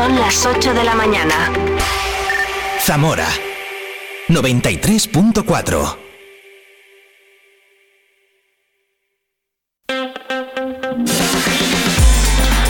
Son 0.00 0.18
las 0.18 0.46
8 0.46 0.72
de 0.72 0.82
la 0.82 0.94
mañana. 0.94 1.52
Zamora 2.78 3.28
93.4 4.28 5.96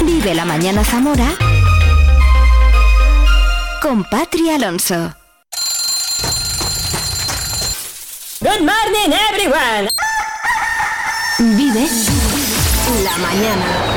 Vive 0.04 0.34
la 0.34 0.44
mañana 0.44 0.82
Zamora 0.82 1.28
con 3.80 4.02
Patri 4.10 4.50
Alonso. 4.50 5.14
Good 8.40 8.62
morning 8.62 9.12
everyone. 9.30 9.88
Vive 11.38 11.86
la 13.04 13.16
mañana. 13.18 13.89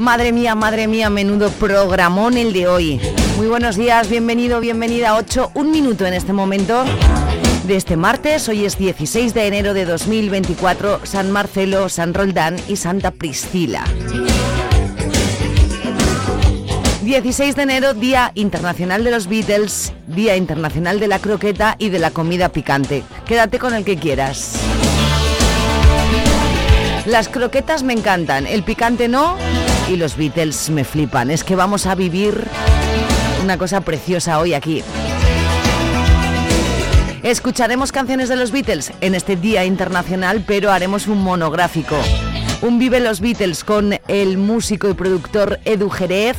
Madre 0.00 0.32
mía, 0.32 0.54
madre 0.54 0.88
mía, 0.88 1.10
menudo 1.10 1.50
programón 1.50 2.38
el 2.38 2.54
de 2.54 2.66
hoy. 2.66 2.98
Muy 3.36 3.48
buenos 3.48 3.76
días, 3.76 4.08
bienvenido, 4.08 4.58
bienvenida. 4.58 5.14
8, 5.14 5.50
un 5.52 5.70
minuto 5.70 6.06
en 6.06 6.14
este 6.14 6.32
momento 6.32 6.84
de 7.64 7.76
este 7.76 7.98
martes. 7.98 8.48
Hoy 8.48 8.64
es 8.64 8.78
16 8.78 9.34
de 9.34 9.46
enero 9.46 9.74
de 9.74 9.84
2024, 9.84 11.00
San 11.04 11.30
Marcelo, 11.30 11.90
San 11.90 12.14
Roldán 12.14 12.56
y 12.66 12.76
Santa 12.76 13.10
Priscila. 13.10 13.84
16 17.02 17.54
de 17.54 17.62
enero, 17.62 17.92
Día 17.92 18.32
Internacional 18.34 19.04
de 19.04 19.10
los 19.10 19.26
Beatles, 19.26 19.92
Día 20.06 20.34
Internacional 20.34 20.98
de 20.98 21.08
la 21.08 21.18
Croqueta 21.18 21.76
y 21.78 21.90
de 21.90 21.98
la 21.98 22.10
Comida 22.10 22.48
Picante. 22.48 23.02
Quédate 23.26 23.58
con 23.58 23.74
el 23.74 23.84
que 23.84 23.98
quieras. 23.98 24.60
Las 27.04 27.28
croquetas 27.28 27.82
me 27.82 27.92
encantan, 27.92 28.46
el 28.46 28.62
picante 28.62 29.08
no 29.08 29.36
y 29.90 29.96
los 29.96 30.16
Beatles 30.16 30.70
me 30.70 30.84
flipan. 30.84 31.30
Es 31.30 31.42
que 31.42 31.56
vamos 31.56 31.86
a 31.86 31.94
vivir 31.94 32.46
una 33.42 33.58
cosa 33.58 33.80
preciosa 33.80 34.38
hoy 34.38 34.54
aquí. 34.54 34.84
Escucharemos 37.22 37.90
canciones 37.90 38.28
de 38.28 38.36
los 38.36 38.52
Beatles 38.52 38.92
en 39.00 39.14
este 39.14 39.36
Día 39.36 39.64
Internacional, 39.64 40.44
pero 40.46 40.70
haremos 40.70 41.08
un 41.08 41.22
monográfico. 41.22 41.96
Un 42.62 42.78
Vive 42.78 43.00
los 43.00 43.20
Beatles 43.20 43.64
con 43.64 43.98
el 44.06 44.38
músico 44.38 44.88
y 44.88 44.94
productor 44.94 45.58
Edu 45.64 45.90
Jerez, 45.90 46.36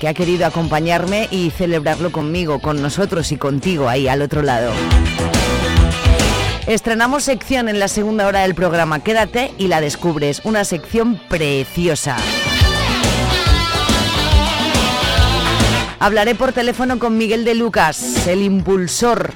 que 0.00 0.08
ha 0.08 0.14
querido 0.14 0.46
acompañarme 0.46 1.28
y 1.30 1.50
celebrarlo 1.50 2.10
conmigo, 2.10 2.60
con 2.60 2.82
nosotros 2.82 3.30
y 3.30 3.36
contigo 3.36 3.88
ahí 3.88 4.08
al 4.08 4.22
otro 4.22 4.42
lado. 4.42 4.72
Estrenamos 6.70 7.24
sección 7.24 7.68
en 7.68 7.80
la 7.80 7.88
segunda 7.88 8.28
hora 8.28 8.42
del 8.42 8.54
programa. 8.54 9.00
Quédate 9.00 9.52
y 9.58 9.66
la 9.66 9.80
descubres. 9.80 10.40
Una 10.44 10.64
sección 10.64 11.20
preciosa. 11.28 12.16
Hablaré 15.98 16.36
por 16.36 16.52
teléfono 16.52 17.00
con 17.00 17.18
Miguel 17.18 17.44
de 17.44 17.56
Lucas, 17.56 18.24
el 18.28 18.42
impulsor, 18.42 19.32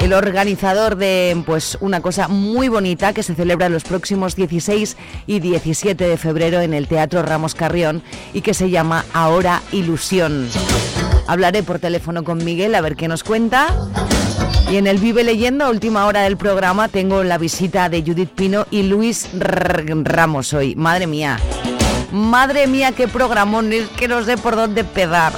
el 0.00 0.14
organizador 0.14 0.96
de 0.96 1.42
pues 1.44 1.76
una 1.82 2.00
cosa 2.00 2.26
muy 2.26 2.68
bonita 2.68 3.12
que 3.12 3.22
se 3.22 3.34
celebra 3.34 3.68
los 3.68 3.84
próximos 3.84 4.34
16 4.34 4.96
y 5.26 5.40
17 5.40 6.08
de 6.08 6.16
febrero 6.16 6.62
en 6.62 6.72
el 6.72 6.88
Teatro 6.88 7.20
Ramos 7.20 7.54
Carrión 7.54 8.02
y 8.32 8.40
que 8.40 8.54
se 8.54 8.70
llama 8.70 9.04
Ahora 9.12 9.60
Ilusión. 9.72 10.48
Hablaré 11.26 11.62
por 11.62 11.80
teléfono 11.80 12.24
con 12.24 12.42
Miguel 12.42 12.74
a 12.76 12.80
ver 12.80 12.96
qué 12.96 13.08
nos 13.08 13.24
cuenta. 13.24 13.76
Y 14.70 14.76
en 14.76 14.86
el 14.86 14.98
Vive 14.98 15.24
Leyendo, 15.24 15.68
última 15.68 16.06
hora 16.06 16.22
del 16.22 16.36
programa, 16.36 16.86
tengo 16.86 17.24
la 17.24 17.38
visita 17.38 17.88
de 17.88 18.02
Judith 18.02 18.30
Pino 18.30 18.68
y 18.70 18.84
Luis 18.84 19.28
Ramos 19.34 20.52
hoy. 20.52 20.76
Madre 20.76 21.08
mía. 21.08 21.40
Madre 22.12 22.68
mía, 22.68 22.92
qué 22.92 23.08
programón, 23.08 23.72
es 23.72 23.88
que 23.88 24.06
no 24.06 24.22
sé 24.22 24.36
por 24.36 24.54
dónde 24.54 24.84
pedar. 24.84 25.32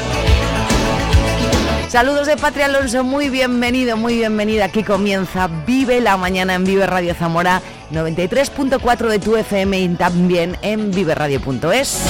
Saludos 1.88 2.26
de 2.26 2.36
Patria 2.36 2.66
Alonso, 2.66 3.04
muy 3.04 3.30
bienvenido, 3.30 3.96
muy 3.96 4.16
bienvenida. 4.16 4.66
Aquí 4.66 4.82
comienza 4.82 5.48
Vive 5.66 6.02
la 6.02 6.18
Mañana 6.18 6.54
en 6.54 6.64
Vive 6.64 6.86
Radio 6.86 7.14
Zamora, 7.14 7.62
93.4 7.90 9.08
de 9.08 9.18
tu 9.18 9.36
FM 9.36 9.80
y 9.80 9.88
también 9.94 10.58
en 10.60 10.90
viveradio.es. 10.90 12.02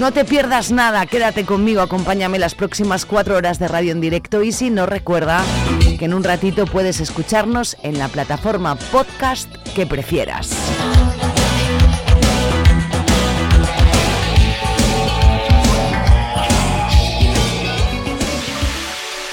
No 0.00 0.10
te 0.12 0.24
pierdas 0.24 0.72
nada, 0.72 1.04
quédate 1.04 1.44
conmigo, 1.44 1.82
acompáñame 1.82 2.38
las 2.38 2.54
próximas 2.54 3.04
cuatro 3.04 3.36
horas 3.36 3.58
de 3.58 3.68
radio 3.68 3.92
en 3.92 4.00
directo 4.00 4.42
y 4.42 4.50
si 4.50 4.70
no 4.70 4.86
recuerda 4.86 5.44
que 5.98 6.06
en 6.06 6.14
un 6.14 6.24
ratito 6.24 6.64
puedes 6.64 7.00
escucharnos 7.00 7.76
en 7.82 7.98
la 7.98 8.08
plataforma 8.08 8.76
podcast 8.76 9.54
que 9.74 9.86
prefieras. 9.86 10.56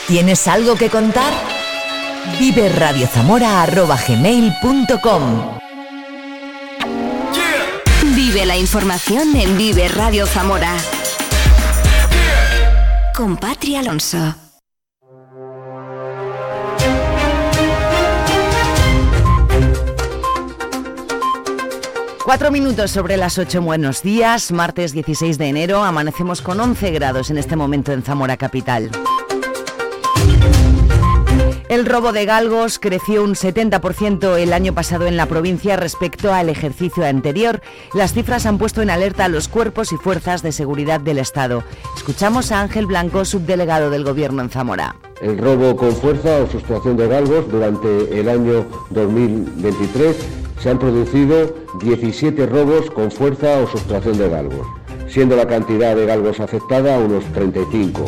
¿Tienes 0.09 0.45
algo 0.50 0.75
que 0.75 0.89
contar? 0.89 1.31
Vive 2.41 2.67
radiozamora.gmail.com 2.67 5.66
La 8.45 8.55
información 8.55 9.35
en 9.35 9.57
Vive 9.57 9.87
Radio 9.87 10.27
Zamora. 10.27 10.71
Con 13.15 13.35
Patria 13.35 13.79
Alonso. 13.79 14.35
Cuatro 22.23 22.51
minutos 22.51 22.91
sobre 22.91 23.17
las 23.17 23.39
ocho. 23.39 23.61
Buenos 23.61 24.03
días. 24.03 24.51
Martes 24.51 24.93
16 24.93 25.37
de 25.37 25.47
enero. 25.47 25.83
Amanecemos 25.83 26.41
con 26.41 26.59
11 26.59 26.91
grados 26.91 27.31
en 27.31 27.39
este 27.39 27.55
momento 27.55 27.91
en 27.91 28.03
Zamora 28.03 28.37
Capital. 28.37 28.91
El 31.69 31.85
robo 31.85 32.13
de 32.13 32.23
galgos 32.23 32.79
creció 32.79 33.25
un 33.25 33.35
70% 33.35 34.38
el 34.38 34.53
año 34.53 34.73
pasado 34.73 35.05
en 35.05 35.17
la 35.17 35.25
provincia 35.25 35.75
respecto 35.75 36.33
al 36.33 36.47
ejercicio 36.47 37.05
anterior. 37.05 37.59
Las 37.94 38.13
cifras 38.13 38.45
han 38.45 38.57
puesto 38.57 38.81
en 38.81 38.89
alerta 38.89 39.25
a 39.25 39.28
los 39.28 39.50
cuerpos 39.50 39.91
y 39.91 39.97
fuerzas 39.97 40.41
de 40.44 40.53
seguridad 40.53 41.01
del 41.01 41.17
Estado. 41.17 41.66
Escuchamos 41.94 42.53
a 42.53 42.61
Ángel 42.61 42.85
Blanco, 42.85 43.25
subdelegado 43.25 43.89
del 43.89 44.06
Gobierno 44.06 44.41
en 44.41 44.50
Zamora. 44.50 44.95
El 45.22 45.38
robo 45.38 45.75
con 45.75 45.94
fuerza 45.94 46.38
o 46.38 46.50
sustracción 46.50 46.95
de 46.95 47.09
galgos 47.09 47.51
durante 47.51 48.17
el 48.17 48.29
año 48.29 48.66
2023 48.91 50.16
se 50.61 50.69
han 50.69 50.79
producido 50.79 51.53
17 51.81 52.45
robos 52.45 52.89
con 52.91 53.11
fuerza 53.11 53.59
o 53.59 53.67
sustracción 53.67 54.17
de 54.17 54.29
galgos, 54.29 54.66
siendo 55.09 55.35
la 55.35 55.47
cantidad 55.47 55.97
de 55.97 56.06
galgos 56.06 56.39
afectada 56.39 56.97
unos 56.97 57.25
35. 57.33 58.06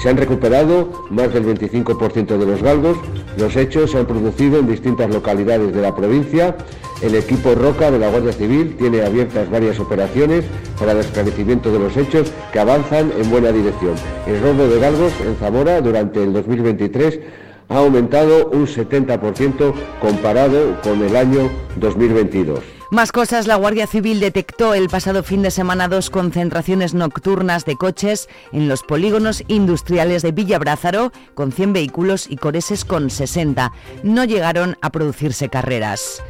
Se 0.00 0.08
han 0.08 0.16
recuperado 0.16 1.06
más 1.10 1.32
del 1.32 1.44
25% 1.44 2.38
de 2.38 2.46
los 2.46 2.62
galgos. 2.62 2.96
Los 3.36 3.56
hechos 3.56 3.90
se 3.90 3.98
han 3.98 4.06
producido 4.06 4.60
en 4.60 4.68
distintas 4.68 5.10
localidades 5.10 5.74
de 5.74 5.82
la 5.82 5.94
provincia. 5.94 6.56
El 7.02 7.14
equipo 7.16 7.54
Roca 7.54 7.90
de 7.90 7.98
la 7.98 8.08
Guardia 8.08 8.32
Civil 8.32 8.76
tiene 8.76 9.02
abiertas 9.02 9.50
varias 9.50 9.80
operaciones 9.80 10.44
para 10.78 10.92
el 10.92 10.98
esclarecimiento 10.98 11.72
de 11.72 11.80
los 11.80 11.96
hechos 11.96 12.32
que 12.52 12.60
avanzan 12.60 13.12
en 13.18 13.28
buena 13.30 13.50
dirección. 13.50 13.94
El 14.26 14.40
robo 14.40 14.68
de 14.68 14.80
galgos 14.80 15.12
en 15.24 15.36
Zamora 15.36 15.80
durante 15.80 16.22
el 16.22 16.32
2023 16.32 17.20
ha 17.68 17.78
aumentado 17.78 18.48
un 18.48 18.66
70% 18.66 19.74
comparado 20.00 20.80
con 20.82 21.02
el 21.02 21.16
año 21.16 21.50
2022. 21.76 22.77
Más 22.90 23.12
cosas, 23.12 23.46
la 23.46 23.56
Guardia 23.56 23.86
Civil 23.86 24.18
detectó 24.18 24.72
el 24.72 24.88
pasado 24.88 25.22
fin 25.22 25.42
de 25.42 25.50
semana 25.50 25.88
dos 25.88 26.08
concentraciones 26.08 26.94
nocturnas 26.94 27.66
de 27.66 27.76
coches 27.76 28.30
en 28.50 28.66
los 28.66 28.82
polígonos 28.82 29.44
industriales 29.46 30.22
de 30.22 30.32
Villabrázaro 30.32 31.12
con 31.34 31.52
100 31.52 31.74
vehículos 31.74 32.26
y 32.30 32.36
coreses 32.36 32.86
con 32.86 33.10
60. 33.10 33.72
No 34.04 34.24
llegaron 34.24 34.78
a 34.80 34.88
producirse 34.88 35.50
carreras. 35.50 36.22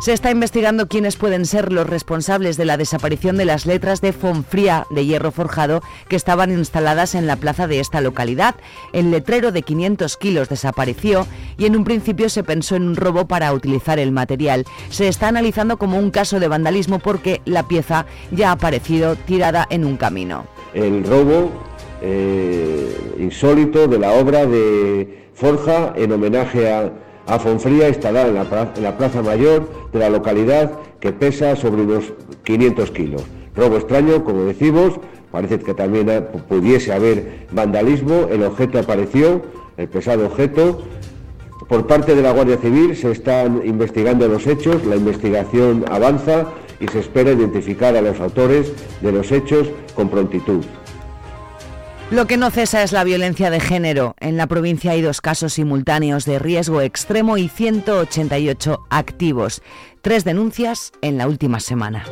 Se 0.00 0.12
está 0.12 0.30
investigando 0.30 0.88
quiénes 0.88 1.16
pueden 1.16 1.46
ser 1.46 1.72
los 1.72 1.88
responsables 1.88 2.56
de 2.56 2.66
la 2.66 2.76
desaparición 2.76 3.36
de 3.36 3.46
las 3.46 3.66
letras 3.66 4.00
de 4.00 4.12
Fonfría 4.12 4.86
de 4.90 5.06
hierro 5.06 5.32
forjado 5.32 5.80
que 6.08 6.16
estaban 6.16 6.52
instaladas 6.52 7.14
en 7.14 7.26
la 7.26 7.36
plaza 7.36 7.66
de 7.66 7.80
esta 7.80 8.00
localidad. 8.00 8.54
El 8.92 9.10
letrero 9.10 9.52
de 9.52 9.62
500 9.62 10.16
kilos 10.18 10.48
desapareció 10.48 11.26
y 11.56 11.64
en 11.64 11.76
un 11.76 11.84
principio 11.84 12.28
se 12.28 12.44
pensó 12.44 12.76
en 12.76 12.84
un 12.84 12.94
robo 12.94 13.26
para 13.26 13.52
utilizar 13.52 13.98
el 13.98 14.12
material. 14.12 14.64
Se 14.90 15.08
está 15.08 15.28
analizando 15.28 15.78
como 15.78 15.98
un 15.98 16.10
caso 16.10 16.38
de 16.38 16.48
vandalismo 16.48 16.98
porque 16.98 17.40
la 17.44 17.66
pieza 17.66 18.06
ya 18.30 18.50
ha 18.50 18.52
aparecido 18.52 19.16
tirada 19.16 19.66
en 19.70 19.84
un 19.84 19.96
camino. 19.96 20.46
El 20.74 21.04
robo 21.04 21.50
eh, 22.02 23.14
insólito 23.18 23.88
de 23.88 23.98
la 23.98 24.12
obra 24.12 24.46
de 24.46 25.26
Forja 25.34 25.94
en 25.96 26.12
homenaje 26.12 26.70
a 26.72 26.92
a 27.26 27.38
Fonfría 27.38 27.88
instalada 27.88 28.28
en 28.28 28.82
la, 28.82 28.96
Plaza 28.96 29.22
Mayor 29.22 29.68
de 29.92 29.98
la 29.98 30.10
localidad 30.10 30.72
que 31.00 31.12
pesa 31.12 31.56
sobre 31.56 31.82
unos 31.82 32.12
500 32.44 32.90
kilos. 32.90 33.22
Robo 33.54 33.76
extraño, 33.76 34.24
como 34.24 34.44
decimos, 34.44 34.94
parece 35.30 35.58
que 35.58 35.74
también 35.74 36.28
pudiese 36.48 36.92
haber 36.92 37.46
vandalismo, 37.50 38.28
el 38.30 38.42
objeto 38.44 38.78
apareció, 38.78 39.42
el 39.76 39.88
pesado 39.88 40.26
objeto. 40.26 40.82
Por 41.68 41.86
parte 41.86 42.14
de 42.14 42.22
la 42.22 42.32
Guardia 42.32 42.58
Civil 42.58 42.96
se 42.96 43.10
están 43.10 43.62
investigando 43.64 44.28
los 44.28 44.46
hechos, 44.46 44.84
la 44.84 44.96
investigación 44.96 45.84
avanza 45.90 46.46
y 46.78 46.86
se 46.88 47.00
espera 47.00 47.32
identificar 47.32 47.96
a 47.96 48.02
los 48.02 48.20
autores 48.20 48.72
de 49.00 49.12
los 49.12 49.32
hechos 49.32 49.68
con 49.94 50.08
prontitud. 50.08 50.64
Lo 52.10 52.28
que 52.28 52.36
no 52.36 52.52
cesa 52.52 52.84
es 52.84 52.92
la 52.92 53.02
violencia 53.02 53.50
de 53.50 53.58
género. 53.58 54.14
En 54.20 54.36
la 54.36 54.46
provincia 54.46 54.92
hay 54.92 55.02
dos 55.02 55.20
casos 55.20 55.54
simultáneos 55.54 56.24
de 56.24 56.38
riesgo 56.38 56.80
extremo 56.80 57.36
y 57.36 57.48
188 57.48 58.86
activos. 58.90 59.60
Tres 60.02 60.22
denuncias 60.24 60.92
en 61.02 61.18
la 61.18 61.26
última 61.26 61.58
semana. 61.58 62.04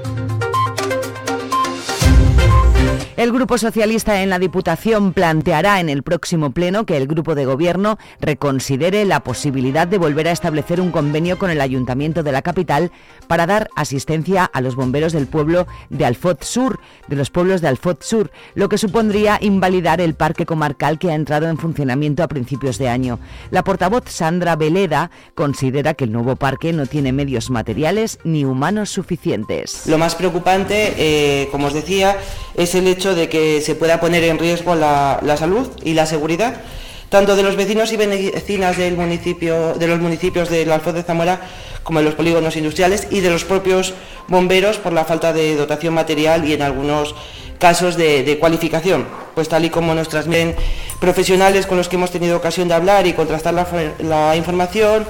El 3.24 3.32
Grupo 3.32 3.56
Socialista 3.56 4.20
en 4.20 4.28
la 4.28 4.38
Diputación 4.38 5.14
planteará 5.14 5.80
en 5.80 5.88
el 5.88 6.02
próximo 6.02 6.50
pleno 6.50 6.84
que 6.84 6.98
el 6.98 7.06
Grupo 7.06 7.34
de 7.34 7.46
Gobierno 7.46 7.96
reconsidere 8.20 9.06
la 9.06 9.20
posibilidad 9.20 9.88
de 9.88 9.96
volver 9.96 10.28
a 10.28 10.30
establecer 10.30 10.78
un 10.78 10.90
convenio 10.90 11.38
con 11.38 11.48
el 11.48 11.62
Ayuntamiento 11.62 12.22
de 12.22 12.32
la 12.32 12.42
capital 12.42 12.92
para 13.26 13.46
dar 13.46 13.70
asistencia 13.76 14.44
a 14.44 14.60
los 14.60 14.76
bomberos 14.76 15.14
del 15.14 15.26
pueblo 15.26 15.66
de 15.88 16.04
Alfoz 16.04 16.40
Sur, 16.42 16.80
de 17.08 17.16
los 17.16 17.30
pueblos 17.30 17.62
de 17.62 17.68
Alfoz 17.68 17.96
Sur, 18.00 18.30
lo 18.54 18.68
que 18.68 18.76
supondría 18.76 19.38
invalidar 19.40 20.02
el 20.02 20.12
parque 20.12 20.44
comarcal 20.44 20.98
que 20.98 21.10
ha 21.10 21.14
entrado 21.14 21.48
en 21.48 21.56
funcionamiento 21.56 22.22
a 22.22 22.28
principios 22.28 22.76
de 22.76 22.90
año. 22.90 23.20
La 23.50 23.64
portavoz 23.64 24.04
Sandra 24.06 24.54
Veleda 24.54 25.10
considera 25.34 25.94
que 25.94 26.04
el 26.04 26.12
nuevo 26.12 26.36
parque 26.36 26.74
no 26.74 26.84
tiene 26.84 27.10
medios 27.10 27.48
materiales 27.48 28.18
ni 28.22 28.44
humanos 28.44 28.90
suficientes. 28.90 29.86
Lo 29.86 29.96
más 29.96 30.14
preocupante, 30.14 30.92
eh, 30.98 31.48
como 31.50 31.68
os 31.68 31.72
decía, 31.72 32.18
es 32.54 32.74
el 32.74 32.86
hecho 32.86 33.13
de 33.14 33.28
que 33.28 33.60
se 33.60 33.74
pueda 33.74 34.00
poner 34.00 34.24
en 34.24 34.38
riesgo 34.38 34.74
la, 34.74 35.20
salud 35.38 35.68
y 35.82 35.94
la 35.94 36.06
seguridad 36.06 36.60
tanto 37.08 37.36
de 37.36 37.44
los 37.44 37.54
vecinos 37.54 37.92
y 37.92 37.96
vecinas 37.96 38.76
del 38.76 38.96
municipio, 38.96 39.74
de 39.74 39.86
los 39.86 40.00
municipios 40.00 40.48
del 40.48 40.72
Alfoz 40.72 40.94
de 40.94 41.04
Zamora 41.04 41.40
como 41.84 42.00
de 42.00 42.06
los 42.06 42.14
polígonos 42.14 42.56
industriales 42.56 43.06
y 43.10 43.20
de 43.20 43.30
los 43.30 43.44
propios 43.44 43.94
bomberos 44.26 44.78
por 44.78 44.92
la 44.92 45.04
falta 45.04 45.32
de 45.32 45.54
dotación 45.54 45.94
material 45.94 46.44
y 46.48 46.54
en 46.54 46.62
algunos 46.62 47.14
casos 47.58 47.96
de, 47.96 48.36
cualificación. 48.40 49.06
Pues 49.34 49.48
tal 49.48 49.64
y 49.64 49.70
como 49.70 49.94
nos 49.94 50.08
transmiten 50.08 50.56
profesionales 51.00 51.66
con 51.66 51.76
los 51.78 51.88
que 51.88 51.96
hemos 51.96 52.10
tenido 52.10 52.36
ocasión 52.36 52.68
de 52.68 52.74
hablar 52.74 53.06
y 53.06 53.12
contrastar 53.12 53.54
la, 53.54 54.36
información, 54.36 55.06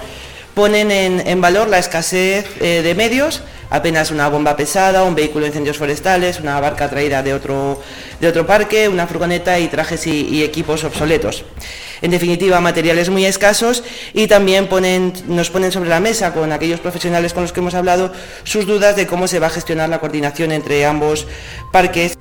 ponen 0.54 0.90
en, 0.90 1.40
valor 1.40 1.68
la 1.68 1.78
escasez 1.78 2.46
eh, 2.60 2.82
de 2.82 2.94
medios 2.94 3.42
apenas 3.74 4.12
una 4.12 4.28
bomba 4.28 4.56
pesada, 4.56 5.02
un 5.02 5.16
vehículo 5.16 5.42
de 5.42 5.48
incendios 5.48 5.78
forestales, 5.78 6.38
una 6.38 6.60
barca 6.60 6.88
traída 6.88 7.24
de 7.24 7.34
otro, 7.34 7.82
de 8.20 8.28
otro 8.28 8.46
parque, 8.46 8.88
una 8.88 9.08
furgoneta 9.08 9.58
y 9.58 9.66
trajes 9.66 10.06
y, 10.06 10.44
equipos 10.44 10.84
obsoletos. 10.84 11.44
En 12.00 12.12
definitiva, 12.12 12.60
materiales 12.60 13.08
muy 13.10 13.24
escasos 13.24 13.82
y 14.12 14.28
también 14.28 14.68
nos 15.26 15.50
ponen 15.50 15.72
sobre 15.72 15.88
la 15.88 16.00
mesa 16.00 16.32
con 16.32 16.52
aquellos 16.52 16.80
profesionales 16.80 17.32
con 17.32 17.42
los 17.42 17.52
que 17.52 17.60
hemos 17.60 17.74
hablado 17.74 18.12
sus 18.44 18.66
dudas 18.66 18.94
de 18.94 19.06
cómo 19.06 19.26
se 19.26 19.40
va 19.40 19.48
a 19.48 19.50
gestionar 19.50 19.88
la 19.88 19.98
coordinación 19.98 20.52
entre 20.52 20.84
ambos 20.84 21.26
parques. 21.72 22.16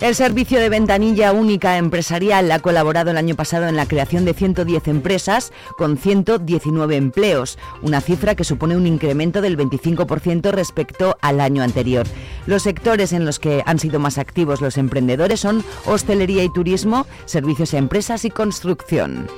El 0.00 0.14
servicio 0.14 0.60
de 0.60 0.68
ventanilla 0.68 1.32
única 1.32 1.78
empresarial 1.78 2.52
ha 2.52 2.58
colaborado 2.58 3.10
el 3.10 3.16
año 3.16 3.34
pasado 3.34 3.66
en 3.66 3.76
la 3.76 3.86
creación 3.86 4.26
de 4.26 4.34
110 4.34 4.88
empresas 4.88 5.52
con 5.78 5.96
119 5.96 6.96
empleos, 6.96 7.58
una 7.80 8.02
cifra 8.02 8.34
que 8.34 8.44
supone 8.44 8.76
un 8.76 8.86
incremento 8.86 9.40
del 9.40 9.56
25% 9.56 10.50
respecto 10.50 11.16
al 11.22 11.40
año 11.40 11.62
anterior. 11.62 12.06
Los 12.46 12.64
sectores 12.64 13.14
en 13.14 13.24
los 13.24 13.38
que 13.38 13.62
han 13.64 13.78
sido 13.78 13.98
más 13.98 14.18
activos 14.18 14.60
los 14.60 14.76
emprendedores 14.76 15.40
son 15.40 15.64
hostelería 15.86 16.44
y 16.44 16.52
turismo, 16.52 17.06
servicios 17.24 17.72
a 17.72 17.78
empresas 17.78 18.26
y 18.26 18.30
construcción. 18.30 19.28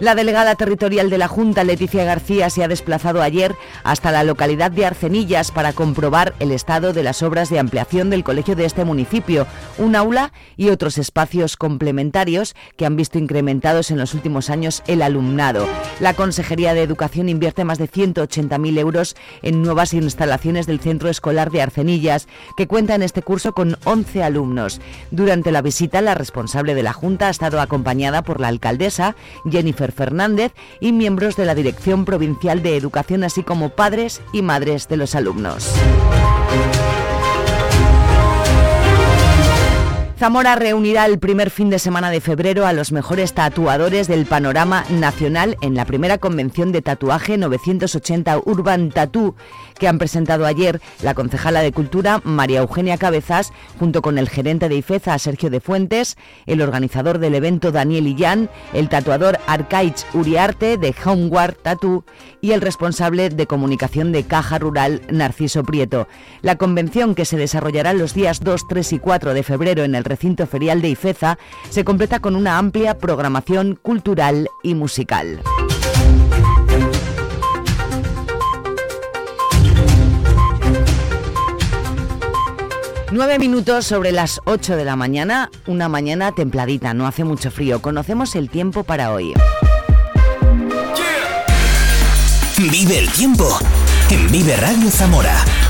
La 0.00 0.16
delegada 0.16 0.56
territorial 0.56 1.08
de 1.08 1.18
la 1.18 1.28
Junta, 1.28 1.62
Leticia 1.62 2.02
García, 2.04 2.50
se 2.50 2.64
ha 2.64 2.68
desplazado 2.68 3.22
ayer 3.22 3.54
hasta 3.84 4.10
la 4.10 4.24
localidad 4.24 4.72
de 4.72 4.84
Arcenillas 4.84 5.52
para 5.52 5.72
comprobar 5.72 6.34
el 6.40 6.50
estado 6.50 6.92
de 6.92 7.04
las 7.04 7.22
obras 7.22 7.48
de 7.48 7.60
ampliación 7.60 8.10
del 8.10 8.24
colegio 8.24 8.56
de 8.56 8.64
este 8.64 8.84
municipio, 8.84 9.46
un 9.78 9.94
aula 9.94 10.32
y 10.56 10.70
otros 10.70 10.98
espacios 10.98 11.56
complementarios 11.56 12.56
que 12.76 12.86
han 12.86 12.96
visto 12.96 13.18
incrementados 13.18 13.92
en 13.92 13.98
los 13.98 14.14
últimos 14.14 14.50
años 14.50 14.82
el 14.88 15.00
alumnado. 15.00 15.68
La 16.00 16.14
Consejería 16.14 16.74
de 16.74 16.82
Educación 16.82 17.28
invierte 17.28 17.64
más 17.64 17.78
de 17.78 17.88
180.000 17.88 18.78
euros 18.78 19.14
en 19.42 19.62
nuevas 19.62 19.94
instalaciones 19.94 20.66
del 20.66 20.80
centro 20.80 21.08
escolar 21.08 21.52
de 21.52 21.62
Arcenillas, 21.62 22.26
que 22.56 22.66
cuenta 22.66 22.96
en 22.96 23.04
este 23.04 23.22
curso 23.22 23.52
con 23.52 23.78
11 23.84 24.24
alumnos. 24.24 24.80
Durante 25.12 25.52
la 25.52 25.62
visita, 25.62 26.00
la 26.00 26.16
responsable 26.16 26.74
de 26.74 26.82
la 26.82 26.92
Junta 26.92 27.28
ha 27.28 27.30
estado 27.30 27.60
acompañada 27.60 28.22
por 28.22 28.40
la 28.40 28.48
alcaldesa, 28.48 29.14
Jennifer 29.48 29.84
Fernández 29.94 30.52
y 30.80 30.92
miembros 30.92 31.36
de 31.36 31.46
la 31.46 31.54
Dirección 31.54 32.04
Provincial 32.04 32.62
de 32.62 32.76
Educación, 32.76 33.24
así 33.24 33.42
como 33.42 33.70
padres 33.70 34.20
y 34.32 34.42
madres 34.42 34.88
de 34.88 34.96
los 34.96 35.14
alumnos. 35.14 35.72
Zamora 40.24 40.54
reunirá 40.54 41.06
el 41.06 41.18
primer 41.18 41.50
fin 41.50 41.70
de 41.70 41.78
semana 41.78 42.10
de 42.10 42.20
febrero 42.20 42.66
a 42.66 42.72
los 42.72 42.92
mejores 42.92 43.34
tatuadores 43.34 44.06
del 44.06 44.26
panorama 44.26 44.84
nacional 44.88 45.58
en 45.60 45.74
la 45.74 45.84
primera 45.84 46.18
convención 46.18 46.72
de 46.72 46.82
tatuaje 46.82 47.36
980 47.36 48.38
Urban 48.44 48.90
Tattoo 48.90 49.34
que 49.78 49.88
han 49.88 49.98
presentado 49.98 50.46
ayer 50.46 50.80
la 51.02 51.14
concejala 51.14 51.62
de 51.62 51.72
Cultura 51.72 52.20
María 52.24 52.60
Eugenia 52.60 52.98
Cabezas 52.98 53.52
junto 53.78 54.02
con 54.02 54.18
el 54.18 54.28
gerente 54.28 54.68
de 54.68 54.76
IFEZA 54.76 55.18
Sergio 55.18 55.50
de 55.50 55.60
Fuentes, 55.60 56.16
el 56.46 56.62
organizador 56.62 57.18
del 57.18 57.34
evento 57.34 57.72
Daniel 57.72 58.06
Illán, 58.06 58.50
el 58.72 58.88
tatuador 58.88 59.38
Arcaich 59.46 60.04
Uriarte 60.14 60.76
de 60.76 60.94
Homeward 61.04 61.56
Tattoo 61.56 62.04
y 62.40 62.52
el 62.52 62.60
responsable 62.60 63.30
de 63.30 63.46
comunicación 63.46 64.12
de 64.12 64.24
Caja 64.24 64.58
Rural 64.58 65.02
Narciso 65.10 65.62
Prieto. 65.62 66.08
La 66.42 66.56
convención 66.56 67.14
que 67.14 67.24
se 67.24 67.36
desarrollará 67.36 67.92
los 67.92 68.14
días 68.14 68.40
2, 68.40 68.68
3 68.68 68.92
y 68.94 68.98
4 68.98 69.34
de 69.34 69.42
febrero 69.42 69.84
en 69.84 69.94
el 69.94 70.04
recinto 70.04 70.46
ferial 70.46 70.82
de 70.82 70.90
Ifeza 70.90 71.38
se 71.70 71.84
completa 71.84 72.20
con 72.20 72.36
una 72.36 72.58
amplia 72.58 72.98
programación 72.98 73.78
cultural 73.80 74.48
y 74.62 74.74
musical. 74.74 75.40
Nueve 83.16 83.38
minutos 83.38 83.86
sobre 83.86 84.10
las 84.10 84.40
8 84.44 84.74
de 84.74 84.84
la 84.84 84.96
mañana, 84.96 85.48
una 85.68 85.88
mañana 85.88 86.32
templadita, 86.32 86.94
no 86.94 87.06
hace 87.06 87.22
mucho 87.22 87.52
frío. 87.52 87.80
Conocemos 87.80 88.34
el 88.34 88.50
tiempo 88.50 88.82
para 88.82 89.12
hoy. 89.12 89.32
Vive 92.58 92.98
el 92.98 93.08
tiempo 93.10 93.56
en 94.10 94.32
Vive 94.32 94.56
Radio 94.56 94.90
Zamora. 94.90 95.63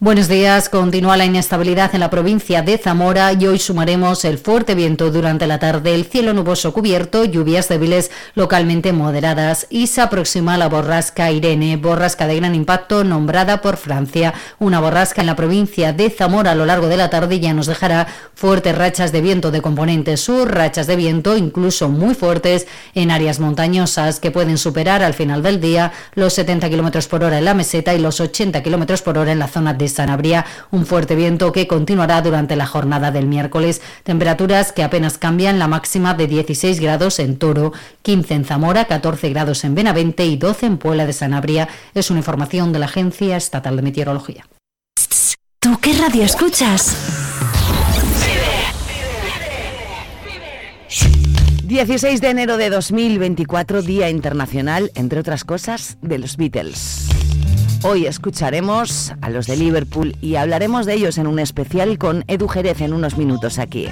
Buenos 0.00 0.28
días. 0.28 0.68
Continúa 0.68 1.16
la 1.16 1.24
inestabilidad 1.24 1.92
en 1.92 1.98
la 1.98 2.08
provincia 2.08 2.62
de 2.62 2.78
Zamora 2.78 3.32
y 3.32 3.44
hoy 3.48 3.58
sumaremos 3.58 4.24
el 4.24 4.38
fuerte 4.38 4.76
viento 4.76 5.10
durante 5.10 5.48
la 5.48 5.58
tarde, 5.58 5.92
el 5.92 6.04
cielo 6.04 6.32
nuboso 6.34 6.72
cubierto, 6.72 7.24
lluvias 7.24 7.68
débiles 7.68 8.12
localmente 8.36 8.92
moderadas 8.92 9.66
y 9.70 9.88
se 9.88 10.00
aproxima 10.00 10.56
la 10.56 10.68
borrasca 10.68 11.32
Irene, 11.32 11.76
borrasca 11.78 12.28
de 12.28 12.36
gran 12.36 12.54
impacto 12.54 13.02
nombrada 13.02 13.60
por 13.60 13.76
Francia. 13.76 14.34
Una 14.60 14.78
borrasca 14.78 15.20
en 15.20 15.26
la 15.26 15.34
provincia 15.34 15.92
de 15.92 16.10
Zamora 16.10 16.52
a 16.52 16.54
lo 16.54 16.64
largo 16.64 16.86
de 16.86 16.96
la 16.96 17.10
tarde 17.10 17.40
ya 17.40 17.52
nos 17.52 17.66
dejará 17.66 18.06
fuertes 18.36 18.78
rachas 18.78 19.10
de 19.10 19.20
viento 19.20 19.50
de 19.50 19.62
componente 19.62 20.16
sur, 20.16 20.48
rachas 20.48 20.86
de 20.86 20.94
viento 20.94 21.36
incluso 21.36 21.88
muy 21.88 22.14
fuertes 22.14 22.68
en 22.94 23.10
áreas 23.10 23.40
montañosas 23.40 24.20
que 24.20 24.30
pueden 24.30 24.58
superar 24.58 25.02
al 25.02 25.14
final 25.14 25.42
del 25.42 25.60
día 25.60 25.90
los 26.14 26.34
70 26.34 26.70
km 26.70 27.04
por 27.08 27.24
hora 27.24 27.38
en 27.38 27.44
la 27.46 27.54
meseta 27.54 27.94
y 27.94 27.98
los 27.98 28.20
80 28.20 28.62
km 28.62 29.02
por 29.02 29.18
hora 29.18 29.32
en 29.32 29.40
la 29.40 29.48
zona 29.48 29.74
de 29.74 29.87
Sanabria, 29.88 30.44
un 30.70 30.86
fuerte 30.86 31.14
viento 31.14 31.52
que 31.52 31.66
continuará 31.66 32.22
durante 32.22 32.56
la 32.56 32.66
jornada 32.66 33.10
del 33.10 33.26
miércoles. 33.26 33.82
Temperaturas 34.02 34.72
que 34.72 34.82
apenas 34.82 35.18
cambian, 35.18 35.58
la 35.58 35.68
máxima 35.68 36.14
de 36.14 36.26
16 36.26 36.80
grados 36.80 37.18
en 37.18 37.36
Toro, 37.38 37.72
15 38.02 38.34
en 38.34 38.44
Zamora, 38.44 38.86
14 38.86 39.28
grados 39.30 39.64
en 39.64 39.74
Benavente 39.74 40.26
y 40.26 40.36
12 40.36 40.66
en 40.66 40.78
Puebla 40.78 41.06
de 41.06 41.12
Sanabria. 41.12 41.68
Es 41.94 42.10
una 42.10 42.20
información 42.20 42.72
de 42.72 42.78
la 42.78 42.86
Agencia 42.86 43.36
Estatal 43.36 43.76
de 43.76 43.82
Meteorología. 43.82 44.46
¿Tú 45.60 45.78
qué 45.80 45.92
radio 45.94 46.24
escuchas? 46.24 46.96
16 51.68 52.22
de 52.22 52.30
enero 52.30 52.56
de 52.56 52.70
2024, 52.70 53.82
Día 53.82 54.08
Internacional, 54.08 54.90
entre 54.94 55.20
otras 55.20 55.44
cosas, 55.44 55.98
de 56.00 56.18
los 56.18 56.38
Beatles. 56.38 57.08
Hoy 57.82 58.06
escucharemos 58.06 59.12
a 59.20 59.30
los 59.30 59.46
de 59.46 59.56
Liverpool 59.56 60.16
y 60.20 60.34
hablaremos 60.34 60.84
de 60.84 60.94
ellos 60.94 61.16
en 61.16 61.28
un 61.28 61.38
especial 61.38 61.96
con 61.96 62.24
Edu 62.26 62.48
Jerez 62.48 62.80
en 62.80 62.92
unos 62.92 63.16
minutos 63.16 63.60
aquí. 63.60 63.88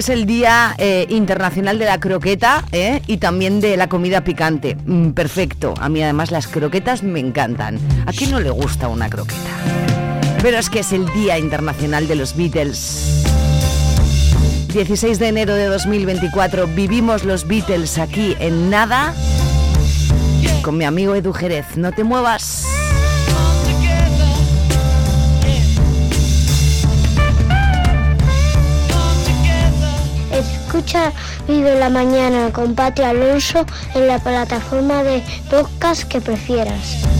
Es 0.00 0.08
el 0.08 0.24
Día 0.24 0.74
eh, 0.78 1.04
Internacional 1.10 1.78
de 1.78 1.84
la 1.84 2.00
Croqueta 2.00 2.64
¿eh? 2.72 3.02
y 3.06 3.18
también 3.18 3.60
de 3.60 3.76
la 3.76 3.90
comida 3.90 4.24
picante. 4.24 4.74
Mm, 4.86 5.10
perfecto. 5.10 5.74
A 5.78 5.90
mí 5.90 6.02
además 6.02 6.30
las 6.30 6.48
croquetas 6.48 7.02
me 7.02 7.20
encantan. 7.20 7.78
¿A 8.06 8.12
quién 8.12 8.30
no 8.30 8.40
le 8.40 8.48
gusta 8.48 8.88
una 8.88 9.10
croqueta? 9.10 9.50
Pero 10.40 10.56
es 10.56 10.70
que 10.70 10.78
es 10.78 10.92
el 10.92 11.04
Día 11.12 11.38
Internacional 11.38 12.08
de 12.08 12.14
los 12.14 12.34
Beatles. 12.34 13.24
16 14.72 15.18
de 15.18 15.28
enero 15.28 15.54
de 15.54 15.66
2024 15.66 16.66
vivimos 16.68 17.24
los 17.24 17.46
Beatles 17.46 17.98
aquí 17.98 18.34
en 18.40 18.70
nada 18.70 19.14
con 20.62 20.78
mi 20.78 20.84
amigo 20.84 21.14
Edu 21.14 21.34
Jerez. 21.34 21.76
No 21.76 21.92
te 21.92 22.04
muevas. 22.04 22.64
Escucha 30.70 31.12
Vive 31.48 31.80
la 31.80 31.88
Mañana 31.88 32.52
con 32.52 32.76
Pati 32.76 33.02
Alonso 33.02 33.66
en 33.96 34.06
la 34.06 34.20
plataforma 34.20 35.02
de 35.02 35.20
podcast 35.50 36.04
que 36.04 36.20
prefieras. 36.20 37.19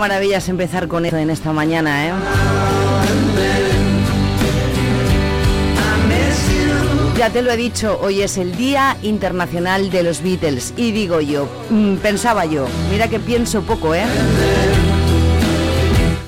maravilla 0.00 0.38
es 0.38 0.48
empezar 0.48 0.88
con 0.88 1.04
esto 1.04 1.18
en 1.18 1.28
esta 1.28 1.52
mañana, 1.52 2.06
¿eh? 2.08 2.12
Ya 7.18 7.28
te 7.28 7.42
lo 7.42 7.52
he 7.52 7.56
dicho, 7.58 8.00
hoy 8.02 8.22
es 8.22 8.38
el 8.38 8.56
Día 8.56 8.96
Internacional 9.02 9.90
de 9.90 10.02
los 10.02 10.22
Beatles 10.22 10.72
y 10.78 10.92
digo 10.92 11.20
yo, 11.20 11.46
mm, 11.68 11.96
pensaba 11.96 12.46
yo, 12.46 12.66
mira 12.90 13.08
que 13.08 13.20
pienso 13.20 13.60
poco, 13.60 13.94
¿eh? 13.94 14.06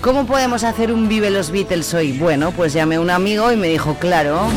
¿Cómo 0.02 0.26
podemos 0.26 0.64
hacer 0.64 0.92
un 0.92 1.08
Vive 1.08 1.30
los 1.30 1.50
Beatles 1.50 1.94
hoy? 1.94 2.12
Bueno, 2.12 2.50
pues 2.50 2.74
llamé 2.74 2.96
a 2.96 3.00
un 3.00 3.08
amigo 3.08 3.50
y 3.52 3.56
me 3.56 3.68
dijo, 3.68 3.96
claro, 3.98 4.48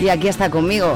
y 0.00 0.08
aquí 0.10 0.28
está 0.28 0.48
conmigo. 0.48 0.94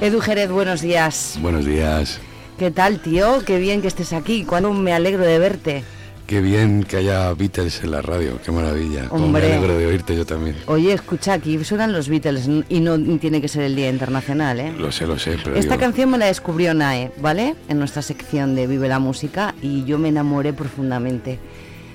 Edu 0.00 0.20
Jerez, 0.20 0.50
buenos 0.50 0.80
días. 0.80 1.36
Buenos 1.42 1.66
días. 1.66 2.18
¿Qué 2.58 2.70
tal, 2.70 3.00
tío? 3.00 3.42
Qué 3.44 3.58
bien 3.58 3.82
que 3.82 3.88
estés 3.88 4.12
aquí. 4.12 4.44
Cuándo 4.44 4.72
me 4.72 4.92
alegro 4.92 5.24
de 5.24 5.38
verte. 5.38 5.84
Qué 6.26 6.40
bien 6.40 6.84
que 6.84 6.96
haya 6.98 7.34
Beatles 7.34 7.82
en 7.84 7.90
la 7.90 8.00
radio, 8.00 8.38
qué 8.42 8.50
maravilla. 8.50 9.08
Hombre. 9.10 9.46
me 9.46 9.52
alegro 9.56 9.76
de 9.76 9.86
oírte 9.86 10.16
yo 10.16 10.24
también. 10.24 10.56
Oye, 10.66 10.92
escucha, 10.94 11.34
aquí 11.34 11.62
suenan 11.64 11.92
los 11.92 12.08
Beatles 12.08 12.48
y 12.70 12.80
no 12.80 12.98
tiene 13.18 13.42
que 13.42 13.48
ser 13.48 13.62
el 13.64 13.76
Día 13.76 13.90
Internacional, 13.90 14.58
¿eh? 14.58 14.72
Lo 14.78 14.90
sé, 14.90 15.06
lo 15.06 15.18
sé, 15.18 15.36
pero 15.44 15.54
Esta 15.56 15.74
digo, 15.74 15.80
canción 15.80 16.10
me 16.10 16.16
la 16.16 16.26
descubrió 16.26 16.72
Nae, 16.72 17.12
¿vale? 17.20 17.56
En 17.68 17.78
nuestra 17.78 18.00
sección 18.00 18.54
de 18.54 18.66
Vive 18.66 18.88
la 18.88 19.00
Música 19.00 19.54
y 19.60 19.84
yo 19.84 19.98
me 19.98 20.08
enamoré 20.08 20.54
profundamente. 20.54 21.38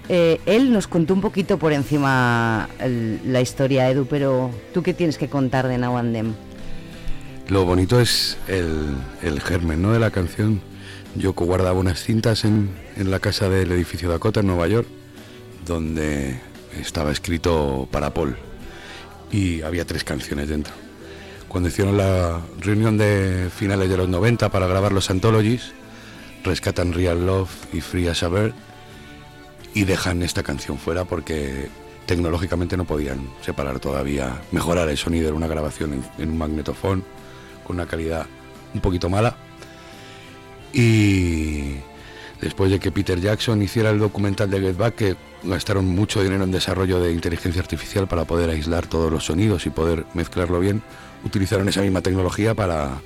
Eh, 0.10 0.40
él 0.46 0.72
nos 0.72 0.88
contó 0.88 1.16
un 1.16 1.22
poquito 1.22 1.58
por 1.58 1.74
encima 1.74 2.70
el- 2.80 3.20
la 3.26 3.42
historia, 3.42 3.90
Edu, 3.90 4.06
pero 4.08 4.52
¿tú 4.76 4.84
qué 4.84 4.94
tienes 4.94 5.18
que 5.18 5.28
contar 5.28 5.68
de 5.68 5.80
Now 5.80 5.98
and 5.98 6.14
Them? 6.14 6.34
Lo 7.50 7.66
bonito 7.66 8.00
es 8.00 8.38
el, 8.48 8.96
el 9.24 9.42
germen 9.42 9.82
¿no? 9.82 9.92
de 9.92 10.00
la 10.00 10.12
canción. 10.12 10.62
Yo 11.16 11.34
guardaba 11.34 11.74
unas 11.80 12.02
cintas 12.04 12.46
en, 12.46 12.70
en 12.96 13.10
la 13.10 13.20
casa 13.20 13.50
del 13.50 13.72
edificio 13.72 14.10
Dakota 14.10 14.42
en 14.42 14.48
Nueva 14.48 14.68
York, 14.68 14.88
donde 15.66 16.40
estaba 16.80 17.12
escrito 17.12 17.88
para 17.92 18.14
Paul. 18.14 18.38
Y 19.32 19.64
había 19.64 19.86
tres 19.86 20.04
canciones 20.04 20.50
dentro. 20.50 20.74
Cuando 21.48 21.70
hicieron 21.70 21.98
la 21.98 22.40
reunión 22.60 23.00
de 23.00 23.50
finales 23.56 23.90
de 23.90 23.98
los 23.98 24.08
90 24.08 24.50
para 24.50 24.68
grabar 24.68 24.92
los 24.92 25.10
anthologies, 25.10 25.72
rescatan 26.44 26.94
Real 26.94 27.26
Love 27.26 27.50
y 27.74 27.82
Free 27.82 28.08
as 28.08 28.22
a 28.22 28.30
Bird 28.30 28.54
y 29.74 29.86
dejan 29.86 30.22
esta 30.22 30.44
canción 30.44 30.78
fuera 30.78 31.06
porque 31.06 31.70
tecnológicamente 32.06 32.78
no 32.78 32.86
podían 32.86 33.28
separar 33.42 33.80
todavía, 33.80 34.42
mejorar 34.52 34.90
el 34.90 34.98
sonido, 34.98 35.28
era 35.28 35.38
una 35.38 35.48
grabación 35.48 35.94
en, 35.94 36.04
en 36.20 36.30
un 36.30 36.38
magnetofón 36.38 37.04
con 37.70 37.76
una 37.76 37.86
calidad 37.86 38.26
un 38.74 38.82
poquito 38.82 39.12
mala. 39.12 39.38
Y 40.74 41.76
después 42.42 42.72
de 42.72 42.80
que 42.80 42.92
Peter 42.92 43.22
Jackson 43.22 43.62
hiciera 43.62 43.92
el 43.92 44.00
documental 44.00 44.50
de 44.50 44.60
Get 44.60 44.76
Back, 44.76 44.96
que 44.96 45.16
gastaron 45.44 45.86
mucho 45.86 46.24
dinero 46.24 46.44
en 46.44 46.52
desarrollo 46.52 47.00
de 47.00 47.14
inteligencia 47.14 47.62
artificial 47.62 48.08
para 48.08 48.26
poder 48.26 48.50
aislar 48.50 48.88
todos 48.88 49.12
los 49.12 49.26
sonidos 49.26 49.68
y 49.68 49.70
poder 49.70 50.08
mezclarlo 50.16 50.60
bien, 50.60 50.82
utilizaron 51.24 51.70
esa 51.70 51.82
misma 51.82 52.02
tecnología 52.02 52.56
para 52.56 53.02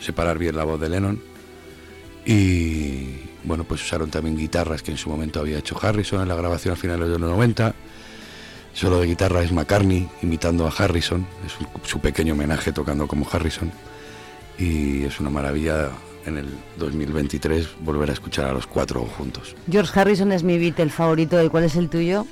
separar 0.00 0.38
bien 0.38 0.56
la 0.56 0.64
voz 0.64 0.80
de 0.80 0.88
Lennon. 0.88 1.20
Y 2.24 3.18
bueno, 3.44 3.64
pues 3.64 3.82
usaron 3.82 4.08
también 4.10 4.34
guitarras 4.34 4.82
que 4.82 4.92
en 4.92 4.96
su 4.96 5.10
momento 5.10 5.40
había 5.40 5.58
hecho 5.58 5.78
Harrison 5.78 6.22
en 6.22 6.28
la 6.28 6.36
grabación 6.36 6.72
a 6.72 6.76
finales 6.76 7.10
de 7.10 7.18
los 7.18 7.30
90. 7.30 7.74
Solo 8.74 9.00
de 9.00 9.06
guitarra 9.06 9.42
es 9.42 9.52
McCartney 9.52 10.08
imitando 10.22 10.66
a 10.66 10.70
Harrison, 10.70 11.26
es 11.46 11.58
un- 11.60 11.68
su 11.84 11.98
pequeño 12.00 12.34
homenaje 12.34 12.72
tocando 12.72 13.06
como 13.06 13.26
Harrison. 13.30 13.70
Y 14.58 15.04
es 15.04 15.18
una 15.20 15.30
maravilla 15.30 15.90
en 16.26 16.36
el 16.38 16.48
2023 16.78 17.66
volver 17.80 18.10
a 18.10 18.12
escuchar 18.12 18.46
a 18.46 18.52
los 18.52 18.66
cuatro 18.66 19.04
juntos. 19.04 19.54
George 19.70 19.98
Harrison 19.98 20.32
es 20.32 20.42
mi 20.42 20.58
Beatle 20.58 20.90
favorito, 20.90 21.42
¿y 21.42 21.48
cuál 21.48 21.64
es 21.64 21.76
el 21.76 21.88
tuyo? 21.88 22.26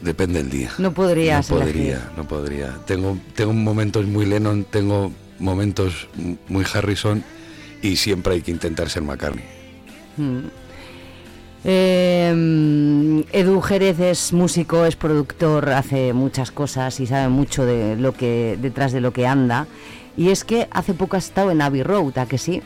Depende 0.00 0.42
del 0.42 0.50
día. 0.50 0.70
No 0.78 0.92
podrías 0.92 1.50
No 1.50 1.58
podría, 1.58 1.82
elegir. 1.96 1.98
no 2.16 2.24
podría. 2.28 2.78
Tengo, 2.86 3.18
tengo 3.34 3.52
momentos 3.52 4.06
muy 4.06 4.24
Lennon, 4.26 4.64
tengo 4.64 5.12
momentos 5.38 6.08
muy 6.48 6.64
Harrison 6.72 7.22
y 7.82 7.96
siempre 7.96 8.34
hay 8.34 8.42
que 8.42 8.50
intentar 8.50 8.88
ser 8.88 9.02
McCartney. 9.02 9.44
Mm. 10.16 10.38
Eh, 11.68 13.24
Edu 13.32 13.60
Jerez 13.60 13.98
es 13.98 14.32
músico, 14.32 14.84
es 14.86 14.94
productor, 14.94 15.70
hace 15.70 16.12
muchas 16.12 16.52
cosas 16.52 17.00
y 17.00 17.08
sabe 17.08 17.28
mucho 17.28 17.66
de 17.66 17.96
lo 17.96 18.12
que 18.12 18.56
detrás 18.60 18.92
de 18.92 19.00
lo 19.00 19.12
que 19.12 19.26
anda. 19.26 19.66
Y 20.16 20.30
es 20.30 20.44
que 20.44 20.68
hace 20.70 20.94
poco 20.94 21.16
has 21.16 21.24
estado 21.24 21.50
en 21.50 21.60
Abbey 21.60 21.82
Road, 21.82 22.18
¿a 22.18 22.26
que 22.26 22.38
sí? 22.38 22.62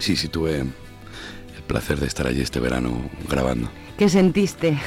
Sí, 0.00 0.16
sí, 0.16 0.26
tuve 0.26 0.58
el 0.58 1.62
placer 1.68 2.00
de 2.00 2.08
estar 2.08 2.26
allí 2.26 2.40
este 2.40 2.58
verano 2.58 3.08
grabando. 3.28 3.70
¿Qué 4.00 4.08
sentiste? 4.08 4.80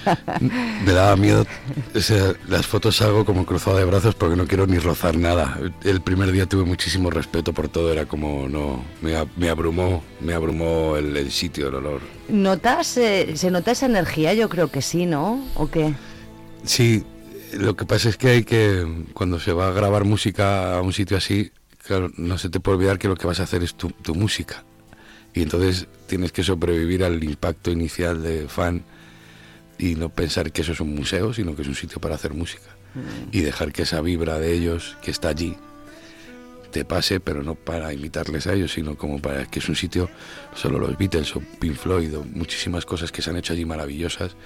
Me 0.40 0.92
daba 0.92 1.14
miedo, 1.14 1.46
o 1.94 2.00
sea, 2.00 2.32
las 2.48 2.66
fotos 2.66 2.96
salgo 2.96 3.26
como 3.26 3.44
cruzado 3.44 3.76
de 3.76 3.84
brazos 3.84 4.14
porque 4.14 4.34
no 4.34 4.46
quiero 4.46 4.66
ni 4.66 4.78
rozar 4.78 5.14
nada. 5.18 5.60
El 5.84 6.00
primer 6.00 6.32
día 6.32 6.46
tuve 6.46 6.64
muchísimo 6.64 7.10
respeto 7.10 7.52
por 7.52 7.68
todo, 7.68 7.92
era 7.92 8.06
como, 8.06 8.48
no, 8.48 8.82
me 9.02 9.50
abrumó, 9.50 10.02
me 10.22 10.32
abrumó 10.32 10.96
el, 10.96 11.14
el 11.18 11.30
sitio, 11.30 11.68
el 11.68 11.74
olor. 11.74 12.00
¿Notas, 12.30 12.96
eh, 12.96 13.36
se 13.36 13.50
nota 13.50 13.72
esa 13.72 13.84
energía? 13.84 14.32
Yo 14.32 14.48
creo 14.48 14.70
que 14.70 14.80
sí, 14.80 15.04
¿no? 15.04 15.44
¿O 15.54 15.70
qué? 15.70 15.92
Sí, 16.64 17.04
lo 17.52 17.76
que 17.76 17.84
pasa 17.84 18.08
es 18.08 18.16
que 18.16 18.28
hay 18.28 18.44
que, 18.44 19.04
cuando 19.12 19.38
se 19.38 19.52
va 19.52 19.68
a 19.68 19.72
grabar 19.72 20.06
música 20.06 20.78
a 20.78 20.80
un 20.80 20.94
sitio 20.94 21.18
así, 21.18 21.52
claro, 21.86 22.10
no 22.16 22.38
se 22.38 22.48
te 22.48 22.58
puede 22.58 22.78
olvidar 22.78 22.98
que 22.98 23.08
lo 23.08 23.16
que 23.16 23.26
vas 23.26 23.40
a 23.40 23.42
hacer 23.42 23.62
es 23.62 23.74
tu, 23.74 23.90
tu 23.90 24.14
música. 24.14 24.64
Y 25.34 25.42
entonces 25.42 25.86
tienes 26.06 26.32
que 26.32 26.42
sobrevivir 26.42 27.04
al 27.04 27.22
impacto 27.22 27.70
inicial 27.70 28.22
de 28.22 28.48
fan 28.48 28.82
y 29.78 29.94
no 29.94 30.08
pensar 30.08 30.52
que 30.52 30.62
eso 30.62 30.72
es 30.72 30.80
un 30.80 30.94
museo, 30.94 31.32
sino 31.32 31.54
que 31.54 31.62
es 31.62 31.68
un 31.68 31.74
sitio 31.74 32.00
para 32.00 32.16
hacer 32.16 32.34
música. 32.34 32.76
Y 33.30 33.40
dejar 33.42 33.72
que 33.72 33.82
esa 33.82 34.00
vibra 34.00 34.38
de 34.38 34.52
ellos, 34.52 34.96
que 35.02 35.12
está 35.12 35.28
allí, 35.28 35.56
te 36.72 36.84
pase, 36.84 37.20
pero 37.20 37.42
no 37.42 37.54
para 37.54 37.92
imitarles 37.92 38.46
a 38.46 38.54
ellos, 38.54 38.72
sino 38.72 38.96
como 38.96 39.22
para 39.22 39.46
que 39.46 39.60
es 39.60 39.68
un 39.68 39.76
sitio, 39.76 40.10
solo 40.54 40.78
los 40.78 40.98
Beatles 40.98 41.34
o 41.36 41.40
Pink 41.60 41.76
Floyd 41.76 42.16
o 42.16 42.24
muchísimas 42.24 42.84
cosas 42.84 43.12
que 43.12 43.22
se 43.22 43.30
han 43.30 43.36
hecho 43.36 43.52
allí 43.52 43.64
maravillosas 43.64 44.36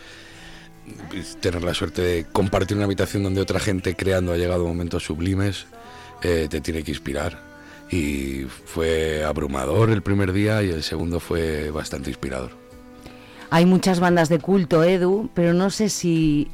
tener 1.40 1.62
la 1.62 1.75
suerte 1.75 2.03
de 2.03 2.27
compartir 2.31 2.77
una 2.77 2.87
habitación 2.87 3.23
donde 3.23 3.40
otra 3.40 3.61
gente 3.61 3.94
creando 3.94 4.33
ha 4.33 4.37
llegado 4.37 4.64
a 4.64 4.68
momentos 4.68 5.05
sublimes, 5.05 5.66
eh, 6.23 6.47
te 6.51 6.61
tiene 6.61 6.83
que 6.83 6.90
inspirar. 6.90 7.54
Y 7.95 8.47
fue 8.65 9.23
abrumador 9.25 9.89
el 9.91 10.03
primer 10.03 10.33
día 10.33 10.65
y 10.65 10.71
el 10.71 10.83
segundo 10.83 11.21
fue 11.21 11.71
bastante 11.71 12.11
inspirador. 12.11 12.51
Hay 13.51 13.67
muchas 13.67 14.01
bandas 14.01 14.29
de 14.29 14.41
culto, 14.41 14.83
Edu, 14.83 15.31
pero 15.33 15.55
no 15.55 15.71
sé 15.71 15.89
si 15.89 16.49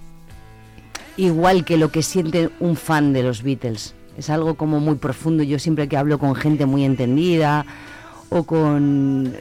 igual 1.16 1.64
que 1.64 1.79
lo 1.79 1.90
que 1.90 2.03
siente 2.03 2.50
un 2.61 2.76
fan 2.76 3.14
de 3.14 3.22
los 3.22 3.42
Beatles. 3.42 3.94
Es 4.18 4.29
algo 4.29 4.57
como 4.57 4.81
muy 4.81 4.96
profundo. 4.96 5.42
Yo 5.42 5.59
siempre 5.59 5.88
que 5.88 5.96
hablo 5.96 6.18
con 6.18 6.35
gente 6.35 6.66
muy 6.66 6.85
entendida 6.85 7.64
o 8.29 8.44
con 8.44 9.33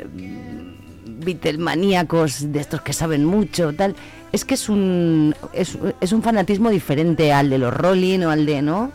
Beatle 1.26 1.58
maníacos 1.58 2.54
de 2.54 2.62
estos 2.62 2.80
que 2.80 2.94
saben 2.94 3.26
mucho, 3.26 3.74
tal, 3.74 3.94
es 4.32 4.46
que 4.46 4.54
es 4.54 4.70
un 4.70 5.36
es, 5.52 5.78
es 6.00 6.14
un 6.14 6.24
fanatismo 6.24 6.70
diferente 6.70 7.34
al 7.34 7.50
de 7.50 7.58
los 7.58 7.74
Rolling 7.74 8.22
o 8.22 8.30
al 8.30 8.46
de, 8.46 8.62
¿no? 8.62 8.94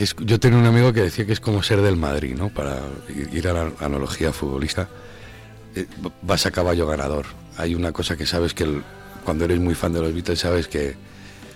Es- 0.00 0.16
yo 0.18 0.40
tenía 0.40 0.58
un 0.58 0.64
amigo 0.66 0.92
que 0.92 1.02
decía 1.02 1.26
que 1.26 1.32
es 1.32 1.40
como 1.40 1.62
ser 1.62 1.82
del 1.82 1.96
Madrid, 1.96 2.34
¿no? 2.34 2.48
Para 2.48 2.80
ir 3.32 3.46
a 3.48 3.52
la 3.52 3.72
analogía 3.80 4.32
futbolista. 4.32 4.88
eh, 5.76 5.86
vas 6.22 6.46
a 6.46 6.50
caballo 6.50 6.84
ganador. 6.88 7.26
Hay 7.56 7.76
una 7.76 7.92
cosa 7.92 8.16
que 8.16 8.26
sabes 8.26 8.54
que 8.54 8.66
cuando 9.24 9.44
eres 9.44 9.60
muy 9.60 9.76
fan 9.76 9.92
de 9.92 10.00
los 10.00 10.12
Beatles 10.12 10.40
sabes 10.40 10.66
que 10.66 10.96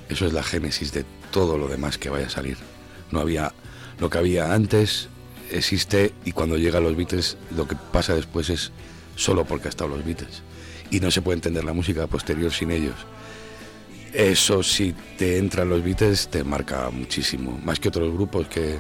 eso 0.09 0.27
es 0.27 0.33
la 0.33 0.45
génesis 0.45 0.93
de 0.93 1.05
todo 1.33 1.59
lo 1.59 1.67
demás 1.67 1.99
que 1.99 2.11
vaya 2.11 2.27
a 2.27 2.31
salir. 2.31 2.57
No 3.11 3.19
había 3.19 3.53
lo 3.99 4.09
que 4.11 4.19
había 4.19 4.55
antes 4.55 5.09
existe 5.51 6.15
y 6.25 6.31
cuando 6.31 6.57
llega 6.57 6.79
los 6.79 6.95
Beatles 6.95 7.37
lo 7.57 7.67
que 7.67 7.75
pasa 7.91 8.15
después 8.15 8.51
es 8.51 8.71
solo 9.17 9.45
porque 9.47 9.67
ha 9.67 9.71
estado 9.71 9.91
los 9.97 10.05
Beatles 10.05 10.43
y 10.93 11.01
no 11.01 11.11
se 11.11 11.21
puede 11.21 11.39
entender 11.39 11.65
la 11.65 11.73
música 11.73 12.07
posterior 12.07 12.53
sin 12.53 12.71
ellos. 12.71 12.95
Eso 14.15 14.63
si 14.63 14.95
te 15.19 15.39
entran 15.39 15.69
los 15.69 15.83
Beatles 15.83 16.29
te 16.29 16.45
marca 16.45 16.89
muchísimo, 16.91 17.59
más 17.65 17.81
que 17.81 17.89
otros 17.89 18.13
grupos 18.13 18.47
que 18.47 18.79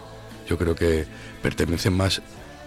yo 0.49 0.57
creo 0.57 0.77
que 0.77 1.07
pertenecen 1.43 1.93
más 1.93 2.23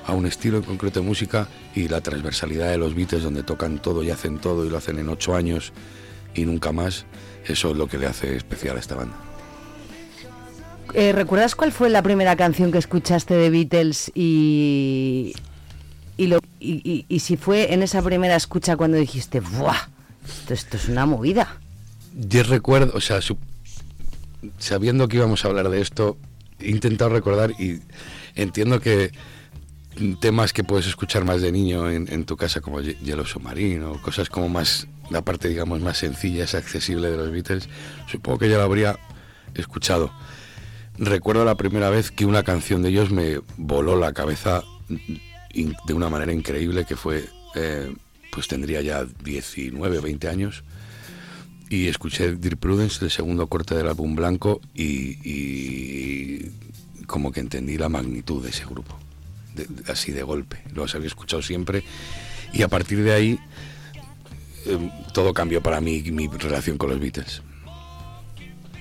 a 0.05 0.13
un 0.13 0.25
estilo 0.25 0.57
en 0.57 0.63
concreto 0.63 0.99
de 0.99 1.05
música 1.05 1.47
y 1.75 1.87
la 1.87 2.01
transversalidad 2.01 2.69
de 2.69 2.77
los 2.77 2.93
Beatles 2.93 3.23
donde 3.23 3.43
tocan 3.43 3.81
todo 3.81 4.03
y 4.03 4.09
hacen 4.09 4.39
todo 4.39 4.65
y 4.65 4.69
lo 4.69 4.77
hacen 4.77 4.99
en 4.99 5.07
ocho 5.07 5.33
años 5.33 5.71
y 6.35 6.45
nunca 6.45 6.73
más, 6.73 7.05
eso 7.45 7.71
es 7.71 7.77
lo 7.77 7.87
que 7.87 7.97
le 7.97 8.07
hace 8.07 8.35
especial 8.35 8.75
a 8.75 8.79
esta 8.81 8.95
banda. 8.95 9.15
Eh, 10.93 11.13
¿Recuerdas 11.13 11.55
cuál 11.55 11.71
fue 11.71 11.89
la 11.89 12.01
primera 12.01 12.35
canción 12.35 12.71
que 12.71 12.77
escuchaste 12.77 13.33
de 13.33 13.49
Beatles 13.49 14.11
y, 14.13 15.33
y, 16.17 16.27
lo, 16.27 16.39
y, 16.59 17.19
si 17.19 17.37
fue 17.37 17.73
en 17.73 17.81
esa 17.81 18.01
primera 18.01 18.35
escucha 18.35 18.75
cuando 18.75 18.97
dijiste, 18.97 19.39
¡buah! 19.39 19.87
Esto 20.49 20.77
es 20.77 20.89
una 20.89 21.05
movida. 21.05 21.59
Yo 22.19 22.41
recuerdo, 22.41 22.93
o 22.95 23.01
sea, 23.01 23.19
sabiendo 24.57 25.07
que 25.07 25.17
íbamos 25.17 25.45
a 25.45 25.49
hablar 25.49 25.69
de 25.69 25.81
esto, 25.81 26.17
he 26.59 26.71
intentado 26.71 27.11
recordar 27.11 27.51
y 27.59 27.79
entiendo 28.33 28.81
que 28.81 29.11
temas 30.19 30.51
que 30.51 30.63
puedes 30.63 30.87
escuchar 30.87 31.25
más 31.25 31.43
de 31.43 31.51
niño 31.51 31.91
en, 31.91 32.25
tu 32.25 32.35
casa, 32.35 32.59
como 32.59 32.81
Hielo 32.81 33.23
Submarino, 33.23 34.01
cosas 34.01 34.29
como 34.29 34.49
más, 34.49 34.87
la 35.11 35.21
parte, 35.21 35.47
digamos, 35.47 35.79
más 35.81 35.99
sencilla, 35.99 36.45
es 36.45 36.55
accesible 36.55 37.11
de 37.11 37.17
los 37.17 37.29
Beatles, 37.29 37.69
supongo 38.09 38.39
que 38.39 38.49
ya 38.49 38.57
lo 38.57 38.63
habría 38.63 38.97
escuchado. 39.53 40.11
Recuerdo 40.97 41.45
la 41.45 41.55
primera 41.55 41.91
vez 41.91 42.09
que 42.09 42.25
una 42.25 42.41
canción 42.41 42.81
de 42.81 42.89
ellos 42.89 43.11
me 43.11 43.41
voló 43.57 43.95
la 43.95 44.13
cabeza 44.13 44.63
de 44.89 45.93
una 45.93 46.09
manera 46.09 46.33
increíble, 46.33 46.85
que 46.85 46.95
fue, 46.95 47.25
eh, 47.53 47.93
pues 48.31 48.47
tendría 48.47 48.81
ya 48.81 49.05
19 49.23 49.99
o 49.99 50.01
20 50.01 50.29
años, 50.29 50.63
y 51.69 51.87
escuché 51.87 52.33
Dear 52.33 52.57
Prudence, 52.57 53.03
el 53.03 53.11
segundo 53.11 53.47
corte 53.47 53.75
del 53.75 53.87
álbum 53.87 54.15
blanco, 54.15 54.61
y, 54.73 56.45
como 57.05 57.31
que 57.31 57.39
entendí 57.39 57.77
la 57.77 57.89
magnitud 57.89 58.43
de 58.43 58.49
ese 58.49 58.65
grupo, 58.65 58.97
así 59.87 60.11
de 60.11 60.23
golpe. 60.23 60.61
Los 60.73 60.95
había 60.95 61.07
escuchado 61.07 61.41
siempre, 61.41 61.83
y 62.53 62.61
a 62.61 62.67
partir 62.67 63.03
de 63.03 63.13
ahí 63.13 63.39
eh, 64.65 64.91
todo 65.13 65.33
cambió 65.33 65.61
para 65.61 65.81
mí, 65.81 66.01
mi 66.11 66.27
relación 66.27 66.77
con 66.77 66.89
los 66.89 66.99
Beatles. 66.99 67.41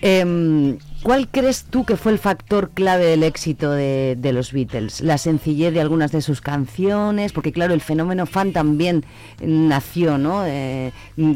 Em, 0.03 0.79
¿Cuál 1.06 1.28
crees 1.28 1.66
tú 1.70 1.84
que 1.84 1.96
fue 1.96 2.10
el 2.10 2.18
factor 2.18 2.70
clave 2.70 3.04
del 3.04 3.22
éxito 3.22 3.70
de, 3.70 4.18
los 4.32 4.52
Beatles? 4.52 5.00
¿La 5.02 5.18
sencillez 5.18 5.72
de 5.72 5.80
algunas 5.80 6.10
de 6.10 6.20
sus 6.20 6.40
canciones? 6.40 7.32
Porque 7.32 7.52
claro, 7.52 7.74
el 7.74 7.80
fenómeno 7.80 8.26
fan 8.26 8.52
también 8.52 9.04
nació, 9.40 10.18
¿no? 10.18 10.44
Eh, 10.44 10.90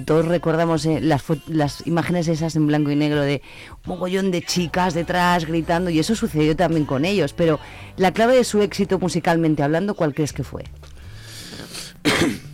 todos 0.07 0.27
recordamos 0.27 0.87
eh, 0.87 1.01
las, 1.01 1.23
las 1.47 1.87
imágenes 1.87 2.27
esas 2.27 2.57
en 2.57 2.67
blanco 2.67 2.91
y 2.91 2.97
negro 2.97 3.23
de 3.23 3.43
un 3.87 3.95
mogollón 3.95 4.33
de 4.33 4.43
chicas 4.43 4.93
detrás 4.93 5.47
gritando 5.47 5.89
y 5.89 6.01
eso 6.01 6.17
sucedió 6.17 6.57
también 6.57 6.85
con 6.85 7.05
ellos. 7.05 7.33
Pero 7.33 7.61
la 7.97 8.13
clave 8.13 8.35
de 8.35 8.43
su 8.43 8.63
éxito 8.63 8.99
musicalmente 8.99 9.63
hablando, 9.63 9.95
¿cuál 9.95 10.15
crees 10.15 10.33
que 10.33 10.43
fue? 10.43 10.65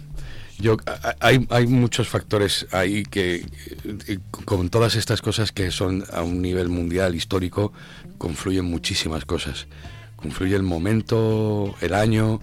Yo, 0.58 0.78
hay, 1.20 1.46
hay 1.50 1.66
muchos 1.66 2.08
factores 2.08 2.66
ahí 2.72 3.02
que, 3.04 3.44
eh, 4.06 4.18
con 4.30 4.70
todas 4.70 4.94
estas 4.94 5.20
cosas 5.20 5.52
que 5.52 5.70
son 5.70 6.04
a 6.12 6.22
un 6.22 6.40
nivel 6.40 6.68
mundial, 6.68 7.14
histórico, 7.14 7.72
confluyen 8.16 8.64
muchísimas 8.64 9.26
cosas. 9.26 9.66
Confluye 10.16 10.56
el 10.56 10.62
momento, 10.62 11.74
el 11.82 11.92
año, 11.92 12.40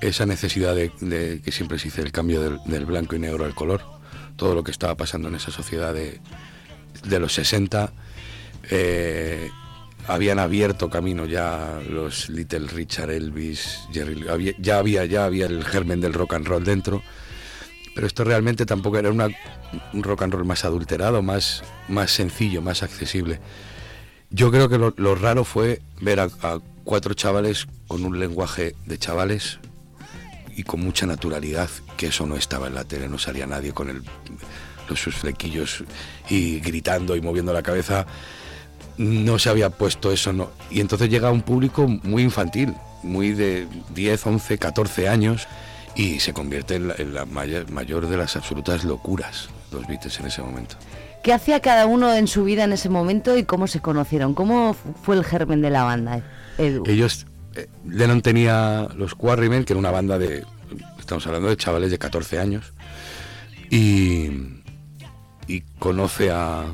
esa 0.00 0.24
necesidad 0.24 0.74
de, 0.74 1.42
que 1.44 1.52
siempre 1.52 1.78
se 1.78 1.86
dice 1.86 2.00
el 2.00 2.12
cambio 2.12 2.58
del, 2.64 2.86
blanco 2.86 3.14
y 3.14 3.18
negro 3.18 3.44
al 3.44 3.54
color, 3.54 3.82
todo 4.36 4.54
lo 4.54 4.64
que 4.64 4.70
estaba 4.70 4.96
pasando 4.96 5.28
en 5.28 5.34
esa 5.34 5.50
sociedad 5.50 5.92
de, 5.92 6.18
de 7.04 7.18
los 7.18 7.34
60. 7.34 7.92
eh, 8.70 9.50
habían 10.06 10.38
abierto 10.38 10.88
camino 10.88 11.26
ya 11.26 11.78
los 11.88 12.30
Little 12.30 12.68
Richard, 12.68 13.10
Elvis, 13.10 13.80
Jerry, 13.92 14.24
ya 14.58 14.78
había 14.78 15.04
ya 15.04 15.24
había 15.26 15.46
el 15.46 15.62
germen 15.62 16.00
del 16.00 16.14
rock 16.14 16.34
and 16.34 16.46
roll 16.48 16.64
dentro 16.64 17.02
pero 18.00 18.06
esto 18.06 18.24
realmente 18.24 18.64
tampoco 18.64 18.96
era 18.96 19.10
un 19.10 20.02
rock 20.02 20.22
and 20.22 20.32
roll 20.32 20.46
más 20.46 20.64
adulterado, 20.64 21.20
más, 21.20 21.62
más 21.86 22.10
sencillo, 22.10 22.62
más 22.62 22.82
accesible. 22.82 23.40
Yo 24.30 24.50
creo 24.50 24.70
que 24.70 24.78
lo, 24.78 25.14
raro 25.16 25.44
fue 25.44 25.82
ver 26.00 26.18
a, 26.20 26.30
a 26.40 26.60
cuatro 26.82 27.12
chavales 27.12 27.66
con 27.88 28.06
un 28.06 28.18
lenguaje 28.18 28.74
de 28.86 28.96
chavales 28.96 29.58
y 30.56 30.62
con 30.62 30.80
mucha 30.80 31.04
naturalidad, 31.04 31.68
que 31.98 32.06
eso 32.06 32.24
no 32.24 32.36
estaba 32.36 32.68
en 32.68 32.74
la 32.74 32.84
tele, 32.84 33.06
no 33.06 33.18
salía 33.18 33.46
nadie 33.46 33.74
con 33.74 33.90
el, 33.90 34.02
los, 34.88 34.98
sus 34.98 35.16
flequillos 35.16 35.84
y 36.30 36.58
gritando 36.60 37.16
y 37.16 37.20
moviendo 37.20 37.52
la 37.52 37.62
cabeza. 37.62 38.06
No 38.96 39.38
se 39.38 39.50
había 39.50 39.68
puesto 39.68 40.10
eso, 40.10 40.32
no. 40.32 40.52
Y 40.70 40.80
entonces 40.80 41.10
llega 41.10 41.30
un 41.30 41.42
público 41.42 41.86
muy 41.86 42.22
infantil, 42.22 42.72
muy 43.02 43.34
de 43.34 43.68
10, 43.94 44.26
11, 44.26 44.56
14 44.56 45.06
años 45.06 45.46
y 46.00 46.18
se 46.20 46.32
convierte 46.32 46.76
en 46.76 46.88
la, 46.88 46.94
en 46.96 47.12
la 47.14 47.24
mayor, 47.26 47.70
mayor 47.70 48.08
de 48.08 48.16
las 48.16 48.34
absolutas 48.36 48.84
locuras 48.84 49.50
los 49.72 49.86
Beatles 49.86 50.18
en 50.20 50.26
ese 50.26 50.40
momento. 50.42 50.76
¿Qué 51.22 51.32
hacía 51.34 51.60
cada 51.60 51.84
uno 51.86 52.14
en 52.14 52.26
su 52.26 52.44
vida 52.44 52.64
en 52.64 52.72
ese 52.72 52.88
momento 52.88 53.36
y 53.36 53.44
cómo 53.44 53.66
se 53.66 53.80
conocieron? 53.80 54.32
¿Cómo 54.34 54.72
fu- 54.74 54.94
fue 55.02 55.16
el 55.16 55.24
germen 55.24 55.60
de 55.60 55.68
la 55.70 55.82
banda, 55.84 56.22
Edu? 56.56 56.84
Ellos, 56.86 57.26
eh, 57.54 57.68
Lennon 57.86 58.22
tenía 58.22 58.88
los 58.96 59.14
Quarrymen, 59.14 59.64
que 59.64 59.74
era 59.74 59.78
una 59.80 59.90
banda 59.90 60.18
de, 60.18 60.44
estamos 60.98 61.26
hablando 61.26 61.48
de 61.48 61.56
chavales 61.58 61.90
de 61.90 61.98
14 61.98 62.38
años, 62.38 62.72
y, 63.68 64.30
y 65.46 65.60
conoce 65.78 66.30
a 66.30 66.64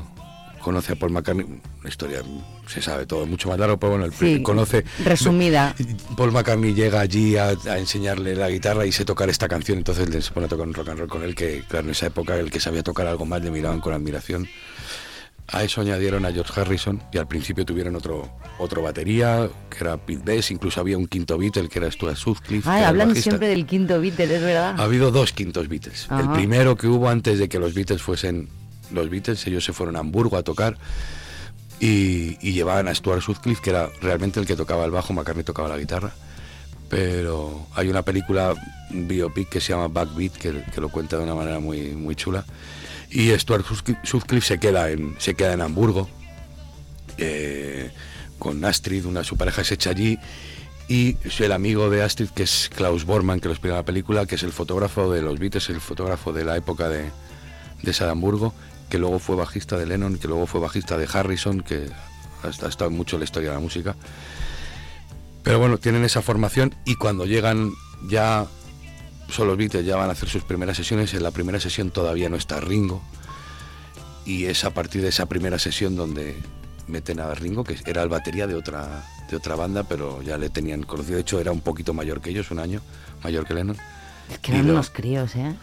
conoce 0.67 0.91
a 0.91 0.95
Paul 0.97 1.13
McCartney, 1.13 1.45
una 1.45 1.89
historia 1.89 2.21
se 2.67 2.81
sabe 2.81 3.05
todo, 3.05 3.25
mucho 3.25 3.47
más 3.47 3.57
largo, 3.57 3.77
pero 3.79 3.91
bueno, 3.91 4.03
el, 4.03 4.11
Sí, 4.11 4.43
conoce 4.43 4.83
resumida. 5.05 5.73
Paul 6.17 6.33
McCartney 6.33 6.73
llega 6.73 6.99
allí 6.99 7.37
a, 7.37 7.53
a 7.69 7.77
enseñarle 7.77 8.35
la 8.35 8.49
guitarra 8.49 8.85
y 8.85 8.91
sé 8.91 9.05
tocar 9.05 9.29
esta 9.29 9.47
canción, 9.47 9.77
entonces 9.77 10.09
le 10.09 10.21
se 10.21 10.31
pone 10.31 10.47
a 10.47 10.49
tocar 10.49 10.67
un 10.67 10.73
rock 10.73 10.89
and 10.89 10.99
roll 10.99 11.07
con 11.09 11.23
él, 11.23 11.35
que 11.35 11.63
claro, 11.69 11.85
en 11.85 11.91
esa 11.91 12.07
época 12.07 12.35
el 12.35 12.51
que 12.51 12.59
sabía 12.59 12.83
tocar 12.83 13.07
algo 13.07 13.25
más 13.25 13.41
le 13.41 13.49
miraban 13.49 13.79
con 13.79 13.93
admiración. 13.93 14.45
A 15.49 15.63
eso 15.63 15.79
añadieron 15.79 16.25
a 16.25 16.33
George 16.33 16.59
Harrison 16.59 17.01
y 17.13 17.17
al 17.17 17.29
principio 17.29 17.63
tuvieron 17.63 17.95
otro 17.95 18.29
otro 18.59 18.81
batería, 18.81 19.49
que 19.69 19.77
era 19.79 19.95
Pete 19.95 20.21
Best, 20.25 20.51
incluso 20.51 20.81
había 20.81 20.97
un 20.97 21.07
quinto 21.07 21.37
Beatle 21.37 21.69
que 21.69 21.79
era 21.79 21.89
Stuart 21.89 22.17
Sutcliffe. 22.17 22.67
el 22.69 22.83
hablan 22.83 23.07
bajista. 23.07 23.29
siempre 23.29 23.47
del 23.47 23.65
quinto 23.65 24.01
Beatle, 24.01 24.35
es 24.35 24.41
verdad. 24.41 24.75
Ha 24.77 24.83
habido 24.83 25.11
dos 25.11 25.31
quintos 25.31 25.69
Beatles. 25.69 26.07
El 26.11 26.17
Ajá. 26.17 26.33
primero 26.33 26.75
que 26.75 26.87
hubo 26.87 27.07
antes 27.07 27.39
de 27.39 27.47
que 27.47 27.57
los 27.59 27.73
Beatles 27.73 28.01
fuesen 28.01 28.49
los 28.91 29.09
Beatles, 29.09 29.45
ellos 29.47 29.63
se 29.63 29.73
fueron 29.73 29.95
a 29.95 29.99
Hamburgo 29.99 30.37
a 30.37 30.43
tocar 30.43 30.77
y, 31.79 32.37
llevaban 32.51 32.87
a 32.87 32.95
Stuart 32.95 33.21
Sutcliffe, 33.21 33.61
que 33.61 33.69
era 33.69 33.89
realmente 34.01 34.39
el 34.39 34.45
que 34.45 34.55
tocaba 34.55 34.85
el 34.85 34.91
bajo, 34.91 35.13
McCartney 35.13 35.43
tocaba 35.43 35.69
la 35.69 35.77
guitarra. 35.77 36.11
Pero 36.89 37.67
hay 37.75 37.89
una 37.89 38.01
película, 38.01 38.53
biopic 38.91 39.49
que 39.49 39.61
se 39.61 39.73
llama 39.73 39.89
Backbeat, 39.89 40.33
que, 40.33 40.63
que 40.73 40.81
lo 40.81 40.89
cuenta 40.89 41.17
de 41.17 41.23
una 41.23 41.35
manera 41.35 41.59
muy, 41.59 41.89
muy 41.89 42.15
chula. 42.15 42.45
Y 43.09 43.29
Stuart 43.37 43.65
Sutcliffe- 43.65 44.41
se 44.41 44.59
queda 44.59 44.89
en, 44.89 45.15
se 45.19 45.35
queda 45.35 45.53
en 45.53 45.61
Hamburgo 45.61 46.09
eh, 47.17 47.91
con 48.39 48.63
Astrid, 48.63 49.05
una 49.05 49.23
su 49.23 49.37
pareja 49.37 49.63
se 49.63 49.75
echa 49.75 49.91
allí 49.91 50.19
y 50.89 51.17
el 51.39 51.51
amigo 51.51 51.89
de 51.89 52.01
Astrid 52.01 52.29
que 52.29 52.43
es 52.43 52.69
Klaus 52.73 53.05
Bormann 53.05 53.39
que 53.39 53.47
lo 53.47 53.53
explica 53.53 53.73
en 53.73 53.79
la 53.79 53.85
película 53.85 54.25
que 54.25 54.35
es 54.35 54.43
el 54.43 54.51
fotógrafo 54.51 55.11
de 55.11 55.21
los 55.21 55.37
Beatles 55.37 55.69
el 55.69 55.81
fotógrafo 55.81 56.31
de 56.31 56.45
la 56.45 56.55
época 56.55 56.87
de, 56.87 57.11
de 57.81 57.91
ese 57.91 58.05
Hamburgo 58.05 58.53
que 58.89 58.97
luego 58.97 59.19
fue 59.19 59.35
bajista 59.35 59.77
de 59.77 59.85
Lennon 59.85 60.17
que 60.17 60.27
luego 60.27 60.45
fue 60.47 60.59
bajista 60.61 60.97
de 60.97 61.07
Harrison 61.11 61.61
que 61.61 61.89
ha 62.43 62.67
estado 62.67 62.89
mucho 62.91 63.15
en 63.15 63.21
la 63.21 63.25
historia 63.25 63.49
de 63.49 63.55
la 63.55 63.61
música 63.61 63.95
pero 65.43 65.59
bueno 65.59 65.77
tienen 65.77 66.03
esa 66.03 66.21
formación 66.21 66.75
y 66.85 66.95
cuando 66.95 67.25
llegan 67.25 67.71
ya 68.07 68.45
son 69.29 69.47
los 69.47 69.57
Beatles 69.57 69.85
ya 69.85 69.95
van 69.97 70.09
a 70.09 70.13
hacer 70.13 70.29
sus 70.29 70.43
primeras 70.43 70.77
sesiones 70.77 71.13
en 71.13 71.23
la 71.23 71.31
primera 71.31 71.59
sesión 71.59 71.91
todavía 71.91 72.29
no 72.29 72.35
está 72.37 72.59
Ringo 72.59 73.01
y 74.25 74.45
es 74.45 74.63
a 74.65 74.71
partir 74.73 75.01
de 75.01 75.09
esa 75.09 75.25
primera 75.25 75.57
sesión 75.57 75.95
donde 75.95 76.35
meten 76.87 77.19
a 77.21 77.33
Ringo, 77.33 77.63
que 77.63 77.77
era 77.85 78.03
el 78.03 78.09
batería 78.09 78.45
de 78.47 78.55
otra, 78.55 79.05
de 79.29 79.35
otra 79.37 79.55
banda, 79.55 79.83
pero 79.83 80.21
ya 80.21 80.37
le 80.37 80.49
tenían 80.49 80.83
conocido. 80.83 81.15
De 81.15 81.21
hecho, 81.21 81.39
era 81.39 81.51
un 81.53 81.61
poquito 81.61 81.93
mayor 81.93 82.19
que 82.21 82.29
ellos, 82.31 82.51
un 82.51 82.59
año 82.59 82.81
mayor 83.23 83.45
que 83.45 83.53
Lennon. 83.53 83.77
Es 84.29 84.39
que 84.39 84.51
Y 84.51 84.55
eran 84.55 84.67
lo- 84.67 84.73
unos 84.73 84.89
críos, 84.89 85.33
¿eh? 85.35 85.53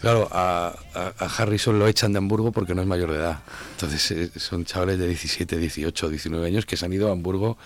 Claro, 0.00 0.28
a, 0.30 0.74
Harrison 1.18 1.78
lo 1.78 1.88
echan 1.88 2.12
de 2.12 2.18
Hamburgo 2.18 2.52
porque 2.52 2.74
no 2.74 2.82
es 2.82 2.88
mayor 2.88 3.10
de 3.10 3.18
edad. 3.18 3.40
Entonces 3.72 4.10
eh, 4.12 4.30
son 4.38 4.64
chavales 4.64 4.98
de 4.98 5.08
17, 5.08 5.58
18, 5.58 6.08
19 6.08 6.46
años 6.46 6.66
que 6.66 6.76
se 6.76 6.86
han 6.86 6.92
ido 6.92 7.08
a 7.08 7.12
Hamburgo 7.12 7.58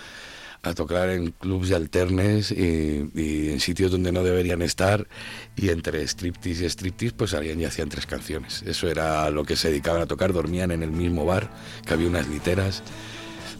a 0.63 0.75
tocar 0.75 1.11
en 1.11 1.33
clubs 1.33 1.69
de 1.69 1.77
alternes 1.77 2.53
y, 2.53 3.11
y 3.15 3.51
en 3.51 3.61
sitios 3.61 3.91
donde 3.91 4.13
no 4.13 4.23
deberían 4.23 4.63
estar 4.63 5.09
y 5.57 5.71
entre 5.71 6.07
striptease 6.07 6.65
y 6.65 6.71
striptease 6.71 7.17
pues 7.17 7.31
salían 7.33 7.61
y 7.61 7.65
hacían 7.65 7.89
tres 7.89 8.07
canciones. 8.07 8.63
Eso 8.63 8.89
era 8.89 9.29
lo 9.31 9.45
que 9.45 9.57
se 9.57 9.69
dedicaban 9.69 10.01
a 10.01 10.07
tocar, 10.07 10.33
dormían 10.33 10.71
en 10.71 10.83
el 10.83 10.91
mismo 10.93 11.27
bar, 11.27 11.51
que 11.85 11.95
había 11.95 12.07
unas 12.07 12.29
literas. 12.29 12.83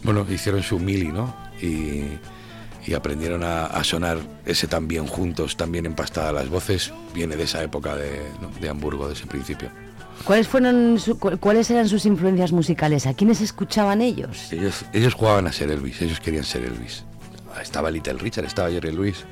Bueno, 0.03 0.25
hicieron 0.29 0.63
su 0.63 0.79
mili, 0.79 1.09
¿no? 1.09 1.35
Y, 1.61 2.05
y 2.85 2.93
aprendieron 2.93 3.43
a, 3.43 3.65
a 3.65 3.83
sonar 3.83 4.19
ese 4.45 4.67
también 4.67 5.07
juntos, 5.07 5.55
también 5.57 5.85
empastada 5.85 6.31
las 6.31 6.49
voces, 6.49 6.91
viene 7.13 7.35
de 7.35 7.43
esa 7.43 7.63
época 7.63 7.95
de, 7.95 8.21
¿no? 8.41 8.49
de 8.59 8.69
Hamburgo, 8.69 9.07
de 9.07 9.13
ese 9.13 9.25
principio. 9.25 9.69
¿Cuáles 10.25 10.47
fueron 10.47 10.99
su- 10.99 11.17
cu- 11.17 11.37
cuáles 11.39 11.69
eran 11.71 11.87
sus 11.89 12.05
influencias 12.05 12.51
musicales? 12.51 13.07
¿A 13.07 13.13
quiénes 13.13 13.41
escuchaban 13.41 14.01
ellos? 14.01 14.51
Ellos, 14.53 14.85
ellos 14.93 15.13
jugaban 15.13 15.47
a 15.47 15.51
ser 15.51 15.71
Elvis, 15.71 16.01
ellos 16.01 16.19
querían 16.19 16.43
ser 16.43 16.63
Elvis. 16.63 17.03
Estaba 17.61 17.89
Little 17.91 18.13
Richard, 18.13 18.45
estaba 18.45 18.69
Jerry 18.69 18.91
Lewis. 18.91 19.25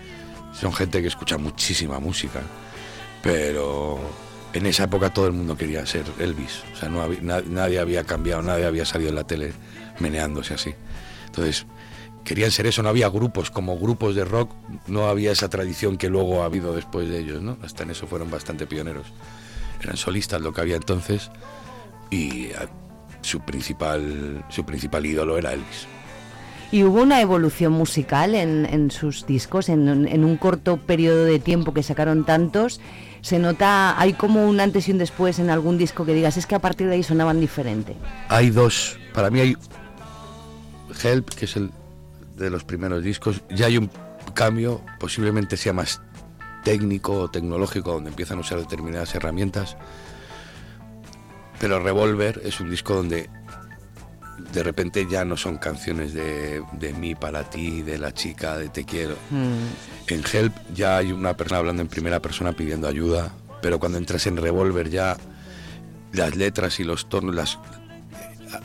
Son 0.59 0.73
gente 0.73 1.01
que 1.01 1.07
escucha 1.07 1.37
muchísima 1.37 1.99
música, 1.99 2.41
pero 3.21 3.99
en 4.53 4.65
esa 4.65 4.83
época 4.83 5.11
todo 5.13 5.27
el 5.27 5.33
mundo 5.33 5.55
quería 5.57 5.85
ser 5.85 6.03
Elvis. 6.19 6.63
O 6.73 6.77
sea, 6.77 6.89
no 6.89 7.01
había- 7.01 7.21
na- 7.21 7.41
nadie 7.47 7.79
había 7.79 8.03
cambiado, 8.03 8.41
nadie 8.41 8.65
había 8.65 8.85
salido 8.85 9.09
en 9.09 9.15
la 9.15 9.23
tele 9.25 9.53
meneándose 9.99 10.53
así. 10.53 10.73
Entonces, 11.27 11.65
querían 12.23 12.51
ser 12.51 12.67
eso, 12.67 12.83
no 12.83 12.89
había 12.89 13.09
grupos 13.09 13.51
como 13.51 13.77
grupos 13.77 14.15
de 14.15 14.25
rock, 14.25 14.51
no 14.87 15.07
había 15.09 15.31
esa 15.31 15.49
tradición 15.49 15.97
que 15.97 16.09
luego 16.09 16.41
ha 16.41 16.45
habido 16.45 16.73
después 16.73 17.09
de 17.09 17.19
ellos, 17.19 17.41
¿no? 17.41 17.57
Hasta 17.63 17.83
en 17.83 17.91
eso 17.91 18.07
fueron 18.07 18.29
bastante 18.29 18.67
pioneros. 18.67 19.07
Eran 19.81 19.97
solistas 19.97 20.41
lo 20.41 20.53
que 20.53 20.61
había 20.61 20.75
entonces 20.75 21.31
y 22.09 22.45
eh, 22.45 22.55
su 23.21 23.39
principal, 23.41 24.45
su 24.49 24.65
principal 24.65 25.05
ídolo 25.05 25.37
era 25.37 25.53
Elvis. 25.53 25.87
¿Y 26.71 26.83
hubo 26.83 27.01
una 27.01 27.19
evolución 27.19 27.73
musical 27.73 28.33
en, 28.33 28.65
en 28.65 28.91
sus 28.91 29.25
discos? 29.25 29.67
En, 29.67 29.89
un- 29.89 30.07
en 30.07 30.23
un 30.23 30.37
corto 30.37 30.77
periodo 30.77 31.25
de 31.25 31.37
tiempo 31.39 31.73
que 31.73 31.83
sacaron 31.83 32.23
tantos, 32.25 32.79
¿se 33.21 33.39
nota, 33.39 33.99
hay 33.99 34.13
como 34.13 34.47
un 34.47 34.59
antes 34.61 34.87
y 34.87 34.91
un 34.93 34.97
después 34.97 35.39
en 35.39 35.49
algún 35.49 35.77
disco 35.77 36.05
que 36.05 36.13
digas, 36.13 36.37
es 36.37 36.45
que 36.45 36.55
a 36.55 36.59
partir 36.59 36.87
de 36.87 36.93
ahí 36.93 37.03
sonaban 37.03 37.41
diferente? 37.41 37.95
Hay 38.29 38.51
dos, 38.51 38.97
para 39.13 39.29
mí 39.29 39.41
hay 39.41 39.57
Help, 41.03 41.29
que 41.31 41.45
es 41.45 41.55
el 41.57 41.71
de 42.41 42.49
los 42.49 42.63
primeros 42.63 43.03
discos, 43.03 43.41
ya 43.49 43.67
hay 43.67 43.77
un 43.77 43.89
cambio, 44.33 44.81
posiblemente 44.99 45.57
sea 45.57 45.73
más 45.73 46.01
técnico 46.63 47.13
o 47.13 47.31
tecnológico, 47.31 47.93
donde 47.93 48.09
empiezan 48.09 48.37
a 48.37 48.41
usar 48.41 48.59
determinadas 48.59 49.13
herramientas, 49.15 49.77
pero 51.59 51.79
Revolver 51.79 52.41
es 52.43 52.59
un 52.59 52.69
disco 52.69 52.95
donde 52.95 53.29
de 54.51 54.63
repente 54.63 55.07
ya 55.09 55.23
no 55.23 55.37
son 55.37 55.57
canciones 55.57 56.13
de, 56.13 56.63
de 56.73 56.93
mí 56.93 57.15
para 57.15 57.49
ti, 57.49 57.83
de 57.83 57.97
la 57.99 58.13
chica, 58.13 58.57
de 58.57 58.69
te 58.69 58.83
quiero. 58.83 59.15
En 60.07 60.23
Help 60.31 60.53
ya 60.73 60.97
hay 60.97 61.11
una 61.11 61.37
persona 61.37 61.59
hablando 61.59 61.81
en 61.81 61.87
primera 61.87 62.19
persona 62.19 62.53
pidiendo 62.53 62.87
ayuda, 62.87 63.31
pero 63.61 63.79
cuando 63.79 63.97
entras 63.97 64.25
en 64.27 64.37
Revolver 64.37 64.89
ya 64.89 65.17
las 66.11 66.35
letras 66.35 66.79
y 66.79 66.83
los 66.83 67.07
tonos, 67.07 67.35
las, 67.35 67.59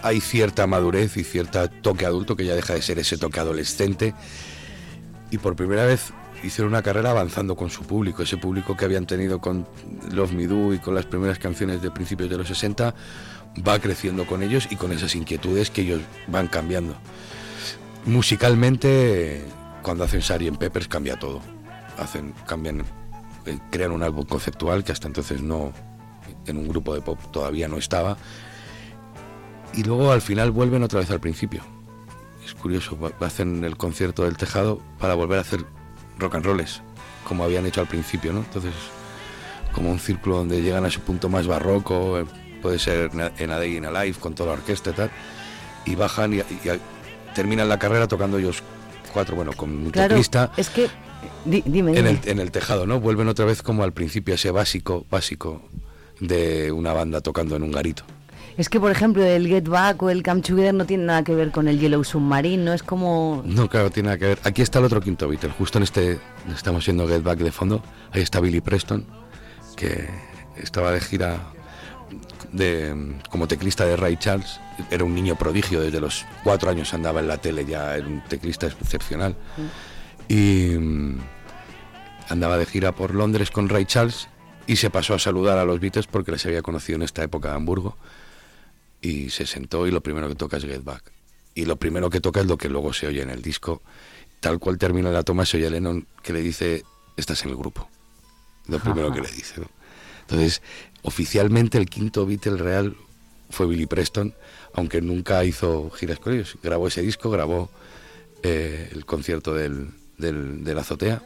hay 0.02 0.20
cierta 0.20 0.66
madurez 0.66 1.16
y 1.16 1.24
cierto 1.24 1.68
toque 1.68 2.06
adulto 2.06 2.36
que 2.36 2.44
ya 2.44 2.54
deja 2.54 2.74
de 2.74 2.82
ser 2.82 2.98
ese 2.98 3.18
toque 3.18 3.40
adolescente. 3.40 4.14
Y 5.30 5.38
por 5.38 5.56
primera 5.56 5.84
vez 5.84 6.12
hicieron 6.42 6.72
una 6.72 6.82
carrera 6.82 7.10
avanzando 7.10 7.56
con 7.56 7.70
su 7.70 7.84
público, 7.84 8.22
ese 8.22 8.36
público 8.36 8.76
que 8.76 8.84
habían 8.84 9.06
tenido 9.06 9.40
con 9.40 9.66
Love 10.12 10.32
Me 10.32 10.46
Do 10.46 10.72
y 10.74 10.78
con 10.78 10.94
las 10.94 11.06
primeras 11.06 11.38
canciones 11.38 11.82
de 11.82 11.90
principios 11.90 12.30
de 12.30 12.38
los 12.38 12.48
60, 12.48 12.94
va 13.66 13.78
creciendo 13.78 14.26
con 14.26 14.42
ellos 14.42 14.68
y 14.70 14.76
con 14.76 14.92
esas 14.92 15.14
inquietudes 15.14 15.70
que 15.70 15.82
ellos 15.82 16.00
van 16.28 16.48
cambiando. 16.48 16.96
Musicalmente, 18.04 19.42
cuando 19.82 20.04
hacen 20.04 20.22
Sgt. 20.22 20.58
Peppers 20.58 20.88
cambia 20.88 21.18
todo. 21.18 21.40
Hacen, 21.98 22.34
cambian, 22.46 22.84
eh, 23.46 23.58
crean 23.70 23.90
un 23.90 24.02
álbum 24.02 24.24
conceptual 24.24 24.84
que 24.84 24.92
hasta 24.92 25.08
entonces 25.08 25.42
no, 25.42 25.72
en 26.46 26.56
un 26.56 26.68
grupo 26.68 26.94
de 26.94 27.00
pop 27.00 27.18
todavía 27.32 27.68
no 27.68 27.78
estaba. 27.78 28.16
Y 29.74 29.84
luego 29.84 30.10
al 30.12 30.22
final 30.22 30.50
vuelven 30.50 30.82
otra 30.82 31.00
vez 31.00 31.10
al 31.10 31.20
principio. 31.20 31.62
Es 32.44 32.54
curioso, 32.54 32.96
hacen 33.20 33.64
el 33.64 33.76
concierto 33.76 34.24
del 34.24 34.36
tejado 34.36 34.80
para 34.98 35.14
volver 35.14 35.38
a 35.38 35.40
hacer 35.42 35.64
rock 36.18 36.36
and 36.36 36.44
rolls, 36.46 36.82
como 37.26 37.44
habían 37.44 37.66
hecho 37.66 37.80
al 37.80 37.88
principio, 37.88 38.32
¿no? 38.32 38.40
Entonces, 38.40 38.72
como 39.72 39.90
un 39.90 39.98
círculo 39.98 40.36
donde 40.36 40.62
llegan 40.62 40.84
a 40.84 40.90
su 40.90 41.00
punto 41.00 41.28
más 41.28 41.46
barroco, 41.46 42.20
eh, 42.20 42.24
puede 42.62 42.78
ser 42.78 43.10
en 43.38 43.50
A 43.50 43.58
Day 43.58 43.76
in 43.76 43.84
a 43.84 43.90
Life 44.04 44.20
con 44.20 44.34
toda 44.34 44.50
la 44.50 44.52
orquesta 44.54 44.90
y 44.90 44.92
tal, 44.94 45.10
y 45.84 45.94
bajan 45.96 46.32
y, 46.34 46.36
y 46.36 46.68
a- 46.68 46.78
terminan 47.34 47.68
la 47.68 47.78
carrera 47.78 48.06
tocando 48.08 48.38
ellos 48.38 48.62
cuatro, 49.12 49.36
bueno, 49.36 49.52
con 49.52 49.70
un 49.70 49.90
Claro, 49.90 50.08
teclista 50.14 50.52
es 50.56 50.70
que, 50.70 50.88
di- 51.44 51.62
dime, 51.66 51.90
en 51.90 51.96
dime. 52.06 52.10
el, 52.10 52.28
en 52.30 52.38
el 52.38 52.50
tejado, 52.52 52.86
¿no? 52.86 53.00
Vuelven 53.00 53.28
otra 53.28 53.44
vez 53.44 53.60
como 53.60 53.82
al 53.82 53.92
principio, 53.92 54.34
ese 54.36 54.50
básico, 54.52 55.04
básico 55.10 55.62
de 56.20 56.70
una 56.72 56.92
banda 56.94 57.20
tocando 57.20 57.56
en 57.56 57.62
un 57.64 57.72
garito. 57.72 58.04
Es 58.56 58.70
que, 58.70 58.80
por 58.80 58.90
ejemplo, 58.90 59.22
el 59.22 59.46
Get 59.46 59.68
Back 59.68 60.02
o 60.02 60.08
el 60.08 60.22
Come 60.22 60.40
Together 60.40 60.72
no 60.72 60.86
tiene 60.86 61.04
nada 61.04 61.22
que 61.22 61.34
ver 61.34 61.50
con 61.50 61.68
el 61.68 61.78
Yellow 61.78 62.02
Submarine, 62.04 62.64
¿no? 62.64 62.72
Es 62.72 62.82
como... 62.82 63.42
No, 63.44 63.68
claro, 63.68 63.90
tiene 63.90 64.06
nada 64.06 64.18
que 64.18 64.26
ver. 64.26 64.38
Aquí 64.44 64.62
está 64.62 64.78
el 64.78 64.86
otro 64.86 65.00
quinto 65.02 65.28
Beatle, 65.28 65.50
justo 65.50 65.78
en 65.78 65.84
este, 65.84 66.18
estamos 66.54 66.84
siendo 66.84 67.06
Get 67.06 67.22
Back 67.22 67.40
de 67.40 67.52
fondo. 67.52 67.82
Ahí 68.12 68.22
está 68.22 68.40
Billy 68.40 68.62
Preston, 68.62 69.06
que 69.76 70.08
estaba 70.56 70.90
de 70.90 71.00
gira 71.00 71.38
de, 72.52 73.16
como 73.30 73.46
teclista 73.46 73.84
de 73.84 73.94
Ray 73.94 74.16
Charles. 74.16 74.58
Era 74.90 75.04
un 75.04 75.14
niño 75.14 75.36
prodigio, 75.36 75.80
desde 75.80 76.00
los 76.00 76.24
cuatro 76.42 76.70
años 76.70 76.94
andaba 76.94 77.20
en 77.20 77.28
la 77.28 77.36
tele, 77.36 77.66
ya 77.66 77.94
era 77.94 78.06
un 78.06 78.22
teclista 78.24 78.66
excepcional. 78.66 79.36
Y 80.28 80.74
mm, 80.78 81.18
andaba 82.30 82.56
de 82.56 82.64
gira 82.64 82.92
por 82.92 83.14
Londres 83.14 83.50
con 83.50 83.68
Ray 83.68 83.84
Charles 83.84 84.28
y 84.66 84.76
se 84.76 84.88
pasó 84.88 85.12
a 85.14 85.18
saludar 85.18 85.58
a 85.58 85.64
los 85.64 85.78
Beatles 85.78 86.06
porque 86.06 86.32
les 86.32 86.44
había 86.46 86.62
conocido 86.62 86.96
en 86.96 87.02
esta 87.02 87.22
época 87.22 87.50
en 87.50 87.56
Hamburgo. 87.56 87.96
Y 89.06 89.30
se 89.30 89.46
sentó 89.46 89.86
y 89.86 89.92
lo 89.92 90.00
primero 90.00 90.28
que 90.28 90.34
toca 90.34 90.56
es 90.56 90.64
Get 90.64 90.82
Back. 90.82 91.12
Y 91.54 91.64
lo 91.64 91.76
primero 91.76 92.10
que 92.10 92.20
toca 92.20 92.40
es 92.40 92.46
lo 92.46 92.58
que 92.58 92.68
luego 92.68 92.92
se 92.92 93.06
oye 93.06 93.22
en 93.22 93.30
el 93.30 93.40
disco. 93.40 93.80
Tal 94.40 94.58
cual 94.58 94.78
termina 94.78 95.10
la 95.10 95.22
toma, 95.22 95.46
se 95.46 95.58
oye 95.58 95.68
a 95.68 95.70
Lennon 95.70 96.08
que 96.24 96.32
le 96.32 96.40
dice, 96.40 96.82
estás 97.16 97.44
en 97.44 97.50
el 97.50 97.56
grupo. 97.56 97.88
Lo 98.66 98.80
primero 98.80 99.12
que 99.12 99.20
le 99.20 99.30
dice. 99.30 99.60
¿no? 99.60 99.68
Entonces, 100.22 100.60
oficialmente 101.02 101.78
el 101.78 101.88
quinto 101.88 102.26
Beatle 102.26 102.56
real 102.56 102.96
fue 103.48 103.68
Billy 103.68 103.86
Preston, 103.86 104.34
aunque 104.74 105.00
nunca 105.00 105.44
hizo 105.44 105.88
giras 105.90 106.18
con 106.18 106.32
ellos. 106.34 106.58
Grabó 106.60 106.88
ese 106.88 107.02
disco, 107.02 107.30
grabó 107.30 107.70
eh, 108.42 108.90
el 108.92 109.06
concierto 109.06 109.54
del, 109.54 109.90
del, 110.18 110.64
de 110.64 110.74
la 110.74 110.80
azotea. 110.80 111.22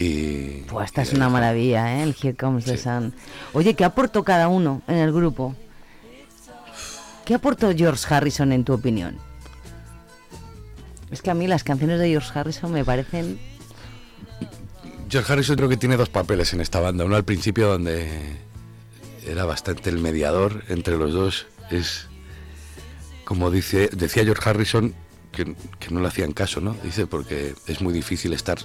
Y, 0.00 0.62
Pues 0.62 0.86
esta 0.86 1.02
y 1.02 1.04
es 1.04 1.12
una 1.12 1.28
maravilla, 1.28 1.98
¿eh? 1.98 2.02
El 2.02 2.16
Here 2.20 2.34
Comes 2.36 2.64
the 2.64 2.76
Sun. 2.76 3.14
Oye, 3.52 3.74
¿qué 3.74 3.84
aportó 3.84 4.24
cada 4.24 4.48
uno 4.48 4.82
en 4.88 4.96
el 4.96 5.12
grupo? 5.12 5.54
¿Qué 7.26 7.34
aportó 7.34 7.72
George 7.76 8.14
Harrison 8.14 8.52
en 8.52 8.62
tu 8.64 8.72
opinión? 8.72 9.18
Es 11.10 11.22
que 11.22 11.30
a 11.30 11.34
mí 11.34 11.48
las 11.48 11.64
canciones 11.64 11.98
de 11.98 12.08
George 12.08 12.30
Harrison 12.38 12.72
me 12.72 12.84
parecen... 12.84 13.40
George 15.10 15.32
Harrison 15.32 15.56
creo 15.56 15.68
que 15.68 15.76
tiene 15.76 15.96
dos 15.96 16.08
papeles 16.08 16.52
en 16.52 16.60
esta 16.60 16.78
banda. 16.78 17.04
Uno 17.04 17.16
al 17.16 17.24
principio 17.24 17.66
donde 17.66 18.08
era 19.26 19.44
bastante 19.44 19.90
el 19.90 19.98
mediador 19.98 20.62
entre 20.68 20.96
los 20.96 21.12
dos. 21.12 21.46
Es 21.68 22.06
como 23.24 23.50
dice, 23.50 23.90
decía 23.92 24.22
George 24.22 24.48
Harrison 24.48 24.94
que, 25.32 25.56
que 25.80 25.90
no 25.90 26.00
le 26.00 26.06
hacían 26.06 26.32
caso, 26.32 26.60
¿no? 26.60 26.76
Dice 26.84 27.08
porque 27.08 27.56
es 27.66 27.80
muy 27.80 27.92
difícil 27.92 28.34
estar 28.34 28.58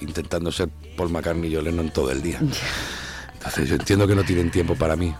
intentando 0.00 0.52
ser 0.52 0.68
Paul 0.94 1.08
McCartney 1.10 1.54
y 1.54 1.62
Lennon 1.62 1.90
todo 1.90 2.10
el 2.10 2.20
día. 2.20 2.38
Entonces 3.34 3.66
yo 3.66 3.76
entiendo 3.76 4.06
que 4.06 4.14
no 4.14 4.24
tienen 4.24 4.50
tiempo 4.50 4.74
para 4.74 4.94
mí. 4.94 5.14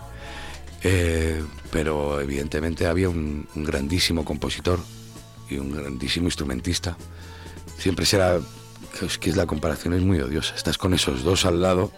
Eh, 0.87 1.43
pero 1.71 2.21
evidentemente 2.21 2.85
había 2.85 3.09
un, 3.09 3.47
grandísimo 3.55 4.23
compositor 4.23 4.79
y 5.49 5.57
un 5.57 5.71
grandísimo 5.71 6.27
instrumentista. 6.27 6.95
Siempre 7.79 8.05
será, 8.05 8.39
es 9.01 9.17
que 9.17 9.31
la 9.31 9.47
comparación 9.47 9.95
es 9.95 10.03
muy 10.03 10.21
odiosa. 10.21 10.53
Estás 10.53 10.77
con 10.77 10.93
esos 10.93 11.23
dos 11.23 11.45
al 11.45 11.59
lado 11.59 11.91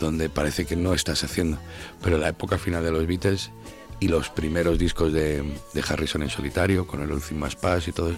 donde 0.00 0.28
parece 0.28 0.66
que 0.66 0.76
no 0.76 0.92
estás 0.92 1.24
haciendo. 1.24 1.58
Pero 2.02 2.18
la 2.18 2.28
época 2.28 2.58
final 2.58 2.84
de 2.84 2.92
los 2.92 3.06
Beatles 3.06 3.52
y 4.00 4.08
los 4.08 4.28
primeros 4.28 4.78
discos 4.78 5.14
de, 5.14 5.42
Harrison 5.88 6.22
en 6.22 6.28
solitario, 6.28 6.86
con 6.86 7.00
el 7.00 7.36
Más 7.38 7.56
Pass 7.56 7.88
y 7.88 7.92
todo, 7.92 8.12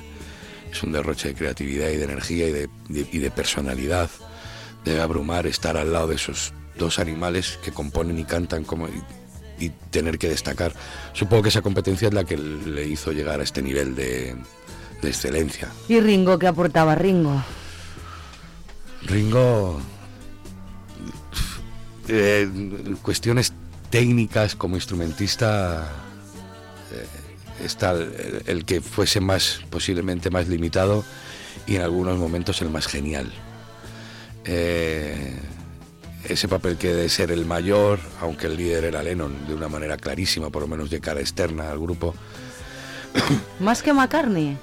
es 0.69 0.83
un 0.83 0.91
derroche 0.91 1.29
de 1.29 1.35
creatividad 1.35 1.91
y 1.91 1.97
de 1.97 2.05
energía 2.05 2.49
y 2.49 2.53
de, 2.53 2.69
de- 2.89 3.09
y 3.13 3.19
de 3.19 3.31
personalidad. 3.31 4.11
Debe 4.85 5.01
abrumar 5.01 5.47
estar 5.47 5.77
al 5.77 5.93
lado 5.93 6.09
de 6.09 6.17
esos 6.17 6.53
dos 6.77 6.99
animales 6.99 7.61
que 7.63 7.71
componen 7.71 8.19
y 8.19 8.25
cantan 8.25 8.65
como 8.65 8.89
y 9.63 9.71
tener 9.91 10.19
que 10.19 10.29
destacar. 10.29 10.73
Supongo 11.13 11.45
que 11.45 11.49
esa 11.51 11.63
competencia 11.63 12.09
es 12.09 12.15
la 12.15 12.25
que 12.25 12.37
le 12.37 12.87
hizo 12.87 13.13
llegar 13.13 13.41
a 13.41 13.43
este 13.43 13.63
nivel 13.63 13.95
de, 13.95 14.37
de 15.01 15.09
excelencia. 15.09 15.69
¿Y 15.89 16.01
Ringo 16.01 16.39
qué 16.39 16.49
aportaba 16.49 16.95
Ringo? 16.95 17.43
Ringo, 19.03 19.81
eh, 22.09 22.49
cuestiones 23.03 23.53
técnicas 23.91 24.55
como 24.55 24.77
instrumentista, 24.77 25.91
eh, 26.93 27.65
está 27.65 27.93
el, 27.93 28.43
el 28.47 28.65
que 28.65 28.81
fuese 28.81 29.21
más, 29.21 29.61
posiblemente 29.71 30.31
más 30.31 30.49
limitado 30.49 31.05
y 31.67 31.77
en 31.77 31.83
algunos 31.83 32.19
momentos 32.19 32.63
el 32.63 32.71
más 32.71 32.87
genial. 32.87 33.33
Eh, 34.45 35.39
ese 36.25 36.49
papel 36.49 36.77
que 36.77 36.95
de 36.95 37.09
ser 37.09 37.31
el 37.31 37.45
mayor, 37.45 37.99
aunque 38.21 38.47
el 38.47 38.57
líder 38.57 38.85
era 38.85 39.03
Lennon, 39.03 39.47
de 39.47 39.55
una 39.55 39.69
manera 39.69 39.97
clarísima, 39.97 40.51
por 40.51 40.63
lo 40.63 40.69
menos 40.69 40.91
de 40.91 41.01
cara 41.01 41.21
externa 41.21 41.71
al 41.71 41.79
grupo, 41.79 42.15
Más 43.61 43.83
que 43.83 43.93
McCartney. 43.93 44.57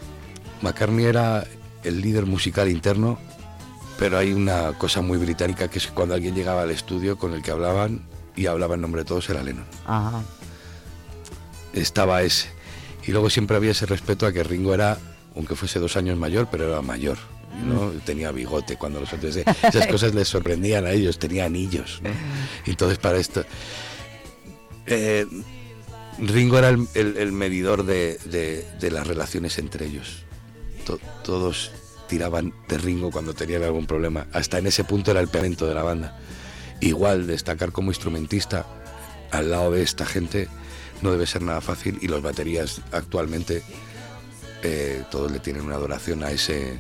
McCartney 0.61 1.05
era 1.05 1.45
el 1.83 2.01
líder 2.01 2.25
musical 2.25 2.69
interno, 2.69 3.19
pero 3.97 4.17
hay 4.17 4.33
una 4.33 4.73
cosa 4.73 5.01
muy 5.01 5.17
británica 5.17 5.67
que 5.67 5.79
es 5.79 5.87
que 5.87 5.93
cuando 5.93 6.15
alguien 6.15 6.35
llegaba 6.35 6.63
al 6.63 6.71
estudio 6.71 7.17
con 7.17 7.33
el 7.33 7.41
que 7.41 7.51
hablaban 7.51 8.01
y 8.35 8.47
hablaba 8.47 8.75
en 8.75 8.81
nombre 8.81 9.01
de 9.01 9.05
todos 9.05 9.29
era 9.29 9.43
Lennon. 9.43 9.65
Ajá. 9.85 10.21
Estaba 11.73 12.21
ese. 12.23 12.49
Y 13.05 13.11
luego 13.11 13.29
siempre 13.29 13.57
había 13.57 13.71
ese 13.71 13.85
respeto 13.85 14.25
a 14.25 14.33
que 14.33 14.43
Ringo 14.43 14.73
era, 14.73 14.97
aunque 15.35 15.55
fuese 15.55 15.79
dos 15.79 15.95
años 15.95 16.17
mayor, 16.17 16.47
pero 16.51 16.67
era 16.67 16.81
mayor. 16.81 17.17
¿No? 17.65 17.89
Tenía 18.05 18.31
bigote 18.31 18.77
cuando 18.77 18.99
los 18.99 19.12
otros... 19.13 19.35
Esas 19.35 19.88
cosas 19.91 20.13
les 20.15 20.27
sorprendían 20.27 20.85
a 20.85 20.91
ellos, 20.91 21.19
tenía 21.19 21.45
anillos. 21.45 22.01
Entonces 22.65 22.97
para 22.97 23.17
esto... 23.17 23.43
eh, 24.85 25.25
Ringo 26.19 26.57
era 26.59 26.69
el, 26.69 26.88
el- 26.95 27.17
el 27.17 27.31
medidor 27.31 27.85
de, 27.85 28.17
de- 28.25 28.65
de 28.79 28.91
las 28.91 29.07
relaciones 29.07 29.57
entre 29.57 29.85
ellos. 29.85 30.23
To- 30.85 30.99
todos 31.23 31.71
tiraban 32.07 32.53
de 32.67 32.77
Ringo 32.77 33.12
cuando 33.12 33.33
tenían 33.33 33.63
algún 33.63 33.85
problema. 33.85 34.27
Hasta 34.33 34.57
en 34.57 34.67
ese 34.67 34.83
punto 34.83 35.12
era 35.12 35.21
el 35.21 35.27
pegamento 35.29 35.65
de 35.67 35.75
la 35.75 35.83
banda. 35.83 36.19
Igual 36.81 37.27
destacar 37.27 37.71
como 37.71 37.91
instrumentista 37.91 38.65
al 39.31 39.51
lado 39.51 39.71
de 39.71 39.81
esta 39.83 40.05
gente 40.05 40.47
no 41.01 41.12
debe 41.12 41.27
ser 41.27 41.41
nada 41.43 41.62
fácil 41.62 41.97
y 42.01 42.07
los 42.07 42.21
baterías 42.21 42.81
actualmente 42.91 43.62
eh, 44.63 45.03
todos 45.12 45.31
le 45.31 45.39
tienen 45.39 45.62
una 45.63 45.75
adoración 45.75 46.23
a 46.23 46.31
ese 46.31 46.79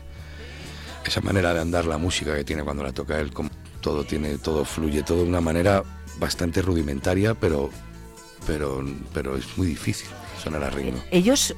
esa 1.09 1.21
manera 1.21 1.53
de 1.53 1.59
andar 1.59 1.85
la 1.85 1.97
música 1.97 2.35
que 2.35 2.43
tiene 2.43 2.63
cuando 2.63 2.83
la 2.83 2.91
toca 2.93 3.19
él, 3.19 3.31
como 3.33 3.49
todo 3.81 4.03
tiene, 4.03 4.37
todo 4.37 4.63
fluye, 4.65 5.03
todo 5.03 5.23
de 5.23 5.29
una 5.29 5.41
manera 5.41 5.83
bastante 6.19 6.61
rudimentaria, 6.61 7.33
pero 7.33 7.69
pero 8.47 8.83
pero 9.13 9.35
es 9.37 9.57
muy 9.57 9.67
difícil 9.67 10.07
sonar 10.41 10.63
a 10.63 10.69
Ringo. 10.69 10.97
Ellos 11.11 11.53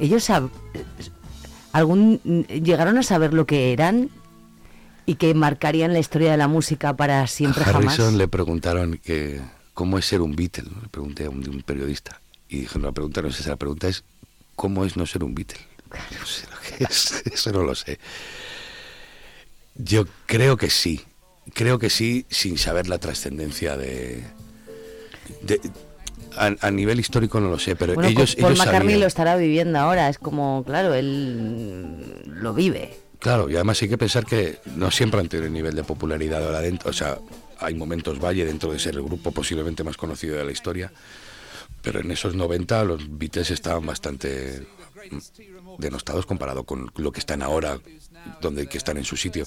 ellos 0.00 0.28
sab- 0.28 0.50
algún 1.72 2.18
llegaron 2.48 2.98
a 2.98 3.02
saber 3.02 3.32
lo 3.34 3.46
que 3.46 3.72
eran 3.72 4.10
y 5.06 5.16
que 5.16 5.34
marcarían 5.34 5.92
la 5.92 5.98
historia 5.98 6.30
de 6.30 6.36
la 6.36 6.48
música 6.48 6.94
para 6.96 7.26
siempre 7.26 7.64
a 7.64 7.68
Harrison 7.68 7.96
jamás. 7.96 8.12
le 8.14 8.28
preguntaron 8.28 8.98
que 9.02 9.40
cómo 9.74 9.98
es 9.98 10.06
ser 10.06 10.20
un 10.20 10.36
Beatle, 10.36 10.64
le 10.82 10.88
pregunté 10.88 11.24
a 11.26 11.30
un, 11.30 11.46
un 11.48 11.62
periodista 11.62 12.20
y 12.48 12.60
dijo, 12.60 12.78
no, 12.78 12.86
la 12.86 12.92
pregunta 12.92 13.22
no 13.22 13.28
es 13.28 13.40
esa, 13.40 13.50
la 13.50 13.56
pregunta 13.56 13.88
es 13.88 14.04
cómo 14.54 14.84
es 14.84 14.96
no 14.96 15.06
ser 15.06 15.24
un 15.24 15.34
Beatle. 15.34 15.58
No 16.18 16.26
sé 16.26 16.46
lo 16.50 16.76
que 16.78 16.84
es, 16.84 17.22
eso 17.32 17.52
no 17.52 17.62
lo 17.62 17.74
sé. 17.74 17.98
Yo 19.74 20.04
creo 20.26 20.56
que 20.56 20.70
sí, 20.70 21.00
creo 21.54 21.78
que 21.78 21.90
sí, 21.90 22.26
sin 22.30 22.58
saber 22.58 22.88
la 22.88 22.98
trascendencia 22.98 23.76
de... 23.76 24.22
de- 25.42 25.60
a, 26.36 26.54
a 26.60 26.70
nivel 26.70 26.98
histórico 26.98 27.40
no 27.40 27.50
lo 27.50 27.58
sé, 27.58 27.76
pero 27.76 27.92
Bueno, 27.94 28.08
ellos, 28.08 28.36
Paul 28.36 28.52
ellos 28.52 28.58
McCartney 28.60 28.80
sabían. 28.84 29.00
lo 29.00 29.06
estará 29.06 29.36
viviendo 29.36 29.78
ahora, 29.78 30.08
es 30.08 30.16
como, 30.18 30.62
claro, 30.64 30.94
él 30.94 32.22
lo 32.26 32.54
vive. 32.54 32.96
Claro, 33.18 33.50
y 33.50 33.54
además 33.54 33.80
hay 33.82 33.88
que 33.90 33.98
pensar 33.98 34.24
que 34.24 34.58
no 34.74 34.90
siempre 34.90 35.20
han 35.20 35.28
tenido 35.28 35.46
el 35.46 35.52
nivel 35.52 35.74
de 35.74 35.84
popularidad 35.84 36.42
ahora 36.44 36.60
dentro. 36.60 36.88
O 36.88 36.92
sea, 36.94 37.18
hay 37.58 37.74
momentos 37.74 38.18
Valle 38.18 38.46
dentro 38.46 38.72
de 38.72 38.78
ser 38.78 38.94
el 38.94 39.02
grupo 39.02 39.30
posiblemente 39.30 39.84
más 39.84 39.96
conocido 39.98 40.36
de 40.36 40.44
la 40.44 40.52
historia. 40.52 40.90
Pero 41.82 42.00
en 42.00 42.10
esos 42.10 42.34
90 42.34 42.82
los 42.84 43.18
Beatles 43.18 43.50
estaban 43.50 43.84
bastante 43.84 44.66
denostados 45.78 46.26
comparado 46.26 46.64
con 46.64 46.90
lo 46.96 47.12
que 47.12 47.20
están 47.20 47.42
ahora, 47.42 47.78
donde 48.40 48.66
que 48.66 48.78
están 48.78 48.96
en 48.96 49.04
su 49.04 49.16
sitio. 49.16 49.46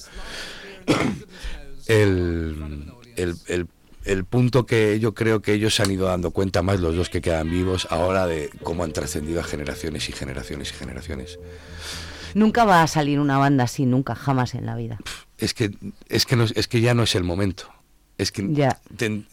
El, 1.86 2.92
el, 3.16 3.36
el- 3.46 3.66
el 4.04 4.24
punto 4.24 4.66
que 4.66 5.00
yo 5.00 5.14
creo 5.14 5.42
que 5.42 5.52
ellos 5.52 5.74
se 5.74 5.82
han 5.82 5.90
ido 5.90 6.06
dando 6.06 6.30
cuenta 6.30 6.62
más, 6.62 6.78
los 6.78 6.94
dos 6.94 7.10
que 7.10 7.20
quedan 7.20 7.50
vivos, 7.50 7.88
ahora 7.90 8.28
de 8.28 8.50
cómo 8.62 8.84
han 8.84 8.92
trascendido 8.92 9.40
a 9.40 9.42
generaciones 9.42 10.08
y 10.08 10.12
generaciones 10.12 10.70
y 10.70 10.74
generaciones. 10.74 11.40
Nunca 12.34 12.64
va 12.64 12.84
a 12.84 12.86
salir 12.86 13.18
una 13.18 13.36
banda 13.38 13.64
así, 13.64 13.84
nunca, 13.84 14.14
jamás 14.14 14.54
en 14.54 14.64
la 14.64 14.76
vida. 14.76 14.98
es 15.38 15.54
que 15.54 15.72
es 16.08 16.24
que 16.24 16.36
no 16.36 16.44
es, 16.44 16.68
que 16.68 16.80
ya 16.80 16.94
no 16.94 17.02
es 17.02 17.16
el 17.16 17.24
momento 17.24 17.68
es 18.16 18.30
que 18.32 18.46
Ya. 18.52 18.80
ten- 18.96 19.26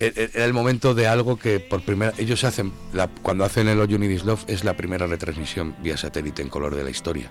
era 0.00 0.44
el 0.44 0.52
momento 0.52 0.94
de 0.94 1.08
algo 1.08 1.38
que 1.38 1.58
por 1.60 1.82
primera 1.82 2.12
ellos 2.18 2.44
hacen 2.44 2.72
la- 2.92 3.08
cuando 3.08 3.44
hacen 3.44 3.66
el 3.68 3.80
All 3.80 4.02
Is 4.04 4.24
Love 4.24 4.44
es 4.46 4.62
la 4.64 4.76
primera 4.76 5.06
retransmisión 5.06 5.74
vía 5.82 5.96
satélite 5.96 6.42
en 6.42 6.48
color 6.48 6.76
de 6.76 6.84
la 6.84 6.90
historia. 6.90 7.30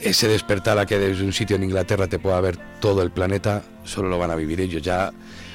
Ese 0.00 0.28
despertar 0.28 0.78
a 0.78 0.84
que 0.86 0.98
desde 0.98 1.24
un 1.24 1.32
sitio 1.32 1.56
en 1.56 1.62
Inglaterra 1.64 2.06
te 2.08 2.18
pueda 2.18 2.40
ver 2.40 2.58
todo 2.80 3.02
el 3.02 3.10
planeta 3.10 3.62
solo 3.84 4.08
lo 4.08 4.18
van 4.18 4.30
a 4.30 4.34
vivir 4.34 4.60
ellos. 4.60 4.82
Ya 4.82 5.12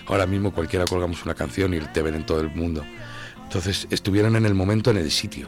ahora 0.08 0.26
mismo 0.26 0.52
cualquiera 0.54 0.86
colgamos 0.86 1.24
una 1.24 1.36
canción 1.36 1.74
y 1.74 1.80
te 1.82 2.02
ven 2.02 2.16
en 2.16 2.26
todo 2.26 2.42
el 2.42 2.50
mundo. 2.50 2.84
Entonces 3.44 3.88
estuvieron 3.92 4.36
en 4.36 4.46
el 4.46 4.56
momento 4.56 4.90
en 4.90 4.98
el 4.98 5.12
sitio. 5.12 5.48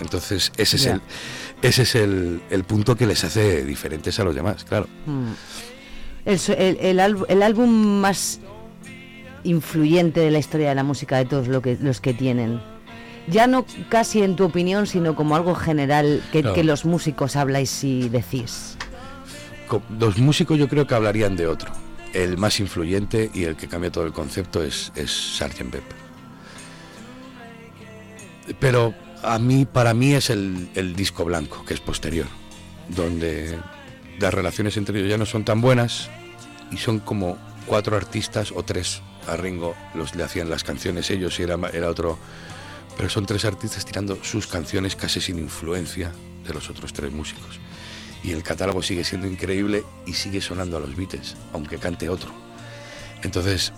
Entonces 0.00 0.52
ese 0.58 0.76
es 0.76 0.86
el 0.86 1.00
ese 1.62 1.82
es 1.82 1.94
el, 1.94 2.42
el 2.50 2.64
punto 2.64 2.96
que 2.96 3.06
les 3.06 3.24
hace 3.24 3.64
diferentes 3.64 4.18
a 4.20 4.24
los 4.24 4.34
demás 4.34 4.64
claro. 4.64 4.88
Mm. 5.06 5.30
El, 6.26 6.40
el- 6.58 7.00
el 7.28 7.42
álbum 7.42 7.70
más 8.00 8.40
influyente 9.46 10.20
de 10.20 10.30
la 10.30 10.38
historia 10.38 10.68
de 10.68 10.74
la 10.74 10.82
música 10.82 11.16
de 11.16 11.24
todos 11.24 11.48
lo 11.48 11.62
que, 11.62 11.78
los 11.80 12.00
que 12.00 12.12
tienen. 12.12 12.60
Ya 13.28 13.46
no 13.46 13.66
casi 13.88 14.22
en 14.22 14.36
tu 14.36 14.44
opinión, 14.44 14.86
sino 14.86 15.16
como 15.16 15.34
algo 15.34 15.54
general 15.54 16.22
que, 16.30 16.42
los 16.62 16.84
músicos 16.84 17.36
habláis 17.36 17.82
y 17.82 18.08
decís. 18.08 18.76
Los 19.98 20.18
músicos 20.18 20.58
yo 20.58 20.68
creo 20.68 20.86
que 20.86 20.94
hablarían 20.94 21.36
de 21.36 21.46
otro. 21.46 21.72
El 22.12 22.38
más 22.38 22.60
influyente 22.60 23.30
y 23.34 23.44
el 23.44 23.56
que 23.56 23.66
cambia 23.66 23.90
todo 23.90 24.04
el 24.04 24.12
concepto 24.12 24.62
es, 24.62 24.92
es 24.94 25.10
Sgt. 25.10 25.58
Pepper. 25.58 25.82
Pero 28.60 28.94
a 29.22 29.38
mí, 29.40 29.64
para 29.64 29.92
mí 29.92 30.14
es 30.14 30.30
el, 30.30 30.68
el 30.74 30.94
disco 30.94 31.24
blanco, 31.24 31.64
que 31.64 31.74
es 31.74 31.80
posterior, 31.80 32.26
donde 32.88 33.58
las 34.20 34.32
relaciones 34.32 34.76
entre 34.76 34.98
ellos 34.98 35.10
ya 35.10 35.18
no 35.18 35.26
son 35.26 35.44
tan 35.44 35.60
buenas 35.60 36.08
y 36.70 36.76
son 36.76 37.00
como 37.00 37.36
cuatro 37.66 37.96
artistas 37.96 38.52
o 38.54 38.62
tres. 38.62 39.02
A 39.26 39.36
Ringo 39.36 39.74
los 39.94 40.14
le 40.14 40.22
hacían 40.22 40.50
las 40.50 40.64
canciones 40.64 41.10
ellos 41.10 41.38
y 41.38 41.42
era, 41.42 41.58
era 41.72 41.88
otro. 41.88 42.18
Pero 42.96 43.10
son 43.10 43.26
tres 43.26 43.44
artistas 43.44 43.84
tirando 43.84 44.18
sus 44.22 44.46
canciones 44.46 44.96
casi 44.96 45.20
sin 45.20 45.38
influencia 45.38 46.12
de 46.46 46.54
los 46.54 46.70
otros 46.70 46.92
tres 46.92 47.12
músicos. 47.12 47.58
Y 48.22 48.32
el 48.32 48.42
catálogo 48.42 48.82
sigue 48.82 49.04
siendo 49.04 49.26
increíble 49.26 49.84
y 50.06 50.14
sigue 50.14 50.40
sonando 50.40 50.76
a 50.78 50.80
los 50.80 50.96
Beatles, 50.96 51.36
aunque 51.52 51.78
cante 51.78 52.08
otro. 52.08 52.30
Entonces, 53.22 53.72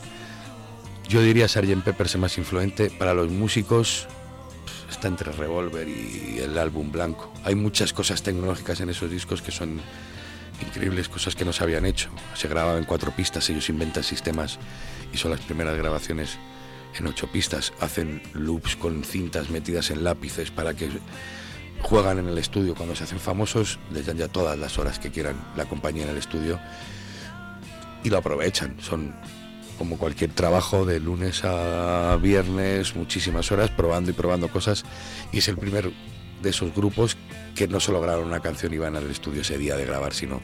yo 1.09 1.23
diría 1.23 1.49
Sgt. 1.49 1.83
Pepper 1.85 2.07
es 2.07 2.17
más 2.17 2.39
influente. 2.39 2.91
Para 2.91 3.15
los 3.15 3.29
músicos 3.29 4.07
está 4.91 5.09
entre 5.09 5.33
Revolver 5.33 5.89
y 5.89 6.39
el 6.43 6.57
álbum 6.59 6.93
blanco. 6.93 7.33
Hay 7.45 7.55
muchas 7.55 7.93
cosas 7.93 8.23
tecnológicas 8.23 8.81
en 8.81 8.91
esos 8.91 9.11
discos 9.11 9.43
que 9.43 9.51
son 9.51 9.81
increíbles, 10.61 11.09
cosas 11.09 11.35
que 11.35 11.45
no 11.45 11.53
se 11.53 11.63
habían 11.63 11.87
hecho. 11.87 12.11
Se 12.35 12.49
grababa 12.49 12.79
en 12.79 12.85
cuatro 12.85 13.11
pistas, 13.13 13.49
ellos 13.51 13.69
inventan 13.69 14.03
sistemas 14.03 14.59
y 15.13 15.17
son 15.17 15.31
las 15.31 15.41
primeras 15.41 15.77
grabaciones 15.77 16.39
en 16.99 17.07
ocho 17.07 17.27
pistas. 17.29 17.73
Hacen 17.81 18.23
loops 18.33 18.77
con 18.77 19.05
cintas 19.05 19.51
metidas 19.51 19.91
en 19.91 20.05
lápices 20.05 20.51
para 20.51 20.75
que 20.75 20.89
juegan 21.83 22.19
en 22.19 22.29
el 22.29 22.39
estudio. 22.39 22.75
Cuando 22.75 22.95
se 22.95 23.05
hacen 23.05 23.21
famosos, 23.21 23.79
les 23.93 24.07
dan 24.07 24.17
ya 24.17 24.29
todas 24.29 24.59
las 24.59 24.79
horas 24.79 24.99
que 24.99 25.11
quieran 25.11 25.37
la 25.57 25.65
compañía 25.67 26.05
en 26.05 26.11
el 26.11 26.17
estudio 26.17 26.59
y 28.05 28.11
lo 28.11 28.19
aprovechan. 28.19 28.77
Son 28.81 29.15
como 29.79 29.97
cualquier 29.97 30.31
trabajo 30.33 30.85
de 30.85 30.99
lunes 30.99 31.45
a 31.45 32.19
viernes, 32.21 32.97
muchísimas 32.97 33.53
horas 33.53 33.71
probando 33.71 34.11
y 34.11 34.15
probando 34.15 34.49
cosas. 34.49 34.85
Y 35.33 35.39
es 35.39 35.49
el 35.49 35.57
primer 35.57 35.93
de 36.43 36.51
esos 36.51 36.75
grupos 36.75 37.17
que 37.55 37.69
no 37.69 37.81
solo 37.81 38.01
graban 38.01 38.25
una 38.25 38.41
canción 38.41 38.73
y 38.75 38.79
van 38.79 38.97
al 38.97 39.11
estudio 39.11 39.43
ese 39.43 39.59
día 39.59 39.77
de 39.77 39.85
grabar, 39.85 40.15
sino 40.15 40.41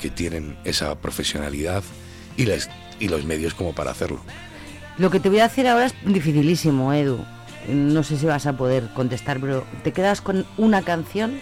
que 0.00 0.10
tienen 0.10 0.56
esa 0.64 1.00
profesionalidad 1.00 1.82
y, 2.36 2.44
les, 2.46 2.70
y 2.98 3.08
los 3.08 3.24
medios 3.24 3.54
como 3.54 3.72
para 3.72 3.90
hacerlo. 3.90 4.20
Lo 4.98 5.10
que 5.10 5.20
te 5.20 5.28
voy 5.28 5.40
a 5.40 5.48
decir 5.48 5.68
ahora 5.68 5.86
es 5.86 5.94
dificilísimo, 6.04 6.92
Edu. 6.92 7.18
No 7.68 8.02
sé 8.02 8.16
si 8.16 8.26
vas 8.26 8.46
a 8.46 8.56
poder 8.56 8.88
contestar, 8.94 9.40
pero 9.40 9.64
¿te 9.84 9.92
quedas 9.92 10.20
con 10.20 10.46
una 10.56 10.82
canción? 10.82 11.38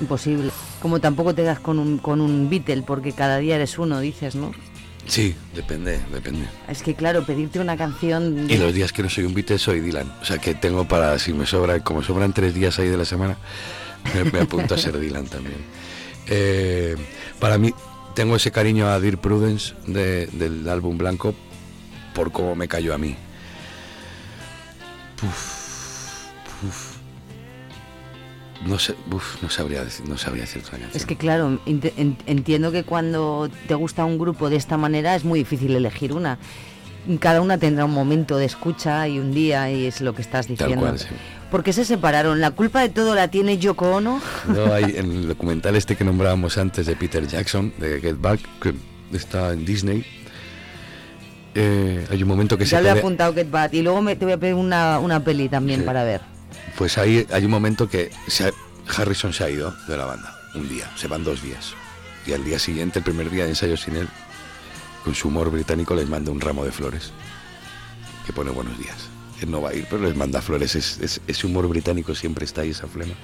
Imposible. 0.00 0.50
Como 0.80 1.00
tampoco 1.00 1.34
te 1.34 1.42
quedas 1.42 1.60
con 1.60 1.78
un, 1.78 1.98
con 1.98 2.20
un 2.20 2.48
Beatle, 2.48 2.82
porque 2.82 3.12
cada 3.12 3.38
día 3.38 3.56
eres 3.56 3.78
uno, 3.78 4.00
dices, 4.00 4.34
¿no? 4.34 4.52
Sí, 5.06 5.34
depende, 5.54 6.00
depende. 6.12 6.46
Es 6.68 6.82
que 6.82 6.94
claro, 6.94 7.24
pedirte 7.24 7.60
una 7.60 7.76
canción... 7.76 8.50
Y 8.50 8.56
los 8.56 8.72
días 8.72 8.92
que 8.92 9.02
no 9.02 9.10
soy 9.10 9.24
un 9.24 9.34
Beatle 9.34 9.58
soy 9.58 9.80
Dylan. 9.80 10.10
O 10.22 10.24
sea 10.24 10.38
que 10.38 10.54
tengo 10.54 10.86
para, 10.86 11.18
si 11.18 11.32
me 11.32 11.46
sobra, 11.46 11.80
como 11.80 12.02
sobran 12.02 12.32
tres 12.32 12.54
días 12.54 12.78
ahí 12.78 12.88
de 12.88 12.96
la 12.96 13.04
semana, 13.04 13.36
me, 14.14 14.24
me 14.24 14.40
apunto 14.40 14.74
a 14.74 14.78
ser 14.78 14.98
Dylan 14.98 15.26
también. 15.26 15.58
Eh, 16.26 16.96
para 17.38 17.58
mí, 17.58 17.74
tengo 18.20 18.36
ese 18.36 18.52
cariño 18.52 18.86
a 18.86 19.00
Dear 19.00 19.16
Prudence 19.16 19.72
de- 19.86 20.26
del 20.26 20.68
álbum 20.68 20.98
blanco 20.98 21.34
por 22.12 22.30
cómo 22.32 22.54
me 22.54 22.68
cayó 22.68 22.92
a 22.92 22.98
mí. 22.98 23.16
Uf, 25.22 26.26
uf. 26.68 26.96
No 28.66 28.78
sé, 28.78 28.94
uf, 29.10 29.42
no 29.42 29.48
sabría 29.48 29.84
decir, 29.84 30.06
no 30.06 30.18
sabría 30.18 30.42
decir 30.42 30.60
otra 30.60 30.72
canción. 30.72 30.90
Es 30.94 31.06
que 31.06 31.16
claro, 31.16 31.58
ent- 31.64 31.94
en- 31.96 32.18
entiendo 32.26 32.70
que 32.72 32.84
cuando 32.84 33.48
te 33.66 33.74
gusta 33.74 34.04
un 34.04 34.18
grupo 34.18 34.50
de 34.50 34.56
esta 34.56 34.76
manera 34.76 35.14
es 35.16 35.24
muy 35.24 35.38
difícil 35.38 35.74
elegir 35.74 36.12
una. 36.12 36.36
Cada 37.20 37.40
una 37.40 37.56
tendrá 37.56 37.86
un 37.86 37.92
momento 37.94 38.36
de 38.36 38.44
escucha 38.44 39.08
y 39.08 39.18
un 39.18 39.32
día 39.32 39.70
y 39.70 39.86
es 39.86 40.02
lo 40.02 40.14
que 40.14 40.20
estás 40.20 40.46
diciendo. 40.46 40.76
cual, 40.76 40.98
sí. 40.98 41.06
¿Por 41.50 41.62
qué 41.64 41.72
se 41.72 41.84
separaron? 41.84 42.40
¿La 42.40 42.52
culpa 42.52 42.80
de 42.80 42.88
todo 42.90 43.14
la 43.14 43.28
tiene 43.28 43.58
Yoko 43.58 43.90
Ono? 43.96 44.20
No, 44.46 44.72
hay, 44.72 44.84
en 44.96 45.10
el 45.12 45.28
documental 45.28 45.74
este 45.76 45.96
que 45.96 46.04
nombrábamos 46.04 46.56
antes 46.58 46.86
de 46.86 46.94
Peter 46.96 47.26
Jackson, 47.26 47.72
de 47.78 48.00
Get 48.00 48.20
Back, 48.20 48.40
que 48.60 48.74
está 49.12 49.52
en 49.52 49.64
Disney, 49.64 50.04
eh, 51.54 52.06
hay 52.10 52.22
un 52.22 52.28
momento 52.28 52.56
que 52.56 52.64
ya 52.64 52.78
se 52.78 52.82
lo 52.82 52.88
he 52.88 52.92
pelea- 52.92 53.00
apuntado 53.00 53.34
Get 53.34 53.50
Back 53.50 53.74
y 53.74 53.82
luego 53.82 54.00
me, 54.02 54.14
te 54.16 54.24
voy 54.24 54.34
a 54.34 54.38
pedir 54.38 54.54
una, 54.54 54.98
una 55.00 55.22
peli 55.24 55.48
también 55.48 55.80
Sí. 55.80 55.86
para 55.86 56.04
ver. 56.04 56.20
Pues 56.78 56.96
ahí 56.98 57.26
hay 57.32 57.44
un 57.44 57.50
momento 57.50 57.88
que 57.88 58.10
se 58.28 58.46
ha- 58.48 58.52
Harrison 58.96 59.32
se 59.32 59.44
ha 59.44 59.50
ido 59.50 59.74
de 59.88 59.96
la 59.96 60.04
banda, 60.04 60.32
un 60.54 60.68
día, 60.68 60.88
se 60.96 61.08
van 61.08 61.24
dos 61.24 61.42
días. 61.42 61.74
Y 62.26 62.32
al 62.32 62.44
día 62.44 62.58
siguiente, 62.58 63.00
el 63.00 63.04
primer 63.04 63.30
día 63.30 63.44
de 63.44 63.50
ensayo 63.50 63.76
sin 63.76 63.96
él, 63.96 64.08
con 65.04 65.14
su 65.14 65.28
humor 65.28 65.50
británico 65.50 65.94
les 65.94 66.08
manda 66.08 66.30
un 66.30 66.40
ramo 66.40 66.64
de 66.64 66.70
flores, 66.70 67.10
que 68.26 68.32
pone 68.32 68.50
buenos 68.50 68.78
días. 68.78 69.08
No 69.46 69.60
va 69.62 69.70
a 69.70 69.74
ir, 69.74 69.86
pero 69.88 70.02
les 70.02 70.14
manda 70.16 70.40
flores, 70.42 70.74
es, 70.74 70.98
es- 71.00 71.20
ese 71.26 71.46
humor 71.46 71.66
británico 71.68 72.14
siempre 72.14 72.44
está 72.44 72.60
ahí, 72.62 72.70
esa 72.70 72.86
flema. 72.86 73.14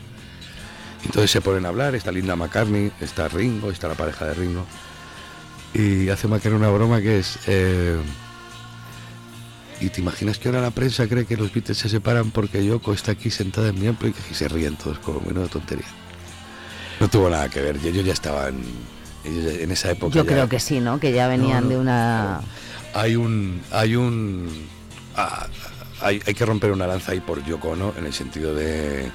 Entonces 1.05 1.31
se 1.31 1.41
ponen 1.41 1.65
a 1.67 1.69
hablar, 1.69 1.95
está 1.95 2.11
Linda 2.11 2.35
McCartney, 2.37 2.91
está 3.01 3.29
Ringo, 3.29 3.71
está 3.71 3.87
la 3.89 3.95
pareja 3.95 4.25
de 4.27 4.35
Ringo. 4.35 4.65
Y 5.75 6.09
hace 6.09 6.27
McCartney 6.27 6.55
una 6.59 6.71
broma 6.71 7.01
que 7.01 7.19
es... 7.19 7.39
eh, 7.47 7.97
y 9.81 9.91
te 9.91 10.01
imaginas 10.01 10.39
que 10.39 10.49
ahora 10.49 10.63
la 10.63 10.71
prensa 10.71 11.07
cree 11.07 11.27
que 11.27 11.37
los 11.37 11.53
Beatles 11.53 11.77
se 11.77 11.89
separan 11.91 12.31
porque 12.31 12.65
Yoko 12.65 12.95
está 12.95 13.13
aquí 13.13 13.31
sentada 13.31 13.69
en 13.69 13.79
mi 13.79 13.87
amplio 13.87 14.13
y 14.31 14.35
se 14.35 14.49
ríen 14.49 14.77
todos 14.77 14.99
como 15.01 15.21
menos 15.21 15.51
tontería. 15.51 15.85
No 16.99 17.09
tuvo 17.09 17.29
nada 17.29 17.51
que 17.51 17.61
ver, 17.61 17.77
ellos 17.85 18.05
ya 18.05 18.15
estaban 18.15 18.57
ellos 19.23 19.45
ya- 19.53 19.61
en 19.63 19.71
esa 19.71 19.91
época. 19.91 20.15
Yo 20.15 20.25
ya- 20.25 20.31
creo 20.33 20.49
que 20.49 20.61
sí, 20.61 20.81
¿no? 20.81 20.99
Que 20.99 21.13
ya 21.13 21.29
venían 21.29 21.65
No, 21.65 21.69
no, 21.69 21.69
de 21.69 21.77
una... 21.79 22.41
hay 22.95 23.17
un 23.17 23.61
hay 23.71 23.97
un 23.97 24.49
ah, 25.15 25.47
hay, 26.01 26.23
hay 26.27 26.35
que 26.35 26.45
romper 26.45 26.73
una 26.73 26.87
lanza 26.87 27.13
ahí 27.13 27.21
por 27.21 27.45
Yoko 27.45 27.71
Ono 27.71 27.95
en 27.97 28.07
el 28.07 28.13
sentido 28.13 28.55
de 28.55 29.11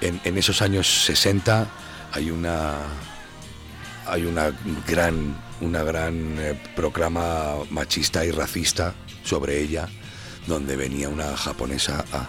en, 0.00 0.20
en 0.24 0.38
esos 0.38 0.62
años 0.62 1.04
60 1.04 1.66
hay 2.12 2.30
una 2.30 2.74
hay 4.06 4.24
una 4.24 4.52
gran 4.86 5.36
una 5.60 5.82
gran 5.82 6.36
eh, 6.38 6.60
proclama 6.76 7.54
machista 7.70 8.24
y 8.24 8.30
racista 8.30 8.94
sobre 9.22 9.60
ella 9.60 9.88
donde 10.46 10.76
venía 10.76 11.08
una 11.08 11.36
japonesa 11.36 12.04
a 12.12 12.26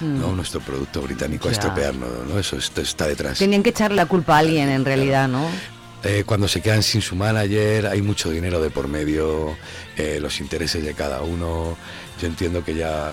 ¿no? 0.00 0.32
nuestro 0.32 0.60
producto 0.60 1.02
británico 1.02 1.48
a 1.48 1.52
estropearnos 1.52 2.26
¿no? 2.28 2.38
eso 2.38 2.56
esto 2.56 2.80
está 2.80 3.06
detrás 3.06 3.38
Tenían 3.38 3.62
que 3.62 3.70
echarle 3.70 3.96
la 3.96 4.06
culpa 4.06 4.36
a 4.36 4.38
alguien 4.38 4.68
en 4.68 4.84
realidad, 4.84 5.28
¿no? 5.28 5.46
Eh, 6.04 6.24
cuando 6.26 6.48
se 6.48 6.60
quedan 6.62 6.82
sin 6.82 7.02
su 7.02 7.14
manager, 7.16 7.86
hay 7.86 8.02
mucho 8.02 8.30
dinero 8.30 8.60
de 8.60 8.70
por 8.70 8.88
medio, 8.88 9.56
eh, 9.96 10.18
los 10.20 10.40
intereses 10.40 10.84
de 10.84 10.94
cada 10.94 11.22
uno. 11.22 11.76
Yo 12.20 12.26
entiendo 12.26 12.64
que 12.64 12.74
ya 12.74 13.12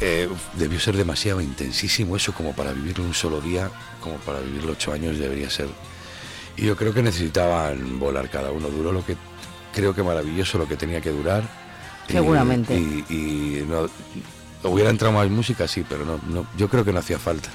eh, 0.00 0.28
debió 0.54 0.80
ser 0.80 0.96
demasiado 0.96 1.40
intensísimo 1.40 2.16
eso 2.16 2.32
como 2.32 2.54
para 2.54 2.72
vivirlo 2.72 3.04
un 3.04 3.14
solo 3.14 3.40
día, 3.40 3.70
como 4.00 4.16
para 4.16 4.40
vivirlo 4.40 4.72
ocho 4.72 4.92
años 4.92 5.18
debería 5.18 5.50
ser. 5.50 5.68
Y 6.56 6.64
yo 6.66 6.76
creo 6.76 6.92
que 6.94 7.02
necesitaban 7.02 7.98
volar 7.98 8.28
cada 8.30 8.50
uno. 8.50 8.68
Duró 8.68 8.92
lo 8.92 9.04
que 9.04 9.16
creo 9.74 9.94
que 9.94 10.02
maravilloso 10.02 10.58
lo 10.58 10.66
que 10.68 10.76
tenía 10.76 11.00
que 11.00 11.10
durar. 11.10 11.42
Y- 12.08 12.12
Seguramente. 12.12 12.74
Y, 12.74 13.04
y 13.10 13.66
no, 13.68 13.88
hubiera 14.68 14.90
entrado 14.90 15.12
más 15.12 15.28
música, 15.30 15.68
sí, 15.68 15.84
pero 15.88 16.04
no, 16.04 16.18
no, 16.28 16.46
yo 16.56 16.68
creo 16.68 16.84
que 16.84 16.92
no 16.92 16.98
hacía 16.98 17.18
falta. 17.18 17.50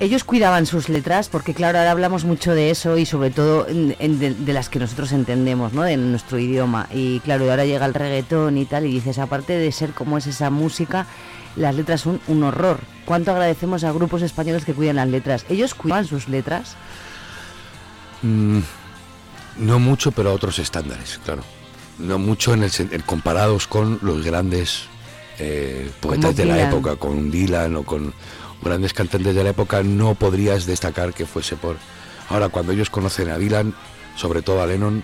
Ellos 0.00 0.22
cuidaban 0.22 0.64
sus 0.66 0.88
letras 0.88 1.28
porque 1.28 1.54
claro, 1.54 1.78
ahora 1.78 1.90
hablamos 1.90 2.24
mucho 2.24 2.54
de 2.54 2.70
eso 2.70 2.98
y 2.98 3.04
sobre 3.06 3.30
todo 3.30 3.66
en- 3.68 3.96
en 3.98 4.18
de, 4.20 4.32
de 4.32 4.52
las 4.52 4.68
que 4.68 4.78
nosotros 4.78 5.10
entendemos, 5.10 5.72
¿no? 5.72 5.82
De 5.82 5.96
nuestro 5.96 6.38
idioma. 6.38 6.86
Y 6.92 7.18
claro, 7.20 7.50
ahora 7.50 7.64
llega 7.64 7.84
el 7.84 7.94
reggaetón 7.94 8.58
y 8.58 8.64
tal 8.64 8.86
y 8.86 8.92
dices, 8.92 9.18
aparte 9.18 9.54
de 9.54 9.72
ser 9.72 9.90
como 9.90 10.16
es 10.16 10.28
esa 10.28 10.50
música, 10.50 11.06
las 11.56 11.74
letras 11.74 12.02
son 12.02 12.20
un 12.28 12.44
horror. 12.44 12.78
¿Cuánto 13.06 13.32
agradecemos 13.32 13.82
a 13.82 13.90
grupos 13.90 14.22
españoles 14.22 14.64
que 14.64 14.72
cuidan 14.74 14.96
las 14.96 15.08
letras? 15.08 15.44
¿Ellos 15.48 15.74
cuidaban 15.74 16.06
sus 16.06 16.28
letras? 16.28 16.76
Mm, 18.22 18.60
no 19.58 19.78
mucho, 19.80 20.12
pero 20.12 20.30
a 20.30 20.32
otros 20.34 20.58
estándares, 20.60 21.18
claro. 21.24 21.42
No 21.98 22.18
mucho 22.18 22.54
en 22.54 22.62
el, 22.62 22.70
en 22.78 23.00
comparados 23.02 23.66
con 23.66 23.98
los 24.02 24.24
grandes 24.24 24.84
eh, 25.40 25.90
poetas 26.00 26.36
de 26.36 26.44
la 26.44 26.68
época, 26.68 26.94
con 26.96 27.30
Dylan 27.32 27.74
o 27.74 27.82
con 27.82 28.14
grandes 28.62 28.92
cantantes 28.92 29.34
de 29.34 29.44
la 29.44 29.50
época, 29.50 29.82
no 29.82 30.14
podrías 30.14 30.66
destacar 30.66 31.14
que 31.14 31.26
fuese 31.26 31.56
por... 31.56 31.76
Ahora, 32.28 32.48
cuando 32.48 32.72
ellos 32.72 32.90
conocen 32.90 33.30
a 33.30 33.38
Dylan, 33.38 33.74
sobre 34.16 34.42
todo 34.42 34.62
a 34.62 34.66
Lennon, 34.66 35.02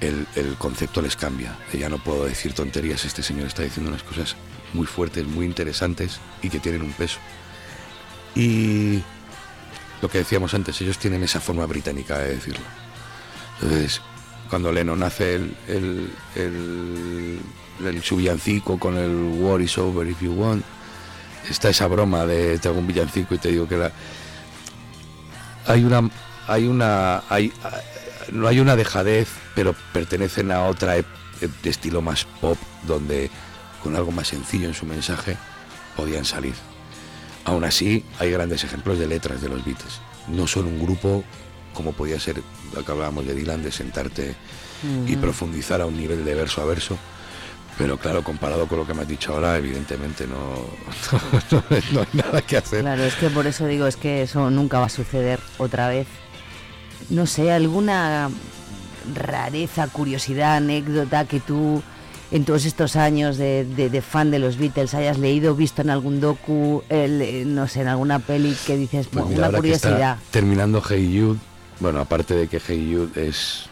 el, 0.00 0.26
el 0.36 0.54
concepto 0.56 1.00
les 1.02 1.16
cambia. 1.16 1.56
Ya 1.72 1.88
no 1.88 1.98
puedo 1.98 2.24
decir 2.26 2.52
tonterías, 2.52 3.04
este 3.04 3.22
señor 3.22 3.46
está 3.46 3.62
diciendo 3.62 3.90
unas 3.90 4.02
cosas 4.02 4.36
muy 4.74 4.86
fuertes, 4.86 5.26
muy 5.26 5.46
interesantes 5.46 6.20
y 6.42 6.50
que 6.50 6.60
tienen 6.60 6.82
un 6.82 6.92
peso. 6.92 7.18
Y 8.34 9.02
lo 10.02 10.08
que 10.10 10.18
decíamos 10.18 10.52
antes, 10.54 10.80
ellos 10.80 10.98
tienen 10.98 11.22
esa 11.22 11.40
forma 11.40 11.66
británica 11.66 12.18
de 12.18 12.34
decirlo. 12.36 12.64
Entonces, 13.60 14.00
cuando 14.50 14.70
Lennon 14.70 15.02
hace 15.02 15.34
el, 15.36 15.56
el, 15.66 16.10
el, 16.34 17.40
el- 17.84 18.78
con 18.78 18.96
el 18.96 19.14
War 19.40 19.60
is 19.60 19.76
over 19.78 20.06
if 20.06 20.20
you 20.20 20.32
want, 20.32 20.64
está 21.50 21.68
esa 21.68 21.86
broma 21.86 22.26
de 22.26 22.58
te 22.58 22.68
hago 22.68 22.78
un 22.78 22.86
villancico 22.86 23.34
y 23.34 23.38
te 23.38 23.50
digo 23.50 23.68
que 23.68 23.76
la... 23.76 23.92
Hay 25.66 25.84
una... 25.84 26.10
Hay 26.46 26.66
una... 26.66 27.22
Hay, 27.28 27.52
no 28.32 28.48
hay 28.48 28.60
una 28.60 28.76
dejadez, 28.76 29.28
pero 29.54 29.74
pertenecen 29.92 30.50
a 30.50 30.64
otra 30.64 30.94
de 30.94 31.04
estilo 31.64 32.02
más 32.02 32.24
pop, 32.40 32.58
donde 32.86 33.30
con 33.82 33.94
algo 33.94 34.10
más 34.10 34.28
sencillo 34.28 34.66
en 34.66 34.74
su 34.74 34.86
mensaje 34.86 35.36
podían 35.96 36.24
salir. 36.24 36.54
Aún 37.44 37.64
así, 37.64 38.04
hay 38.18 38.30
grandes 38.30 38.64
ejemplos 38.64 38.98
de 38.98 39.06
letras 39.06 39.40
de 39.40 39.48
los 39.48 39.64
Beatles. 39.64 40.00
No 40.28 40.46
son 40.46 40.66
un 40.66 40.82
grupo 40.82 41.22
como 41.76 41.92
podía 41.92 42.18
ser 42.18 42.42
hablábamos 42.74 43.26
de 43.26 43.34
Dylan, 43.34 43.62
de 43.62 43.70
sentarte 43.70 44.34
y 45.06 45.16
profundizar 45.16 45.80
a 45.80 45.86
un 45.86 45.96
nivel 45.96 46.24
de 46.24 46.34
verso 46.34 46.62
a 46.62 46.64
verso. 46.64 46.98
Pero 47.78 47.98
claro, 47.98 48.22
comparado 48.24 48.66
con 48.66 48.78
lo 48.78 48.86
que 48.86 48.94
me 48.94 49.02
has 49.02 49.08
dicho 49.08 49.34
ahora, 49.34 49.56
evidentemente 49.58 50.26
no, 50.26 50.36
no, 51.50 51.62
no 51.92 52.00
hay 52.00 52.08
nada 52.14 52.40
que 52.42 52.56
hacer. 52.56 52.80
Claro, 52.80 53.04
es 53.04 53.14
que 53.16 53.28
por 53.28 53.46
eso 53.46 53.66
digo, 53.66 53.86
es 53.86 53.96
que 53.96 54.22
eso 54.22 54.50
nunca 54.50 54.78
va 54.78 54.86
a 54.86 54.90
suceder 54.90 55.40
otra 55.58 55.88
vez. 55.88 56.06
No 57.10 57.26
sé, 57.26 57.52
alguna 57.52 58.30
rareza, 59.14 59.88
curiosidad, 59.88 60.56
anécdota 60.56 61.26
que 61.26 61.40
tú 61.40 61.82
en 62.32 62.44
todos 62.44 62.64
estos 62.64 62.96
años 62.96 63.36
de, 63.36 63.64
de- 63.64 63.88
de 63.88 64.02
fan 64.02 64.30
de 64.32 64.38
los 64.40 64.56
Beatles 64.56 64.94
hayas 64.94 65.18
leído, 65.18 65.54
visto 65.54 65.82
en 65.82 65.90
algún 65.90 66.20
docu, 66.20 66.82
el, 66.88 67.22
eh, 67.22 67.44
no 67.46 67.68
sé, 67.68 67.82
en 67.82 67.88
alguna 67.88 68.18
peli 68.18 68.56
que 68.66 68.76
dices, 68.76 69.06
Pues 69.06 69.24
"Buah, 69.26 69.34
mira, 69.34 69.48
una 69.50 69.58
curiosidad. 69.58 70.18
terminando 70.32 70.82
Hey 70.88 71.16
Jude, 71.20 71.38
bueno, 71.78 72.00
aparte 72.00 72.34
de 72.34 72.48
que 72.48 72.58
Hey 72.66 72.92
Jude 72.96 73.28
es 73.28 73.68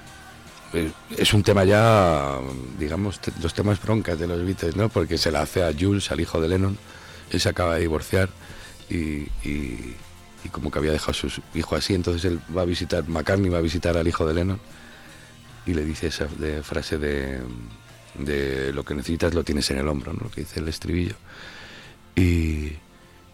es- 0.74 0.92
es 1.18 1.32
un 1.34 1.42
tema 1.42 1.64
ya, 1.64 2.38
digamos, 2.78 3.20
los 3.42 3.54
temas 3.54 3.80
broncas 3.80 4.18
de 4.18 4.26
los 4.26 4.44
Beatles, 4.44 4.76
¿no? 4.76 4.88
Porque 4.88 5.18
se 5.18 5.30
la 5.30 5.42
hace 5.42 5.62
a 5.62 5.72
Jules, 5.78 6.10
al 6.10 6.20
hijo 6.20 6.40
de 6.40 6.48
Lennon, 6.48 6.76
él 7.30 7.40
se 7.40 7.48
acaba 7.48 7.74
de 7.74 7.80
divorciar 7.82 8.28
y, 8.90 9.28
y- 9.44 9.94
como 10.52 10.70
que 10.70 10.78
había 10.78 10.92
dejado 10.92 11.12
a 11.12 11.14
su 11.14 11.28
hijo 11.54 11.74
así, 11.74 11.94
entonces 11.94 12.24
él 12.26 12.38
va 12.54 12.62
a 12.62 12.64
visitar, 12.66 13.08
McCartney 13.08 13.48
va 13.50 13.58
a 13.58 13.62
visitar 13.62 13.96
al 13.96 14.06
hijo 14.06 14.26
de 14.26 14.34
Lennon 14.34 14.60
y 15.64 15.72
le 15.72 15.82
dice 15.86 16.08
esa 16.08 16.28
frase 16.62 16.98
de, 16.98 17.40
de 18.18 18.70
lo 18.74 18.84
que 18.84 18.94
necesitas 18.94 19.32
lo 19.32 19.42
tienes 19.42 19.70
en 19.70 19.78
el 19.78 19.88
hombro, 19.88 20.12
¿no? 20.12 20.20
Lo 20.24 20.30
que 20.30 20.42
dice 20.42 20.60
el 20.60 20.68
estribillo. 20.68 21.14
Y, 22.14 22.72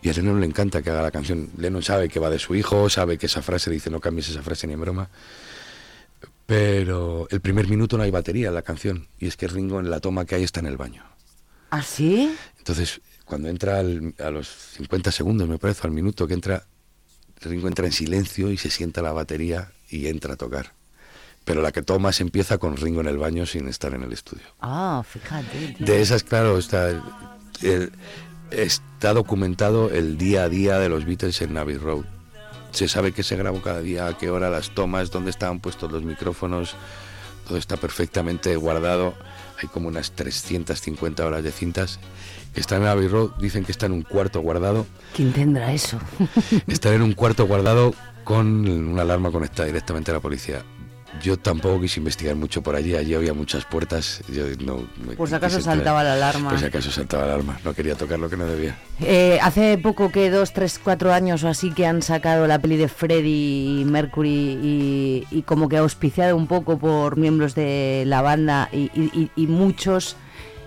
y 0.02 0.08
a 0.08 0.12
Lennon 0.12 0.40
le 0.40 0.46
encanta 0.46 0.82
que 0.82 0.90
haga 0.90 1.02
la 1.02 1.10
canción. 1.10 1.50
Lennon 1.58 1.82
sabe 1.82 2.08
que 2.08 2.20
va 2.20 2.30
de 2.30 2.38
su 2.38 2.54
hijo, 2.54 2.88
sabe 2.88 3.18
que 3.18 3.26
esa 3.26 3.42
frase 3.42 3.70
dice 3.70 3.90
no 3.90 4.00
cambies 4.00 4.28
esa 4.28 4.42
frase 4.42 4.66
ni 4.68 4.74
en 4.74 4.80
broma. 4.80 5.08
Pero 6.50 7.28
el 7.30 7.40
primer 7.40 7.68
minuto 7.68 7.96
no 7.96 8.02
hay 8.02 8.10
batería 8.10 8.48
en 8.48 8.54
la 8.54 8.62
canción. 8.62 9.06
Y 9.20 9.28
es 9.28 9.36
que 9.36 9.46
Ringo 9.46 9.78
en 9.78 9.88
la 9.88 10.00
toma 10.00 10.24
que 10.24 10.34
hay 10.34 10.42
está 10.42 10.58
en 10.58 10.66
el 10.66 10.76
baño. 10.76 11.04
¿Ah, 11.70 11.80
sí? 11.80 12.34
Entonces, 12.58 13.00
cuando 13.24 13.48
entra 13.48 13.78
al- 13.78 14.16
a 14.18 14.30
los 14.32 14.48
50 14.48 15.12
segundos, 15.12 15.46
me 15.48 15.58
parece, 15.58 15.82
al 15.86 15.92
minuto 15.92 16.26
que 16.26 16.34
entra, 16.34 16.66
Ringo 17.40 17.68
entra 17.68 17.86
en 17.86 17.92
silencio 17.92 18.50
y 18.50 18.56
se 18.56 18.68
sienta 18.68 19.00
la 19.00 19.12
batería 19.12 19.70
y 19.90 20.08
entra 20.08 20.34
a 20.34 20.36
tocar. 20.36 20.72
Pero 21.44 21.62
la 21.62 21.70
que 21.70 21.82
toma 21.82 22.10
se 22.12 22.24
empieza 22.24 22.58
con 22.58 22.76
Ringo 22.76 23.00
en 23.00 23.06
el 23.06 23.16
baño 23.18 23.46
sin 23.46 23.68
estar 23.68 23.94
en 23.94 24.02
el 24.02 24.12
estudio. 24.12 24.42
Ah, 24.60 25.04
fíjate. 25.08 25.76
De 25.78 26.02
esas, 26.02 26.24
claro, 26.24 26.58
está, 26.58 26.90
el- 27.62 27.92
está 28.50 29.12
documentado 29.14 29.88
el 29.90 30.18
día 30.18 30.42
a 30.42 30.48
día 30.48 30.80
de 30.80 30.88
los 30.88 31.04
Beatles 31.04 31.40
en 31.42 31.56
Abbey 31.56 31.76
Road. 31.76 32.06
Se 32.70 32.88
sabe 32.88 33.12
que 33.12 33.22
se 33.22 33.36
grabó 33.36 33.60
cada 33.62 33.80
día, 33.80 34.06
a 34.06 34.16
qué 34.16 34.30
hora 34.30 34.50
las 34.50 34.70
tomas, 34.70 35.10
dónde 35.10 35.30
estaban 35.30 35.60
puestos 35.60 35.90
los 35.90 36.02
micrófonos, 36.04 36.74
todo 37.46 37.58
está 37.58 37.76
perfectamente 37.76 38.54
guardado. 38.56 39.14
Hay 39.60 39.68
como 39.68 39.88
unas 39.88 40.12
350 40.12 41.26
horas 41.26 41.42
de 41.42 41.52
cintas 41.52 41.98
que 42.54 42.60
están 42.60 42.82
en 42.82 42.88
Abbey 42.88 43.08
Road, 43.08 43.32
dicen 43.38 43.64
que 43.64 43.72
está 43.72 43.86
en 43.86 43.92
un 43.92 44.02
cuarto 44.02 44.40
guardado. 44.40 44.86
¿Quién 45.14 45.32
tendrá 45.32 45.72
eso? 45.72 45.98
Están 46.66 46.94
en 46.94 47.02
un 47.02 47.12
cuarto 47.12 47.46
guardado 47.46 47.94
con 48.24 48.68
una 48.68 49.02
alarma 49.02 49.30
conectada 49.30 49.66
directamente 49.66 50.10
a 50.10 50.14
la 50.14 50.20
policía. 50.20 50.64
Yo 51.22 51.36
tampoco 51.36 51.80
quise 51.80 51.98
investigar 51.98 52.36
mucho 52.36 52.62
por 52.62 52.76
allí, 52.76 52.94
allí 52.94 53.14
había 53.14 53.34
muchas 53.34 53.64
puertas. 53.64 54.22
Yo 54.32 54.44
no, 54.64 54.86
me 55.04 55.16
Por 55.16 55.28
si 55.28 55.34
acaso 55.34 55.56
entrar. 55.58 55.74
saltaba 55.76 56.04
la 56.04 56.12
alarma. 56.14 56.50
Por 56.50 56.58
si 56.60 56.64
acaso 56.66 56.90
saltaba 56.90 57.26
la 57.26 57.34
alarma, 57.34 57.58
no 57.64 57.74
quería 57.74 57.96
tocar 57.96 58.18
lo 58.18 58.30
que 58.30 58.36
no 58.36 58.46
debía. 58.46 58.78
Eh, 59.00 59.38
hace 59.42 59.76
poco 59.76 60.10
que 60.12 60.30
dos, 60.30 60.52
tres, 60.52 60.78
cuatro 60.82 61.12
años 61.12 61.42
o 61.42 61.48
así 61.48 61.72
que 61.72 61.84
han 61.86 62.02
sacado 62.02 62.46
la 62.46 62.60
peli 62.60 62.76
de 62.76 62.88
Freddie 62.88 63.80
y 63.80 63.84
Mercury 63.84 64.58
y, 64.62 65.26
y 65.30 65.42
como 65.42 65.68
que 65.68 65.78
auspiciado 65.78 66.36
un 66.36 66.46
poco 66.46 66.78
por 66.78 67.16
miembros 67.16 67.54
de 67.56 68.04
la 68.06 68.22
banda 68.22 68.68
y, 68.72 68.90
y- 68.94 69.10
y- 69.12 69.30
y 69.34 69.46
muchos 69.48 70.16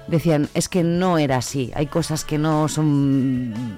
decían, 0.08 0.50
es 0.54 0.68
que 0.68 0.84
no 0.84 1.18
era 1.18 1.38
así, 1.38 1.72
hay 1.74 1.86
cosas 1.88 2.26
que 2.26 2.38
no 2.38 2.68
son 2.68 3.78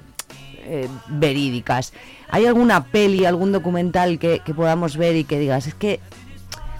eh, 0.64 0.88
verídicas. 1.08 1.92
¿Hay 2.28 2.44
alguna 2.46 2.86
peli, 2.86 3.24
algún 3.24 3.52
documental 3.52 4.18
que, 4.18 4.40
que 4.44 4.52
podamos 4.52 4.96
ver 4.96 5.14
y 5.14 5.22
que 5.22 5.38
digas, 5.38 5.68
es 5.68 5.74
que 5.74 6.00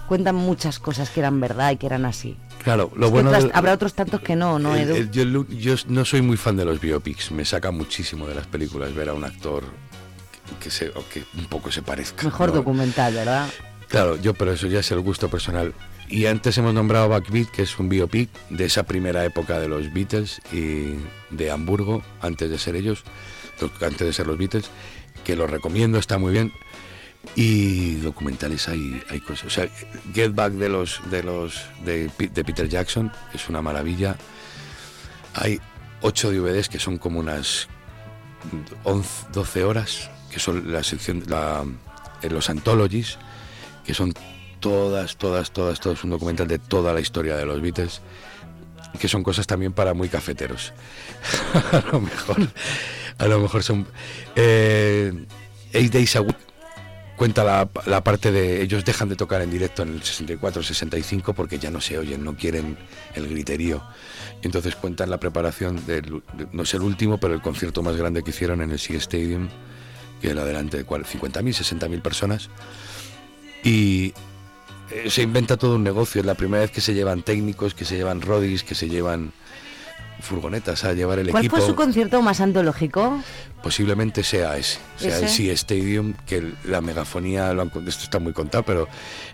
cuentan 0.07 0.35
muchas 0.35 0.79
cosas 0.79 1.09
que 1.09 1.19
eran 1.19 1.39
verdad 1.39 1.71
y 1.71 1.77
que 1.77 1.85
eran 1.85 2.05
así? 2.05 2.35
Claro, 2.63 2.91
lo 2.95 3.07
Es 3.07 3.11
bueno 3.11 3.29
otras- 3.29 3.51
habrá 3.53 3.73
otros 3.73 3.93
tantos 3.93 4.21
que 4.21 4.35
no, 4.35 4.57
¿no, 4.59 4.75
Edu? 4.75 4.95
el- 4.95 5.11
yo, 5.11 5.45
yo 5.49 5.75
no 5.87 6.03
soy 6.05 6.21
muy 6.21 6.37
fan 6.37 6.57
de 6.57 6.65
los 6.65 6.79
biopics, 6.81 7.31
me 7.31 7.45
saca 7.45 7.71
muchísimo 7.71 8.27
de 8.27 8.35
las 8.35 8.47
películas 8.47 8.93
ver 8.95 9.09
a 9.09 9.13
un 9.13 9.23
actor 9.23 9.63
que, 10.61 10.71
se, 10.71 10.89
o 10.89 11.03
que 11.13 11.23
un 11.37 11.45
poco 11.45 11.71
se 11.71 11.81
parezca. 11.81 12.23
Mejor 12.23 12.49
¿no? 12.49 12.55
documental, 12.55 13.13
¿verdad? 13.13 13.47
Claro, 13.87 14.15
yo, 14.17 14.33
pero 14.33 14.51
eso 14.53 14.67
ya 14.67 14.79
es 14.79 14.91
el 14.91 14.99
gusto 15.01 15.29
personal. 15.29 15.73
Y 16.09 16.25
antes 16.25 16.57
hemos 16.57 16.73
nombrado 16.73 17.09
Backbeat, 17.09 17.49
que 17.49 17.63
es 17.63 17.77
un 17.79 17.89
biopic 17.89 18.29
de 18.49 18.65
esa 18.65 18.83
primera 18.83 19.23
época 19.25 19.59
de 19.59 19.67
los 19.67 19.91
Beatles 19.93 20.41
y 20.53 20.93
de 21.29 21.51
Hamburgo, 21.51 22.01
antes 22.21 22.49
de 22.49 22.57
ser 22.57 22.75
ellos, 22.77 23.03
antes 23.81 24.07
de 24.07 24.13
ser 24.13 24.25
los 24.27 24.37
Beatles, 24.37 24.69
que 25.25 25.35
lo 25.35 25.47
recomiendo, 25.47 25.97
está 25.99 26.17
muy 26.17 26.31
bien. 26.31 26.53
Y 27.35 27.95
documentales 27.95 28.67
hay, 28.67 29.01
hay 29.09 29.19
cosas. 29.19 29.45
O 29.45 29.49
sea, 29.49 29.69
Get 30.13 30.33
Back 30.33 30.53
de 30.53 30.69
los 30.69 31.01
de 31.09 31.23
los 31.23 31.61
de, 31.85 32.09
Peter 32.17 32.67
Jackson 32.67 33.11
es 33.33 33.47
una 33.49 33.61
maravilla. 33.61 34.15
Hay 35.33 35.59
ocho 36.01 36.31
DVDs 36.31 36.69
que 36.69 36.79
son 36.79 36.97
como 36.97 37.19
unas 37.19 37.67
11, 38.83 39.27
12 39.33 39.63
horas, 39.63 40.09
que 40.31 40.39
son 40.39 40.71
la 40.71 40.83
sección, 40.83 41.23
la, 41.27 41.63
en 42.21 42.33
los 42.33 42.49
anthologies, 42.49 43.17
que 43.85 43.93
son 43.93 44.13
todas, 44.59 45.17
todas, 45.17 45.51
todas, 45.51 45.79
todas 45.79 46.03
un 46.03 46.11
documental 46.11 46.47
de 46.47 46.59
toda 46.59 46.93
la 46.93 46.99
historia 46.99 47.37
de 47.37 47.45
los 47.45 47.61
Beatles, 47.61 48.01
que 48.99 49.07
son 49.07 49.23
cosas 49.23 49.45
también 49.45 49.73
para 49.73 49.93
muy 49.93 50.09
cafeteros. 50.09 50.73
a 51.71 51.83
lo 51.91 52.01
mejor, 52.01 52.37
a 53.17 53.25
lo 53.27 53.39
mejor 53.39 53.63
son 53.63 53.87
eh, 54.35 55.13
Eight 55.73 55.93
Days 55.93 56.15
a 56.15 56.21
Week 56.21 56.46
cuenta 57.17 57.43
la, 57.43 57.67
la, 57.85 58.03
parte 58.03 58.31
de 58.31 58.61
ellos 58.61 58.85
dejan 58.85 59.09
de 59.09 59.17
tocar 59.17 59.41
en 59.41 59.51
directo 59.51 59.81
en 59.81 59.89
el 59.89 60.03
64 60.03 60.63
65 60.63 61.33
porque 61.33 61.59
ya 61.59 61.71
no 61.71 61.81
se 61.81 61.97
oyen 61.97 62.23
no 62.23 62.37
quieren 62.37 62.77
el 63.15 63.27
griterío. 63.27 63.83
Entonces 64.43 64.75
cuentan 64.75 65.09
la 65.09 65.19
preparación 65.19 65.85
del 65.85 66.23
no 66.53 66.63
es 66.63 66.73
el 66.73 66.81
último 66.81 67.17
pero 67.17 67.33
el 67.33 67.41
concierto 67.41 67.81
más 67.81 67.97
grande 67.97 68.23
que 68.23 68.29
hicieron 68.29 68.61
en 68.61 68.71
el 68.71 68.79
Sea 68.79 68.97
Stadium 68.97 69.49
que 70.21 70.29
era 70.29 70.45
delante 70.45 70.77
de 70.77 70.85
50.000 70.85 71.09
60.000 71.31 72.01
personas. 72.01 72.49
Y 73.63 74.13
eh, 74.91 75.09
se 75.09 75.23
inventa 75.23 75.57
todo 75.57 75.75
un 75.75 75.83
negocio. 75.83 76.21
Es 76.21 76.25
la 76.25 76.35
primera 76.35 76.61
vez 76.61 76.71
que 76.71 76.81
se 76.81 76.93
llevan 76.93 77.23
técnicos 77.23 77.73
que 77.73 77.83
se 77.83 77.97
llevan 77.97 78.21
rodis 78.21 78.63
que 78.63 78.75
se 78.75 78.87
llevan 78.87 79.33
furgonetas 80.19 80.83
a 80.83 80.93
llevar 80.93 81.19
el 81.19 81.29
¿Cuál 81.29 81.45
equipo. 81.45 81.57
fue 81.57 81.65
su 81.65 81.75
concierto 81.75 82.21
más 82.21 82.41
antológico? 82.41 83.21
Posiblemente 83.61 84.23
sea 84.23 84.57
ese, 84.57 84.79
sea 84.97 85.19
el 85.19 85.29
Sea 85.29 85.53
Stadium, 85.53 86.13
que 86.25 86.53
la 86.63 86.81
megafonía, 86.81 87.53
lo 87.53 87.63
han, 87.63 87.71
esto 87.87 88.03
está 88.03 88.19
muy 88.19 88.33
contado, 88.33 88.63
pero 88.63 88.87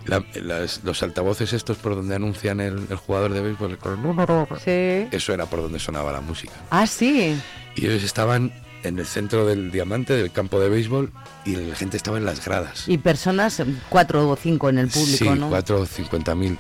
la, 0.05 0.23
las, 0.35 0.83
los 0.83 1.03
altavoces 1.03 1.53
estos 1.53 1.77
por 1.77 1.95
donde 1.95 2.15
anuncian 2.15 2.59
el, 2.59 2.87
el 2.89 2.95
jugador 2.95 3.33
de 3.33 3.41
béisbol, 3.41 3.71
el 3.71 4.59
sí. 4.59 5.07
eso 5.15 5.33
era 5.33 5.45
por 5.45 5.61
donde 5.61 5.79
sonaba 5.79 6.11
la 6.11 6.21
música. 6.21 6.53
Ah, 6.69 6.87
sí. 6.87 7.35
Y 7.75 7.85
ellos 7.85 8.03
estaban 8.03 8.53
en 8.83 8.99
el 8.99 9.05
centro 9.05 9.45
del 9.45 9.71
diamante, 9.71 10.13
del 10.13 10.31
campo 10.31 10.59
de 10.59 10.69
béisbol, 10.69 11.11
y 11.45 11.55
la 11.55 11.75
gente 11.75 11.97
estaba 11.97 12.17
en 12.17 12.25
las 12.25 12.43
gradas. 12.45 12.87
Y 12.87 12.97
personas, 12.97 13.61
cuatro 13.89 14.29
o 14.29 14.35
cinco 14.35 14.69
en 14.69 14.77
el 14.77 14.87
público, 14.89 15.17
sí, 15.33 15.39
¿no? 15.39 15.49
cuatro 15.49 15.81
o 15.81 15.85
cincuenta 15.85 16.35
mil. 16.35 16.57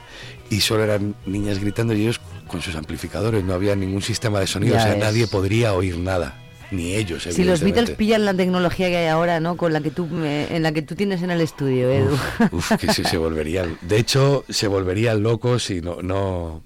Y 0.49 0.61
solo 0.61 0.83
eran 0.83 1.15
niñas 1.25 1.59
gritando 1.59 1.93
y 1.93 2.01
ellos 2.01 2.19
con 2.47 2.61
sus 2.61 2.75
amplificadores, 2.75 3.43
no 3.43 3.53
había 3.53 3.75
ningún 3.75 4.01
sistema 4.01 4.39
de 4.39 4.47
sonido, 4.47 4.75
Ya 4.75 4.81
o 4.81 4.83
sea, 4.83 4.93
es. 4.93 4.99
nadie 4.99 5.25
podría 5.27 5.73
oír 5.73 5.97
nada, 5.97 6.39
ni 6.71 6.93
ellos. 6.95 7.23
Si 7.23 7.43
los 7.43 7.61
Beatles 7.61 7.91
pillan 7.91 8.25
la 8.25 8.33
tecnología 8.33 8.89
que 8.89 8.97
hay 8.97 9.07
ahora, 9.07 9.39
¿no? 9.39 9.57
Con 9.57 9.73
la 9.73 9.81
que 9.81 9.89
tú, 9.91 10.05
me- 10.07 10.55
en 10.55 10.61
la 10.63 10.71
que 10.71 10.81
tú 10.83 10.93
tienes 10.95 11.23
en 11.23 11.31
el 11.31 11.41
estudio, 11.41 11.89
Edu. 11.91 12.17
Uf, 12.51 12.73
que 12.77 12.93
sí, 12.93 13.03
se 13.03 13.17
volverían. 13.17 13.77
De 13.81 13.97
hecho, 13.97 14.45
se 14.49 14.67
volverían 14.67 15.23
locos 15.23 15.69
y 15.71 15.81
no, 15.81 16.01
no. 16.03 16.61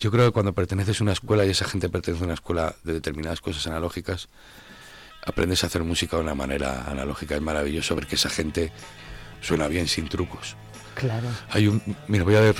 Yo 0.00 0.10
creo 0.10 0.26
que 0.26 0.32
cuando 0.32 0.52
perteneces 0.52 1.00
a 1.00 1.04
una 1.04 1.12
escuela 1.12 1.44
y 1.44 1.50
esa 1.50 1.64
gente 1.66 1.88
pertenece 1.88 2.22
a 2.22 2.26
una 2.26 2.34
escuela 2.34 2.74
de 2.84 2.92
determinadas 2.94 3.40
cosas 3.40 3.66
analógicas, 3.66 4.28
aprendes 5.28 5.62
a 5.62 5.66
hacer 5.66 5.84
música 5.84 6.16
de 6.16 6.22
una 6.22 6.34
manera 6.34 6.84
analógica. 6.88 7.36
Es 7.36 7.42
maravilloso 7.42 7.94
ver 7.94 8.06
que 8.06 8.16
esa 8.16 8.30
gente 8.30 8.72
suena 9.40 9.68
bien 9.68 9.86
sin 9.86 10.08
trucos. 10.08 10.56
Claro. 10.94 11.28
Hay 11.50 11.68
un. 11.68 11.82
Mira, 12.08 12.24
voy 12.24 12.34
a 12.34 12.40
ver, 12.40 12.56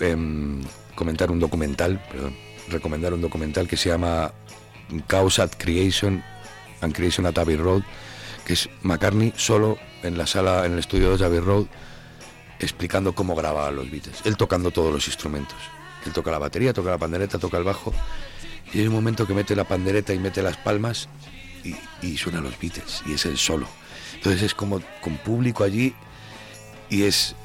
em, 0.00 0.62
comentar 0.94 1.30
un 1.30 1.40
documental, 1.40 2.00
perdón, 2.10 2.36
recomendar 2.68 3.12
un 3.12 3.20
documental 3.20 3.68
que 3.68 3.76
se 3.76 3.90
llama 3.90 4.32
Chaos 5.08 5.38
at 5.38 5.50
Creation 5.58 6.22
and 6.80 6.94
Creation 6.94 7.26
at 7.26 7.36
Abbey 7.36 7.56
Road, 7.56 7.82
que 8.46 8.54
es 8.54 8.70
McCartney 8.82 9.32
solo 9.36 9.76
en 10.02 10.16
la 10.16 10.26
sala, 10.26 10.64
en 10.64 10.74
el 10.74 10.78
estudio 10.78 11.16
de 11.16 11.24
Abbey 11.24 11.40
Road, 11.40 11.66
explicando 12.60 13.14
cómo 13.14 13.34
grababa 13.34 13.70
los 13.70 13.90
Beatles. 13.90 14.20
Él 14.24 14.36
tocando 14.36 14.70
todos 14.70 14.92
los 14.92 15.06
instrumentos. 15.08 15.58
Él 16.06 16.12
toca 16.12 16.30
la 16.30 16.38
batería, 16.38 16.72
toca 16.72 16.90
la 16.90 16.98
pandereta, 16.98 17.38
toca 17.38 17.58
el 17.58 17.64
bajo. 17.64 17.92
Y 18.72 18.80
hay 18.80 18.86
un 18.88 18.94
momento 18.94 19.26
que 19.26 19.34
mete 19.34 19.54
la 19.54 19.64
pandereta 19.64 20.12
y 20.14 20.18
mete 20.18 20.42
las 20.42 20.56
palmas 20.56 21.08
y, 21.62 21.76
y 22.06 22.16
suena 22.16 22.40
los 22.40 22.58
Beatles. 22.58 23.02
Y 23.06 23.14
es 23.14 23.24
el 23.26 23.38
solo. 23.38 23.68
Entonces 24.14 24.42
es 24.42 24.54
como 24.54 24.80
con 25.00 25.16
público 25.18 25.64
allí 25.64 25.94
y 26.90 27.02
es, 27.04 27.36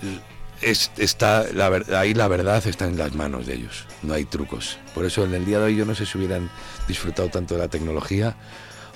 es 0.62 0.92
está 0.98 1.46
la, 1.54 1.68
ahí 2.00 2.14
la 2.14 2.28
verdad 2.28 2.66
está 2.66 2.86
en 2.86 2.98
las 2.98 3.14
manos 3.16 3.46
de 3.48 3.56
ellos, 3.56 3.86
no 4.02 4.14
hay 4.14 4.26
trucos. 4.26 4.78
Por 4.96 5.06
eso 5.06 5.24
en 5.26 5.34
el 5.34 5.46
día 5.46 5.60
de 5.60 5.66
hoy 5.66 5.76
yo 5.76 5.86
no 5.86 5.94
sé 5.96 6.06
si 6.06 6.18
hubieran 6.18 6.50
disfrutado 6.88 7.30
tanto 7.30 7.56
de 7.56 7.62
la 7.62 7.68
tecnología 7.68 8.36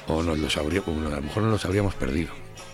o 0.07 0.23
nos 0.23 0.39
los 0.39 0.55
habría- 0.57 0.81
o 0.85 0.91
a 0.91 1.09
lo 1.15 1.21
mejor 1.21 1.43
nos 1.43 1.51
los 1.51 1.65
habríamos 1.65 1.93
perdido 1.95 2.31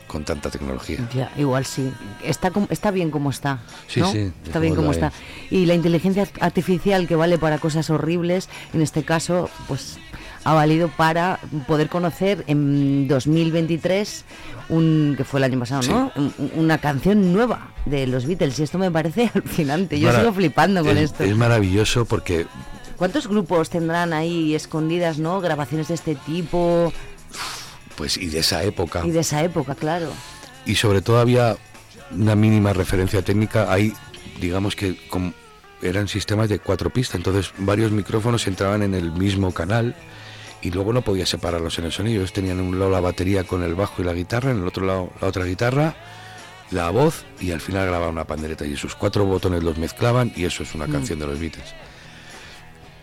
con 0.10 0.26
tanta 0.26 0.49
tecnología. 0.49 1.07
Ya, 1.16 1.32
igual 1.38 1.66
sí. 1.66 1.89
Está, 2.22 2.51
está 2.70 2.91
bien 2.91 3.12
como 3.12 3.30
está. 3.30 3.60
Sí, 3.88 4.01
¿no? 4.01 4.12
sí, 4.12 4.34
Está 4.45 4.60
bien 4.60 4.76
como 4.76 4.91
está. 4.91 5.14
Y 5.49 5.66
la 5.68 5.76
inteligencia 5.76 6.28
artificial 6.41 7.07
que 7.07 7.16
vale 7.16 7.38
para 7.38 7.60
cosas 7.60 7.89
horribles, 7.89 8.49
en 8.74 8.82
este 8.82 9.03
caso, 9.03 9.49
pues 9.70 9.97
ha 10.43 10.53
valido 10.53 10.88
para 10.89 11.39
poder 11.68 11.89
conocer 11.89 12.43
en 12.47 13.07
2023, 13.07 14.26
un, 14.70 15.14
que 15.16 15.24
fue 15.24 15.39
el 15.39 15.43
año 15.45 15.60
pasado, 15.60 15.82
¿no? 15.88 16.12
Un- 16.16 16.34
Una 16.55 16.78
canción 16.80 17.32
nueva 17.34 17.70
de 17.86 18.07
los 18.07 18.26
Beatles. 18.26 18.60
Y 18.60 18.64
esto 18.64 18.78
me 18.78 18.89
parece 18.91 19.30
alucinante. 19.36 19.99
Yo 19.99 20.07
Mara- 20.07 20.20
sigo 20.20 20.34
flipando 20.34 20.84
con 20.84 20.97
es, 20.97 21.05
esto. 21.12 21.24
Es 21.24 21.36
maravilloso 21.36 22.05
porque 22.05 22.47
¿Cuántos 22.97 23.28
grupos 23.30 23.70
tendrán 23.70 24.12
ahí 24.12 24.53
escondidas, 24.55 25.20
no? 25.20 25.39
Grabaciones 25.39 25.88
de 25.88 25.93
este 25.93 26.16
tipo 26.16 26.91
pues 28.00 28.18
y 28.18 28.28
de 28.28 28.39
esa 28.39 28.64
época. 28.64 29.06
Y 29.06 29.12
de 29.12 29.20
esa 29.20 29.43
época, 29.43 29.76
claro. 29.76 30.10
y 30.66 30.74
sobre 30.76 31.02
todo 31.02 31.20
había 31.20 31.56
una 32.12 32.34
mínima 32.36 32.74
referencia 32.74 33.22
técnica. 33.22 33.72
Ahí 33.72 33.93
digamos 34.41 34.76
que 34.76 34.95
eran 35.82 36.08
sistemas 36.08 36.50
de 36.50 36.58
cuatro 36.60 36.89
pistas. 36.89 37.16
Entonces 37.18 37.52
varios 37.60 37.91
micrófonos 37.91 38.47
entraban 38.47 38.82
en 38.84 38.95
el 38.95 39.12
mismo 39.12 39.54
canal 39.54 39.95
y 40.62 40.72
luego 40.72 40.93
no 40.93 41.02
podía 41.02 41.26
separarlos 41.26 41.78
en 41.80 41.86
el 41.86 41.91
sonido. 41.91 42.20
Ellos 42.22 42.34
tenían 42.34 42.60
en 42.60 42.66
un 42.66 42.80
lado 42.80 42.89
la 42.91 43.02
batería 43.02 43.43
con 43.43 43.62
el 43.64 43.76
bajo 43.76 44.02
y 44.02 44.06
la 44.06 44.14
guitarra 44.14 44.52
en 44.52 44.58
el 44.60 44.68
otro 44.68 44.86
lado 44.86 45.12
la 45.22 45.28
otra 45.28 45.43
guitarra 45.45 45.95
la 46.72 46.89
voz 46.91 47.26
y 47.39 47.52
al 47.52 47.62
final 47.62 47.86
grababan 47.88 48.14
una 48.16 48.26
pandereta. 48.26 48.66
Y 48.66 48.74
esos 48.74 48.95
cuatro 48.95 49.26
botones 49.26 49.62
los 49.64 49.78
mezclaban 49.78 50.32
y 50.36 50.45
eso 50.45 50.64
es 50.64 50.74
una 50.76 50.88
Mm. 50.88 50.91
canción 50.91 51.20
de 51.20 51.28
los 51.28 51.39
Beatles. 51.39 51.74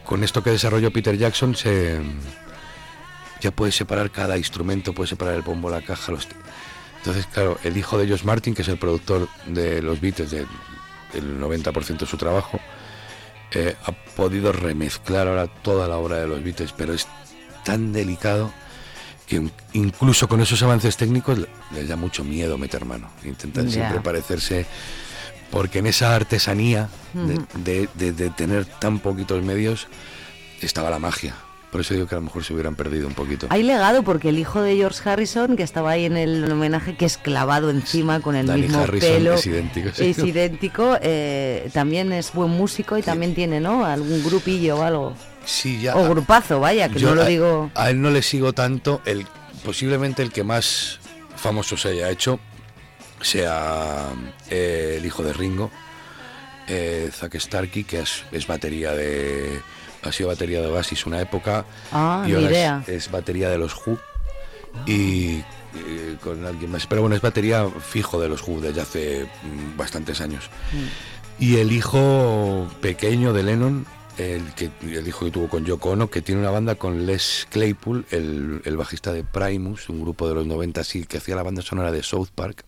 Con 0.04 0.22
esto 0.22 0.42
que 0.42 0.50
desarrolló 0.50 0.90
Peter 0.92 1.16
Jackson 1.18 1.54
se 1.56 2.00
ya 3.40 3.50
puedes 3.50 3.74
separar 3.76 4.10
cada 4.10 4.36
instrumento, 4.38 4.92
puedes 4.94 5.10
separar 5.10 5.34
el 5.34 5.42
bombo, 5.42 5.70
la 5.70 5.82
caja, 5.82 6.12
los... 6.12 6.26
Entonces, 6.98 7.26
claro, 7.26 7.58
el 7.62 7.76
hijo 7.76 7.98
de 7.98 8.08
Josh 8.08 8.24
Martin, 8.24 8.54
que 8.54 8.62
es 8.62 8.68
el 8.68 8.78
productor 8.78 9.28
de 9.46 9.80
los 9.82 10.00
Beatles, 10.00 10.30
de- 10.30 10.46
del 11.12 11.38
90% 11.40 11.98
de 11.98 12.06
su 12.06 12.16
trabajo, 12.16 12.58
eh, 13.52 13.76
ha 13.86 13.92
podido 13.92 14.50
remezclar 14.52 15.28
ahora 15.28 15.46
toda 15.46 15.86
la 15.86 15.96
obra 15.98 16.16
de 16.16 16.26
los 16.26 16.42
Beatles, 16.42 16.72
pero 16.76 16.92
es 16.92 17.06
tan 17.64 17.92
delicado 17.92 18.52
que 19.26 19.36
in- 19.36 19.52
incluso 19.72 20.28
con 20.28 20.40
esos 20.40 20.62
avances 20.62 20.96
técnicos 20.96 21.38
le- 21.38 21.48
les 21.72 21.88
da 21.88 21.94
mucho 21.96 22.24
miedo 22.24 22.58
meter 22.58 22.84
mano. 22.84 23.08
Intentan 23.24 23.70
siempre 23.70 24.00
parecerse, 24.00 24.66
porque 25.52 25.78
en 25.78 25.86
esa 25.86 26.14
artesanía 26.16 26.88
de, 27.14 27.34
Ujú. 27.34 27.46
de- 27.54 27.88
de- 27.94 28.12
de 28.12 28.30
tener 28.30 28.64
tan 28.64 28.98
poquitos 28.98 29.42
medios 29.44 29.86
estaba 30.60 30.90
la 30.90 30.98
magia. 30.98 31.36
Por 31.76 31.82
eso 31.82 31.92
digo 31.92 32.06
que 32.06 32.14
a 32.14 32.18
lo 32.18 32.22
mejor 32.24 32.42
se 32.42 32.54
hubieran 32.54 32.74
perdido 32.74 33.06
un 33.06 33.12
poquito. 33.12 33.48
Hay 33.50 33.62
legado 33.62 34.02
porque 34.02 34.30
el 34.30 34.38
hijo 34.38 34.62
de 34.62 34.76
George 34.76 35.06
Harrison, 35.06 35.58
que 35.58 35.62
estaba 35.62 35.90
ahí 35.90 36.06
en 36.06 36.16
el 36.16 36.50
homenaje, 36.50 36.96
que 36.96 37.04
es 37.04 37.18
clavado 37.18 37.68
encima 37.68 38.20
con 38.20 38.34
el 38.34 38.46
Danny 38.46 38.62
mismo 38.62 38.78
Harrison 38.78 39.10
pelo, 39.10 39.34
es 39.34 39.46
idéntico, 39.46 39.90
sí. 39.92 40.06
es 40.06 40.16
idéntico, 40.16 40.96
eh, 41.02 41.68
también 41.74 42.14
es 42.14 42.32
buen 42.32 42.48
músico 42.48 42.96
y 42.96 43.02
también 43.02 43.34
tiene, 43.34 43.60
¿no? 43.60 43.84
Algún 43.84 44.24
grupillo 44.24 44.78
o 44.78 44.82
algo. 44.84 45.14
Sí, 45.44 45.78
ya. 45.82 45.96
O 45.96 46.08
grupazo, 46.08 46.60
vaya, 46.60 46.88
que 46.88 46.98
Yo 46.98 47.10
no 47.10 47.16
lo 47.16 47.22
a- 47.24 47.26
digo. 47.26 47.70
A 47.74 47.90
él 47.90 48.00
no 48.00 48.08
le 48.08 48.22
sigo 48.22 48.54
tanto. 48.54 49.02
El, 49.04 49.26
posiblemente 49.62 50.22
el 50.22 50.32
que 50.32 50.44
más 50.44 50.98
famoso 51.36 51.76
se 51.76 51.90
haya 51.90 52.08
hecho 52.08 52.40
sea 53.20 54.14
eh, 54.48 54.94
el 54.96 55.04
hijo 55.04 55.22
de 55.22 55.34
Ringo, 55.34 55.70
eh, 56.68 57.10
Zack 57.12 57.36
Starkey, 57.38 57.84
que 57.84 58.00
es, 58.00 58.24
es 58.32 58.46
batería 58.46 58.92
de. 58.92 59.60
Ha 60.06 60.12
sido 60.12 60.28
batería 60.28 60.60
de 60.60 60.66
Oasis 60.68 61.06
una 61.06 61.20
época. 61.20 61.64
Ah, 61.92 62.24
y 62.26 62.32
ahora 62.32 62.50
idea. 62.50 62.84
es, 62.86 63.06
es 63.06 63.10
batería 63.10 63.48
de 63.48 63.58
los 63.58 63.74
Who. 63.74 63.98
Y 64.86 65.36
eh, 65.74 66.16
con 66.22 66.44
alguien 66.44 66.70
más. 66.70 66.86
Pero 66.86 67.00
bueno, 67.02 67.16
es 67.16 67.22
batería 67.22 67.66
fijo 67.80 68.20
de 68.20 68.28
los 68.28 68.46
Who 68.46 68.60
desde 68.60 68.80
hace 68.80 69.24
mm, 69.24 69.76
bastantes 69.76 70.20
años. 70.20 70.50
Mm. 70.72 71.42
Y 71.42 71.56
el 71.56 71.72
hijo 71.72 72.68
pequeño 72.80 73.32
de 73.32 73.42
Lennon 73.42 73.86
el, 74.18 74.52
que, 74.54 74.70
el 74.82 75.06
hijo 75.06 75.26
que 75.26 75.30
tuvo 75.30 75.48
con 75.48 75.64
Yoko 75.64 75.90
Ono, 75.90 76.08
que 76.08 76.22
tiene 76.22 76.40
una 76.40 76.50
banda 76.50 76.74
con 76.76 77.04
Les 77.06 77.46
Claypool, 77.50 78.06
el, 78.10 78.62
el 78.64 78.76
bajista 78.76 79.12
de 79.12 79.24
Primus, 79.24 79.88
un 79.88 80.00
grupo 80.00 80.26
de 80.28 80.34
los 80.34 80.46
90 80.46 80.80
así, 80.80 81.04
que 81.04 81.18
hacía 81.18 81.36
la 81.36 81.42
banda 81.42 81.62
sonora 81.62 81.92
de 81.92 82.02
South 82.02 82.28
Park. 82.34 82.64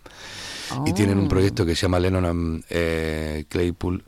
Y 0.84 0.92
tienen 0.92 1.18
un 1.18 1.24
Oh. 1.24 1.28
proyecto 1.28 1.64
que 1.64 1.74
se 1.74 1.82
llama 1.82 1.98
Lennon 1.98 2.24
and 2.26 2.64
eh, 2.68 3.44
Claypool, 3.48 4.04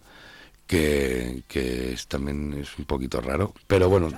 que, 0.71 1.43
que 1.49 1.93
es, 1.95 2.07
también 2.07 2.55
es 2.63 2.69
un 2.79 2.85
poquito 2.85 3.21
raro. 3.21 3.53
Pero 3.67 3.89
bueno, 3.89 4.09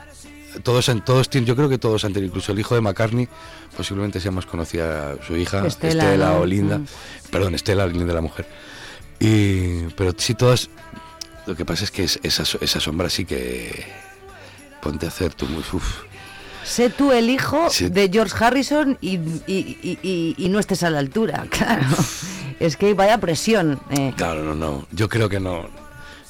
todos, 0.63 0.87
han- 0.91 1.03
todos 1.03 1.31
tienen, 1.31 1.47
yo 1.47 1.57
creo 1.57 1.71
que 1.71 1.79
todos 1.79 2.05
han 2.05 2.13
tenido, 2.13 2.29
incluso 2.29 2.53
el 2.53 2.59
hijo 2.59 2.75
de 2.75 2.83
McCartney, 2.83 3.27
posiblemente 3.75 4.21
sea 4.21 4.31
más 4.33 4.45
conocida 4.45 5.17
su 5.27 5.35
hija, 5.37 5.67
Estela, 5.67 6.05
Estela, 6.05 6.33
o 6.35 6.45
Linda. 6.45 6.77
Mm. 6.79 6.87
Perdón, 7.31 7.55
Estela, 7.55 7.87
Linda 7.87 8.13
la 8.13 8.21
mujer. 8.21 8.47
Y, 9.19 9.85
pero 9.97 10.13
sí, 10.19 10.35
todas. 10.35 10.69
Lo 11.47 11.57
que 11.57 11.65
pasa 11.65 11.85
es 11.85 11.91
que 11.91 12.05
es- 12.05 12.21
esa, 12.23 12.45
so- 12.45 12.59
esa 12.61 12.81
sombra 12.81 13.09
sí 13.09 13.25
que. 13.25 13.87
Ponte 14.83 15.07
a 15.07 15.09
hacer 15.09 15.33
tú 15.33 15.47
muy. 15.47 15.61
uf. 15.73 16.03
Sé 16.65 16.91
tú 16.91 17.13
el 17.13 17.31
hijo 17.31 17.71
Sí. 17.71 17.89
de 17.89 18.09
George 18.13 18.35
Harrison 18.45 18.99
y, 19.01 19.17
y- 19.17 19.79
y- 19.83 19.99
y- 20.03 20.35
y 20.37 20.49
no 20.51 20.59
estés 20.61 20.83
a 20.83 20.91
la 20.91 20.99
altura, 20.99 21.47
claro. 21.51 21.87
Es 22.61 22.77
que 22.77 22.93
vaya 22.95 23.19
presión. 23.19 23.81
eh, 23.91 24.13
Claro, 24.17 24.45
no, 24.45 24.55
no. 24.55 24.87
Yo 24.93 25.09
creo 25.09 25.29
que 25.31 25.41
no. 25.41 25.69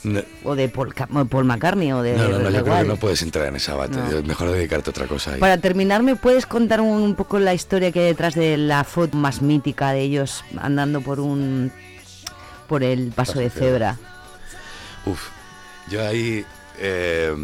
No, 0.05 0.21
o 0.45 0.55
de 0.57 0.69
Paul, 0.69 0.93
Ca- 0.95 1.07
Paul 1.07 1.45
McCartney 1.45 1.93
o 1.93 2.03
de... 2.03 2.17
no, 2.17 2.29
no, 2.29 2.39
no, 2.41 2.51
yo 2.51 2.65
creo 2.65 2.79
que 2.79 2.85
no 2.89 2.97
puedes 2.97 3.23
entrar 3.23 3.47
en 3.47 3.57
esa 3.57 3.75
bata. 3.75 4.09
No. 4.11 4.23
Mejor 4.23 4.51
dedicarte 4.51 4.91
a 4.91 4.93
otra 4.93 5.07
cosa. 5.07 5.35
ahí. 5.35 5.41
Para 5.41 5.59
terminar, 5.59 6.03
¿me 6.03 6.17
puedes 6.17 6.45
contar 6.47 6.81
un, 6.81 7.01
un 7.03 7.15
poco 7.15 7.39
la 7.39 7.55
historia 7.55 7.93
que 7.93 8.01
hay 8.01 8.07
detrás 8.07 8.35
de 8.35 8.57
la 8.57 8.83
foto 8.85 9.17
más 9.17 9.43
mítica 9.43 9.93
de 9.93 10.01
ellos 10.01 10.45
andando 10.61 11.01
por 11.03 11.21
un 11.21 11.71
por 12.67 12.83
el 12.83 13.13
paso 13.13 13.39
de 13.39 13.51
cebra? 13.51 13.97
Uf, 15.07 15.29
yo 15.91 16.05
ahí 16.07 16.45
eh, 16.79 17.35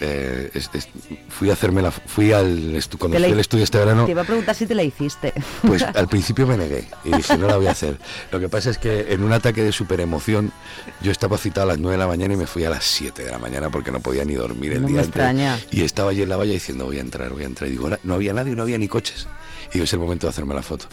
eh, 0.00 0.50
es- 0.54 0.70
es- 0.74 0.88
fui 1.28 1.50
a 1.50 1.54
hacerme 1.54 1.82
la 1.82 1.90
fui 1.90 2.32
al 2.32 2.74
estu- 2.74 2.98
cuando 2.98 3.16
Te 3.16 3.20
la 3.20 3.26
fui 3.26 3.32
al 3.32 3.38
hi- 3.38 3.40
estudio 3.40 3.64
este 3.64 3.78
verano 3.78 4.04
Te 4.04 4.10
iba 4.12 4.22
a 4.22 4.24
preguntar 4.24 4.54
si 4.54 4.66
te 4.66 4.74
la 4.74 4.82
hiciste. 4.82 5.32
pues 5.62 5.82
al 5.82 6.08
principio 6.08 6.46
me 6.46 6.56
negué 6.56 6.84
y 7.04 7.12
dije 7.16 7.36
no 7.38 7.46
la 7.46 7.56
voy 7.56 7.66
a 7.66 7.72
hacer 7.72 7.98
lo 8.30 8.40
que 8.40 8.48
pasa 8.48 8.70
es 8.70 8.78
que 8.78 9.12
en 9.12 9.22
un 9.22 9.32
ataque 9.32 9.62
de 9.62 9.72
super 9.72 10.00
emoción 10.00 10.52
yo 11.00 11.10
estaba 11.12 11.38
citado 11.38 11.64
a 11.64 11.72
las 11.72 11.78
9 11.78 11.94
de 11.94 11.98
la 11.98 12.06
mañana 12.06 12.34
y 12.34 12.36
me 12.36 12.46
fui 12.46 12.64
a 12.64 12.70
las 12.70 12.84
7 12.84 13.24
de 13.24 13.30
la 13.30 13.38
mañana 13.38 13.70
porque 13.70 13.90
no 13.90 14.00
podía 14.00 14.24
ni 14.24 14.34
dormir 14.34 14.72
el 14.72 14.82
No 14.82 14.86
me 14.88 14.92
día 14.92 15.00
antes. 15.00 15.08
extraña. 15.08 15.58
y 15.70 15.82
estaba 15.82 16.10
allí 16.10 16.22
en 16.22 16.28
la 16.28 16.36
valla 16.36 16.52
diciendo 16.52 16.84
voy 16.86 16.98
a 16.98 17.00
entrar 17.00 17.30
voy 17.30 17.42
a 17.42 17.46
entrar 17.46 17.68
y 17.68 17.72
digo 17.72 17.84
"Ahora 17.84 17.98
no 18.02 18.14
había 18.14 18.32
nadie 18.32 18.54
no 18.54 18.62
había 18.62 18.78
ni 18.78 18.88
coches 18.88 19.26
y 19.70 19.74
digo 19.74 19.84
es 19.84 19.92
el 19.92 19.98
momento 19.98 20.26
de 20.26 20.30
hacerme 20.30 20.54
la 20.54 20.62
foto 20.62 20.86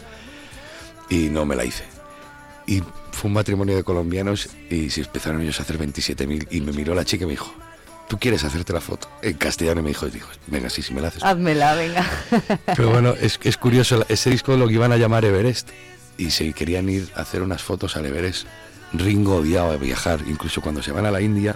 y 1.10 1.30
no 1.30 1.46
me 1.46 1.56
la 1.56 1.66
hice 1.66 1.84
y 2.68 2.82
fue 3.12 3.28
un 3.30 3.34
matrimonio 3.34 3.76
de 3.76 3.84
colombianos 3.84 4.48
y 4.70 4.90
se 4.92 5.02
empezaron 5.02 5.42
ellos 5.42 5.60
a 5.60 5.64
hacer 5.64 5.78
27.000 5.80 6.48
y 6.52 6.62
me 6.62 6.72
miró 6.72 6.94
la 6.94 7.04
chica 7.04 7.24
y 7.24 7.26
me 7.26 7.32
dijo, 7.32 7.52
¿tú 8.10 8.18
quieres 8.20 8.44
hacerte 8.44 8.74
la 8.74 8.82
foto? 8.82 9.08
En 9.22 9.36
castellano 9.38 9.82
me 9.82 9.90
dijo, 9.90 10.06
y 10.08 10.12
dijo 10.12 10.28
venga, 10.48 10.70
sí, 10.70 10.82
sí 10.82 10.94
me 10.94 11.00
la 11.02 11.08
haces. 11.08 11.24
Házmela, 11.24 11.76
venga. 11.76 12.06
Pero 12.76 12.90
bueno, 12.90 13.14
es, 13.22 13.40
es 13.44 13.56
curioso, 13.56 14.06
ese 14.10 14.30
disco 14.32 14.58
lo 14.58 14.68
que 14.68 14.74
iban 14.74 14.92
a 14.92 14.98
llamar 14.98 15.24
Everest 15.24 15.70
y 16.18 16.32
se 16.32 16.52
querían 16.52 16.90
ir 16.90 17.10
a 17.16 17.22
hacer 17.22 17.42
unas 17.42 17.64
fotos 17.64 17.96
al 17.96 18.06
Everest. 18.06 18.46
Ringo 18.92 19.36
odiaba 19.38 19.78
viajar, 19.78 20.20
incluso 20.28 20.60
cuando 20.62 20.82
se 20.84 20.92
van 20.92 21.06
a 21.06 21.12
la 21.12 21.22
India, 21.22 21.56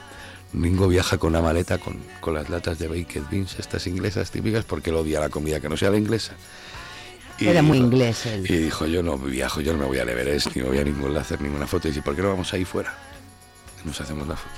Ringo 0.54 0.88
viaja 0.88 1.18
con 1.18 1.32
una 1.32 1.41
maleta 1.41 1.80
con, 1.80 1.97
con 2.22 2.36
las 2.36 2.47
latas 2.49 2.78
de 2.78 2.88
baked 2.88 3.24
beans, 3.32 3.56
estas 3.60 3.88
inglesas 3.88 4.30
típicas, 4.30 4.64
porque 4.66 4.91
él 4.91 4.95
odia 4.97 5.20
la 5.20 5.30
comida 5.30 5.60
que 5.60 5.68
no 5.68 5.76
sea 5.76 5.89
la 5.89 5.97
inglesa. 5.97 6.34
Y 7.39 7.47
Era 7.47 7.64
muy 7.64 7.80
dijo- 7.80 7.88
inglés 7.88 8.26
él. 8.28 8.45
y 8.47 8.58
dijo, 8.58 8.86
yo 8.86 9.01
no 9.01 9.18
viajo, 9.18 9.60
yo 9.62 9.74
no 9.74 9.80
me 9.80 9.86
voy 9.86 9.97
al 9.97 10.08
Everest, 10.10 10.56
ni 10.56 10.62
me 10.62 10.68
voy 10.70 10.78
a 10.78 10.84
ningún 10.84 11.06
lado 11.08 11.18
a 11.18 11.22
hacer 11.24 11.41
ninguna 11.41 11.66
foto. 11.66 11.88
Y 11.88 11.91
dice, 11.91 12.04
¿por 12.04 12.16
qué 12.16 12.22
no 12.22 12.30
vamos 12.30 12.54
ahí 12.54 12.64
fuera? 12.64 12.93
Nos 13.84 13.99
hacemos 13.99 14.28
la 14.28 14.36
foto. 14.36 14.54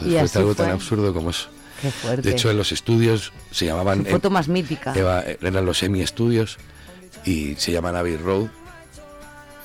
Entonces 0.00 0.08
Y 0.08 0.10
fue 0.12 0.20
así 0.24 0.38
algo 0.38 0.54
tan 0.54 0.70
absurdo 0.70 1.12
como 1.14 1.30
eso. 1.30 1.48
Qué 1.80 1.90
fuerte. 1.90 2.22
De 2.28 2.34
hecho, 2.34 2.50
en 2.50 2.58
los 2.58 2.72
estudios 2.72 3.32
se 3.50 3.66
llamaban... 3.66 4.04
Su 4.04 4.10
foto 4.10 4.30
más 4.30 4.48
mítica. 4.48 4.92
Eva- 4.94 5.24
eran 5.40 5.64
los 5.64 5.78
Semi 5.78 6.02
Estudios 6.02 6.58
y 7.24 7.54
se 7.56 7.72
llaman 7.72 7.96
Abbey 7.96 8.16
Road 8.16 8.48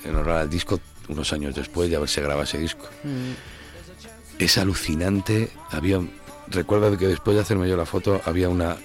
en 0.03 0.15
honor 0.15 0.29
al 0.31 0.49
disco 0.49 0.79
unos 1.09 1.33
años 1.33 1.55
después 1.55 1.89
de 1.89 1.95
haberse 1.97 2.21
grabado 2.21 2.43
ese 2.43 2.57
disco. 2.57 2.87
Mm. 3.03 3.31
Es 4.39 4.57
alucinante. 4.57 5.49
Había, 5.71 5.99
recuerdo 6.47 6.97
que 6.97 7.07
después 7.07 7.35
de 7.35 7.41
hacerme 7.41 7.67
yo 7.67 7.77
la 7.77 7.85
foto 7.85 8.21
había 8.25 8.49
una, 8.49 8.77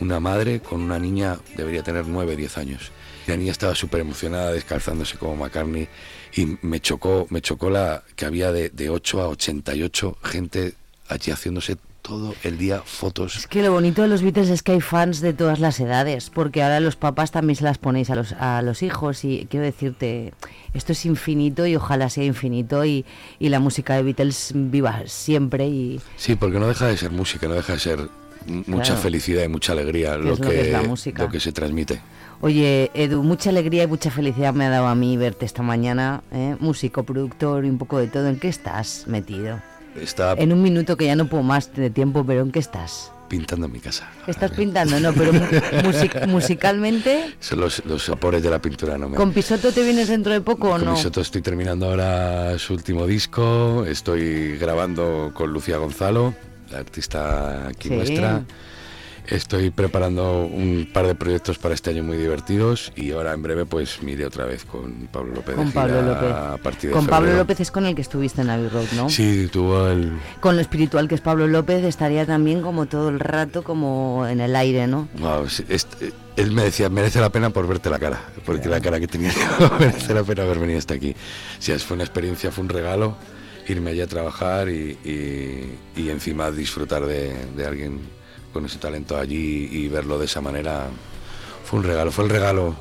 una 0.00 0.20
madre 0.20 0.60
con 0.60 0.80
una 0.80 0.98
niña, 0.98 1.38
debería 1.56 1.82
tener 1.82 2.06
9, 2.06 2.36
10 2.36 2.58
años. 2.58 2.90
La 3.26 3.36
niña 3.36 3.52
estaba 3.52 3.74
súper 3.74 4.00
emocionada 4.00 4.52
descalzándose 4.52 5.18
como 5.18 5.34
McCartney 5.36 5.88
y 6.36 6.58
me 6.62 6.80
chocó, 6.80 7.26
me 7.30 7.40
chocó 7.40 7.70
la 7.70 8.02
que 8.14 8.26
había 8.26 8.52
de, 8.52 8.68
de 8.70 8.90
8 8.90 9.20
a 9.22 9.28
88 9.28 10.18
gente 10.22 10.74
allí 11.08 11.32
haciéndose 11.32 11.76
todo 12.02 12.34
el 12.44 12.56
día 12.56 12.82
fotos. 12.84 13.36
Es 13.36 13.46
que 13.48 13.62
lo 13.64 13.72
bonito 13.72 14.02
de 14.02 14.06
los 14.08 14.22
Beatles 14.22 14.48
es 14.50 14.62
que 14.62 14.70
hay 14.72 14.80
fans 14.80 15.20
de 15.20 15.32
todas 15.32 15.58
las 15.58 15.80
edades, 15.80 16.30
porque 16.30 16.62
ahora 16.62 16.78
los 16.78 16.94
papás 16.94 17.32
también 17.32 17.56
se 17.56 17.64
las 17.64 17.78
ponéis 17.78 18.10
a 18.10 18.14
los, 18.14 18.32
a 18.34 18.62
los 18.62 18.84
hijos 18.84 19.24
y 19.24 19.48
quiero 19.50 19.66
decirte, 19.66 20.32
esto 20.72 20.92
es 20.92 21.04
infinito 21.04 21.66
y 21.66 21.74
ojalá 21.74 22.08
sea 22.08 22.22
infinito 22.24 22.84
y, 22.84 23.04
y 23.40 23.48
la 23.48 23.58
música 23.58 23.94
de 23.96 24.04
Beatles 24.04 24.52
viva 24.54 25.02
siempre 25.06 25.66
y 25.66 26.00
Sí, 26.16 26.36
porque 26.36 26.60
no 26.60 26.68
deja 26.68 26.86
de 26.86 26.96
ser 26.96 27.10
música, 27.10 27.48
no 27.48 27.54
deja 27.54 27.72
de 27.72 27.78
ser 27.80 27.98
mucha 28.66 28.84
Claro. 28.92 29.00
felicidad 29.00 29.42
y 29.42 29.48
mucha 29.48 29.72
alegría 29.72 30.16
lo 30.16 30.36
que 30.36 30.78
lo 31.16 31.28
que 31.28 31.40
se 31.40 31.50
transmite. 31.50 32.00
Oye, 32.40 32.90
Edu, 32.94 33.22
mucha 33.22 33.50
alegría 33.50 33.84
y 33.84 33.86
mucha 33.86 34.10
felicidad 34.10 34.52
me 34.54 34.66
ha 34.66 34.70
dado 34.70 34.86
a 34.86 34.94
mí 34.94 35.16
verte 35.16 35.46
esta 35.46 35.62
mañana, 35.62 36.22
¿eh? 36.32 36.56
músico, 36.60 37.02
productor 37.04 37.64
y 37.64 37.70
un 37.70 37.78
poco 37.78 37.98
de 37.98 38.08
todo. 38.08 38.28
¿En 38.28 38.38
qué 38.38 38.48
estás 38.48 39.04
metido? 39.06 39.60
Está 40.00 40.32
En 40.34 40.52
un 40.52 40.62
minuto 40.62 40.96
que 40.96 41.06
ya 41.06 41.16
no 41.16 41.26
puedo 41.28 41.42
más 41.42 41.72
de 41.74 41.88
tiempo, 41.90 42.24
pero 42.26 42.42
¿en 42.42 42.52
qué 42.52 42.58
estás? 42.58 43.12
pintando 43.28 43.66
mi 43.66 43.80
casa. 43.80 44.08
Estás 44.28 44.52
pintando, 44.52 45.00
no, 45.00 45.12
pero 45.12 45.32
mu- 45.32 45.40
music- 45.82 46.26
musicalmente, 46.28 47.34
Son 47.40 47.58
los, 47.58 47.84
los 47.84 48.04
sabores 48.04 48.40
de 48.40 48.50
la 48.50 48.60
pintura, 48.60 48.96
no 48.96 49.08
me... 49.08 49.16
¿con 49.16 49.32
Pisoto 49.32 49.72
te 49.72 49.82
vienes 49.82 50.06
dentro 50.06 50.32
de 50.32 50.40
poco 50.40 50.68
o 50.68 50.70
Con 50.72 50.84
no? 50.84 50.92
Misoto 50.92 51.22
estoy 51.22 51.42
terminando 51.42 51.86
ahora 51.86 52.56
su 52.60 52.74
último 52.74 53.04
disco, 53.04 53.84
estoy 53.84 54.56
grabando 54.58 55.32
con 55.34 55.52
Lucía 55.52 55.76
Gonzalo, 55.78 56.34
la 56.70 56.78
artista 56.78 57.66
aquí 57.66 57.88
Sí. 57.88 57.94
nuestra. 57.96 58.44
Estoy 59.28 59.70
preparando 59.70 60.46
un 60.46 60.88
par 60.92 61.06
de 61.06 61.14
proyectos 61.16 61.58
para 61.58 61.74
este 61.74 61.90
año 61.90 62.04
muy 62.04 62.16
divertidos 62.16 62.92
y 62.94 63.10
ahora 63.10 63.32
en 63.32 63.42
breve 63.42 63.66
pues 63.66 64.00
me 64.02 64.12
iré 64.12 64.24
otra 64.24 64.44
vez 64.44 64.64
con 64.64 65.08
Pablo 65.12 65.34
López 65.34 65.56
de 65.56 65.62
Con 65.64 65.72
Pablo 65.72 66.00
López. 66.02 66.30
a 66.32 66.56
partir 66.62 66.90
de 66.90 66.94
Con 66.96 67.06
Pablo. 67.06 67.34
López 67.36 67.58
es 67.60 67.70
con 67.72 67.86
el 67.86 67.96
que 67.96 68.02
estuviste 68.02 68.42
en 68.42 68.50
Abbey 68.50 68.68
Road, 68.68 68.86
¿no? 68.94 69.10
Sí, 69.10 69.48
tuvo 69.52 69.88
el, 69.88 70.12
Con 70.40 70.54
lo 70.54 70.62
espiritual 70.62 71.08
que 71.08 71.16
es 71.16 71.20
Pablo 71.20 71.48
López 71.48 71.82
estaría 71.84 72.24
también 72.24 72.62
como 72.62 72.86
todo 72.86 73.08
el 73.08 73.18
rato 73.18 73.64
como 73.64 74.26
en 74.28 74.40
el 74.40 74.54
aire, 74.54 74.86
¿no? 74.86 75.08
Wow, 75.18 75.48
sí, 75.48 75.64
es- 75.68 75.88
eh, 76.00 76.12
él 76.36 76.52
me 76.52 76.62
decía, 76.62 76.88
merece 76.88 77.20
la 77.20 77.30
pena 77.30 77.50
por 77.50 77.66
verte 77.66 77.90
la 77.90 77.98
cara, 77.98 78.20
porque 78.44 78.68
la 78.68 78.80
cara 78.80 79.00
que 79.00 79.08
tenía 79.08 79.32
merece 79.80 80.14
la 80.14 80.22
pena 80.22 80.44
haber 80.44 80.60
venido 80.60 80.78
hasta 80.78 80.94
aquí. 80.94 81.16
Sí, 81.58 81.72
es- 81.72 81.82
fue 81.84 81.96
una 81.96 82.04
experiencia, 82.04 82.52
fue 82.52 82.62
un 82.62 82.68
regalo 82.70 83.16
irme 83.68 83.90
allí 83.90 84.00
a 84.02 84.06
trabajar 84.06 84.68
y, 84.68 84.96
y- 85.04 85.78
y 86.00 86.10
encima 86.10 86.52
disfrutar 86.52 87.04
de, 87.04 87.34
de 87.56 87.66
alguien 87.66 87.98
con 88.56 88.64
ese 88.64 88.78
talento 88.78 89.18
allí 89.18 89.68
y 89.70 89.88
verlo 89.88 90.18
de 90.18 90.24
esa 90.24 90.40
manera. 90.40 90.86
Fue 91.62 91.78
un 91.78 91.84
regalo, 91.84 92.10
fue 92.10 92.24
el 92.24 92.30
regalo 92.30 92.74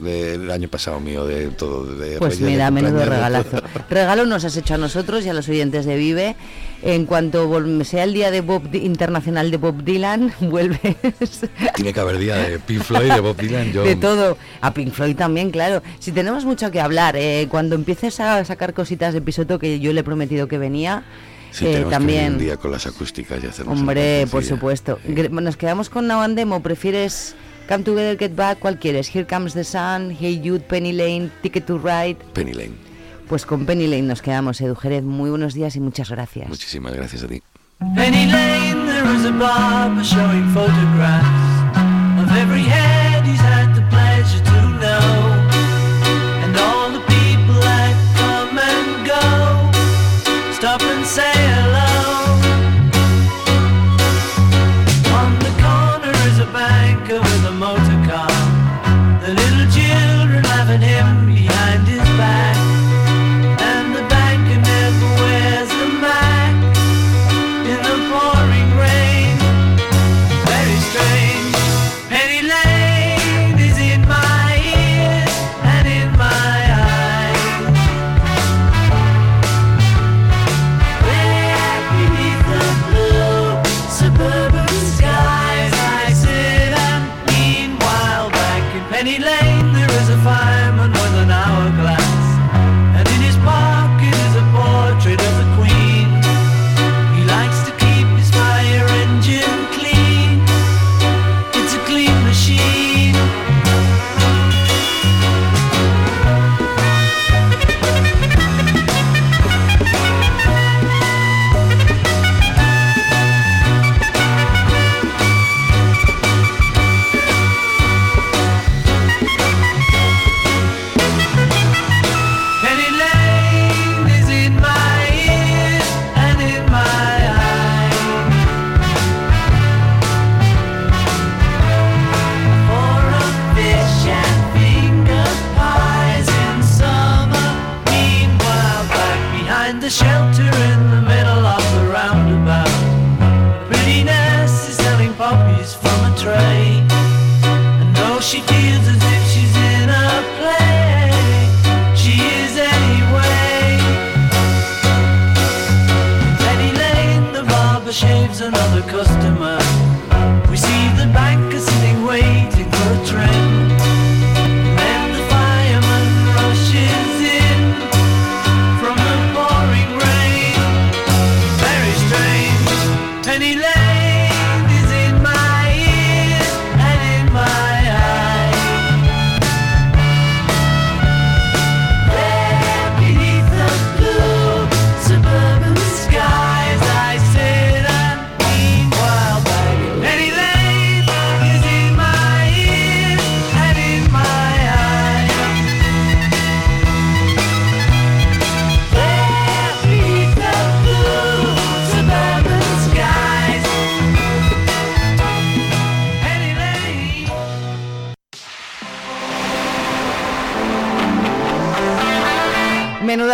del 0.00 0.50
año 0.50 0.66
pasado 0.68 0.98
mío, 0.98 1.24
de 1.24 1.48
todo. 1.50 1.84
De 1.84 2.18
Pues 2.18 2.40
mira, 2.40 2.68
menudo 2.72 3.04
regalazo. 3.04 3.62
Regalo 3.88 4.26
nos 4.26 4.44
has 4.44 4.56
hecho 4.56 4.74
a 4.74 4.78
nosotros 4.78 5.24
y 5.24 5.28
a 5.28 5.32
los 5.32 5.48
oyentes 5.48 5.86
de 5.86 5.96
Vive. 5.96 6.34
En 6.82 7.06
cuanto 7.06 7.48
sea 7.84 8.02
el 8.02 8.12
día 8.12 8.32
de 8.32 8.40
Bob 8.40 8.74
internacional 8.74 9.52
de 9.52 9.58
Bob 9.58 9.84
Dylan, 9.84 10.32
vuelves 10.40 10.96
Tiene 11.76 11.92
que 11.92 12.00
haber 12.00 12.18
día 12.18 12.34
de 12.34 12.58
Pink 12.58 12.82
Floyd, 12.82 13.12
de 13.12 13.20
Bob 13.20 13.36
Dylan. 13.36 13.72
Yo, 13.72 13.84
de 13.84 13.94
todo. 13.94 14.36
A 14.62 14.74
Pink 14.74 14.92
Floyd 14.92 15.14
también, 15.14 15.52
claro. 15.52 15.80
Si 16.00 16.10
tenemos 16.10 16.44
mucho 16.44 16.72
que 16.72 16.80
hablar, 16.80 17.14
eh, 17.16 17.46
cuando 17.48 17.76
empieces 17.76 18.18
a 18.18 18.44
sacar 18.44 18.74
cositas 18.74 19.14
de 19.14 19.20
Pisoto, 19.20 19.60
que 19.60 19.78
yo 19.78 19.92
le 19.92 20.00
he 20.00 20.04
prometido 20.04 20.48
que 20.48 20.58
venía, 20.58 21.04
Sí, 21.50 21.66
eh, 21.66 21.86
también... 21.88 22.34
un 22.34 22.38
día 22.38 22.56
con 22.56 22.70
las 22.70 22.86
acústicas 22.86 23.42
y 23.42 23.46
hacernos 23.46 23.72
una 23.72 23.80
Hombre, 23.80 24.26
por 24.30 24.44
supuesto. 24.44 24.98
Nos 25.30 25.56
quedamos 25.56 25.88
con 25.90 26.06
Now 26.06 26.20
and 26.20 26.36
Demo. 26.36 26.62
¿Prefieres 26.62 27.34
Come 27.68 27.84
Together, 27.84 28.18
Get 28.18 28.34
Back? 28.34 28.58
¿Cuál 28.58 28.78
quieres? 28.78 29.14
Here 29.14 29.26
Comes 29.26 29.54
the 29.54 29.64
Sun, 29.64 30.16
Hey 30.18 30.40
Jude, 30.44 30.60
Penny 30.60 30.92
Lane, 30.92 31.30
Ticket 31.42 31.66
to 31.66 31.78
Ride. 31.78 32.16
Penny 32.32 32.52
Lane. 32.52 32.74
Pues 33.28 33.46
con 33.46 33.64
Penny 33.64 33.86
Lane 33.86 34.02
nos 34.02 34.22
quedamos, 34.22 34.60
Edu 34.60 34.74
Jerez. 34.74 35.04
Muy 35.04 35.30
buenos 35.30 35.54
días 35.54 35.76
y 35.76 35.80
muchas 35.80 36.10
gracias. 36.10 36.48
Muchísimas 36.48 36.94
gracias 36.94 37.22
a 37.22 37.28
ti. 37.28 37.42
Penny 37.94 38.26
Lane, 38.26 38.86
there 38.86 39.16
is 39.16 39.24
a 39.24 39.32
barber 39.32 40.04
showing 40.04 40.48
photographs 40.52 41.26
of 42.20 42.36
every 42.36 42.62
head 42.62 43.09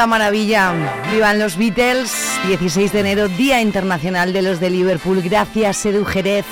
Maravilla. 0.07 0.73
Vivan 1.13 1.39
los 1.39 1.57
Beatles. 1.57 2.13
16 2.47 2.93
de 2.93 3.01
enero, 3.01 3.29
Día 3.29 3.61
Internacional 3.61 4.33
de 4.33 4.43
los 4.43 4.61
de 4.61 4.71
Liverpool. 4.71 5.23
Gracias, 5.23 5.85
Edu 5.87 6.05
Jerez. 6.05 6.45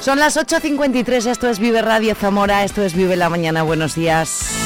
Son 0.00 0.18
las 0.18 0.36
8.53, 0.36 1.26
esto 1.26 1.48
es 1.48 1.60
Vive 1.60 1.80
Radio 1.80 2.16
Zamora, 2.16 2.64
esto 2.64 2.82
es 2.82 2.94
Vive 2.94 3.14
la 3.14 3.28
Mañana, 3.28 3.62
buenos 3.62 3.94
días. 3.94 4.61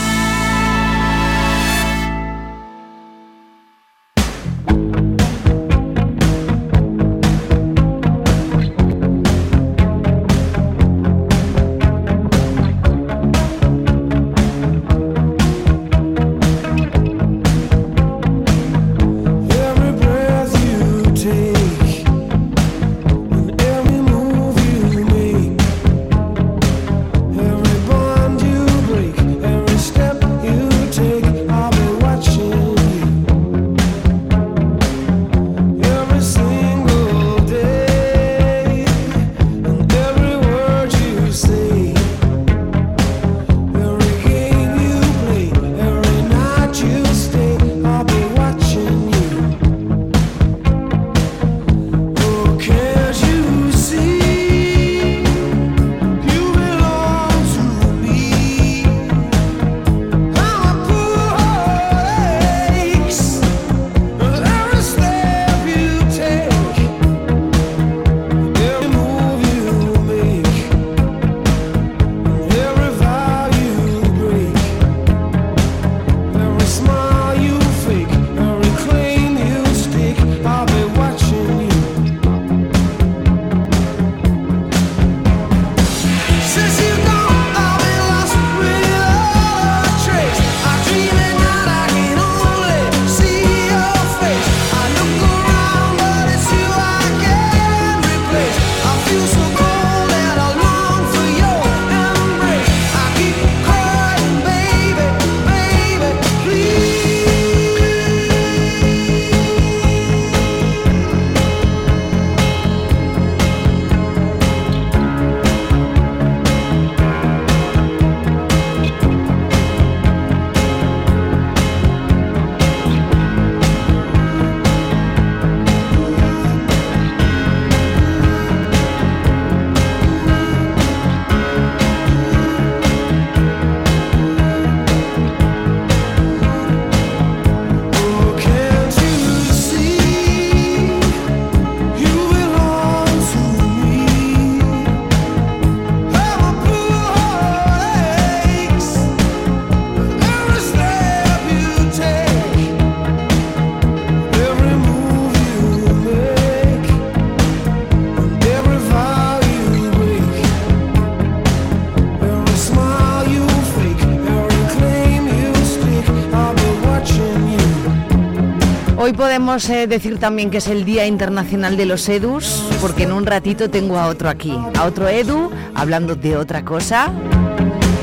Hoy 169.07 169.13
podemos 169.13 169.71
eh, 169.71 169.87
decir 169.87 170.19
también 170.19 170.51
que 170.51 170.59
es 170.59 170.67
el 170.67 170.85
Día 170.85 171.07
Internacional 171.07 171.77
de 171.77 171.87
los 171.87 172.09
Edus, 172.09 172.65
porque 172.81 173.05
en 173.05 173.13
un 173.13 173.25
ratito 173.25 173.71
tengo 173.71 173.99
a 173.99 174.09
otro 174.09 174.29
aquí, 174.29 174.53
a 174.75 174.85
otro 174.85 175.07
Edu, 175.07 175.53
hablando 175.77 176.17
de 176.17 176.37
otra 176.37 176.65
cosa. 176.65 177.13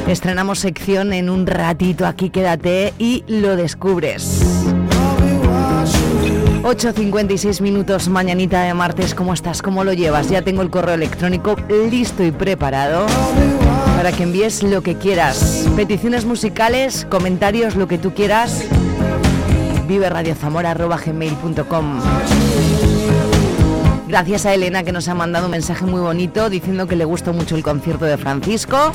Estrenamos 0.08 0.60
sección 0.60 1.12
en 1.12 1.30
un 1.30 1.45
ratito 1.45 2.06
aquí, 2.06 2.30
quédate 2.30 2.93
y 2.99 3.26
lo 3.28 3.58
descubres. 3.58 4.41
8.56 6.64 7.60
minutos, 7.60 8.08
mañanita 8.08 8.62
de 8.64 8.74
martes, 8.74 9.14
¿cómo 9.14 9.34
estás? 9.34 9.62
¿Cómo 9.62 9.84
lo 9.84 9.91
llevas? 9.91 10.30
Ya 10.30 10.41
tengo 10.41 10.62
el 10.62 10.70
correo 10.70 10.95
electrónico 10.95 11.58
listo 11.91 12.24
y 12.24 12.32
preparado 12.32 13.08
para 13.97 14.14
que 14.14 14.24
envíes 14.24 14.64
lo 14.64 14.82
que 14.82 14.95
quieras. 14.95 15.68
Peticiones 15.76 16.24
musicales, 16.24 17.06
comentarios, 17.10 17.76
lo 17.76 17.89
que 17.89 17.97
tú 17.97 18.14
quieras. 18.14 18.64
Vive 19.88 20.10
gmail.com 20.10 22.00
Gracias 24.08 24.46
a 24.46 24.54
Elena 24.54 24.84
que 24.84 24.92
nos 24.92 25.08
ha 25.08 25.16
mandado 25.16 25.46
un 25.46 25.52
mensaje 25.52 25.86
muy 25.86 26.00
bonito 26.00 26.50
diciendo 26.50 26.88
que 26.88 26.96
le 26.96 27.06
gustó 27.06 27.34
mucho 27.34 27.56
el 27.56 27.64
concierto 27.64 28.06
de 28.06 28.18
Francisco 28.18 28.92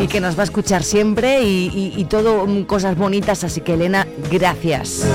y 0.00 0.06
que 0.06 0.20
nos 0.20 0.36
va 0.36 0.42
a 0.42 0.44
escuchar 0.44 0.82
siempre 0.82 1.42
y 1.42 2.06
todo 2.08 2.46
mm, 2.46 2.64
cosas 2.64 2.96
bonitas. 2.96 3.44
Así 3.44 3.60
que 3.60 3.74
Elena, 3.74 4.06
gracias. 4.30 5.06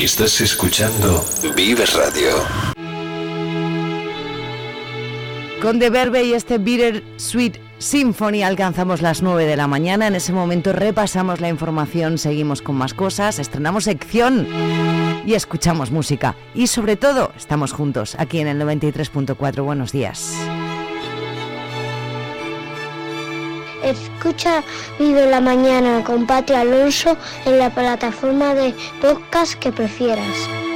Estás 0.00 0.40
escuchando 0.40 1.22
Vives 1.54 1.92
Radio. 1.92 2.30
Con 5.60 5.78
The 5.78 5.90
Verbe 5.90 6.24
y 6.24 6.32
este 6.32 6.56
Bitter 6.56 7.04
Sweet 7.18 7.58
Symphony 7.76 8.42
alcanzamos 8.42 9.02
las 9.02 9.20
9 9.20 9.44
de 9.44 9.58
la 9.58 9.66
mañana. 9.66 10.06
En 10.06 10.14
ese 10.14 10.32
momento 10.32 10.72
repasamos 10.72 11.42
la 11.42 11.50
información, 11.50 12.16
seguimos 12.16 12.62
con 12.62 12.76
más 12.76 12.94
cosas, 12.94 13.38
estrenamos 13.38 13.84
sección 13.84 14.48
y 15.26 15.34
escuchamos 15.34 15.90
música. 15.90 16.34
Y 16.54 16.68
sobre 16.68 16.96
todo, 16.96 17.30
estamos 17.36 17.72
juntos 17.72 18.16
aquí 18.18 18.38
en 18.38 18.48
el 18.48 18.58
93.4. 18.58 19.62
Buenos 19.62 19.92
días. 19.92 20.34
Escucha 23.82 24.62
Vive 24.98 25.30
la 25.30 25.40
Mañana 25.40 26.02
con 26.04 26.26
Patria 26.26 26.60
Alonso 26.60 27.16
en 27.44 27.58
la 27.58 27.70
plataforma 27.70 28.54
de 28.54 28.74
podcast 29.00 29.54
que 29.54 29.72
prefieras. 29.72 30.69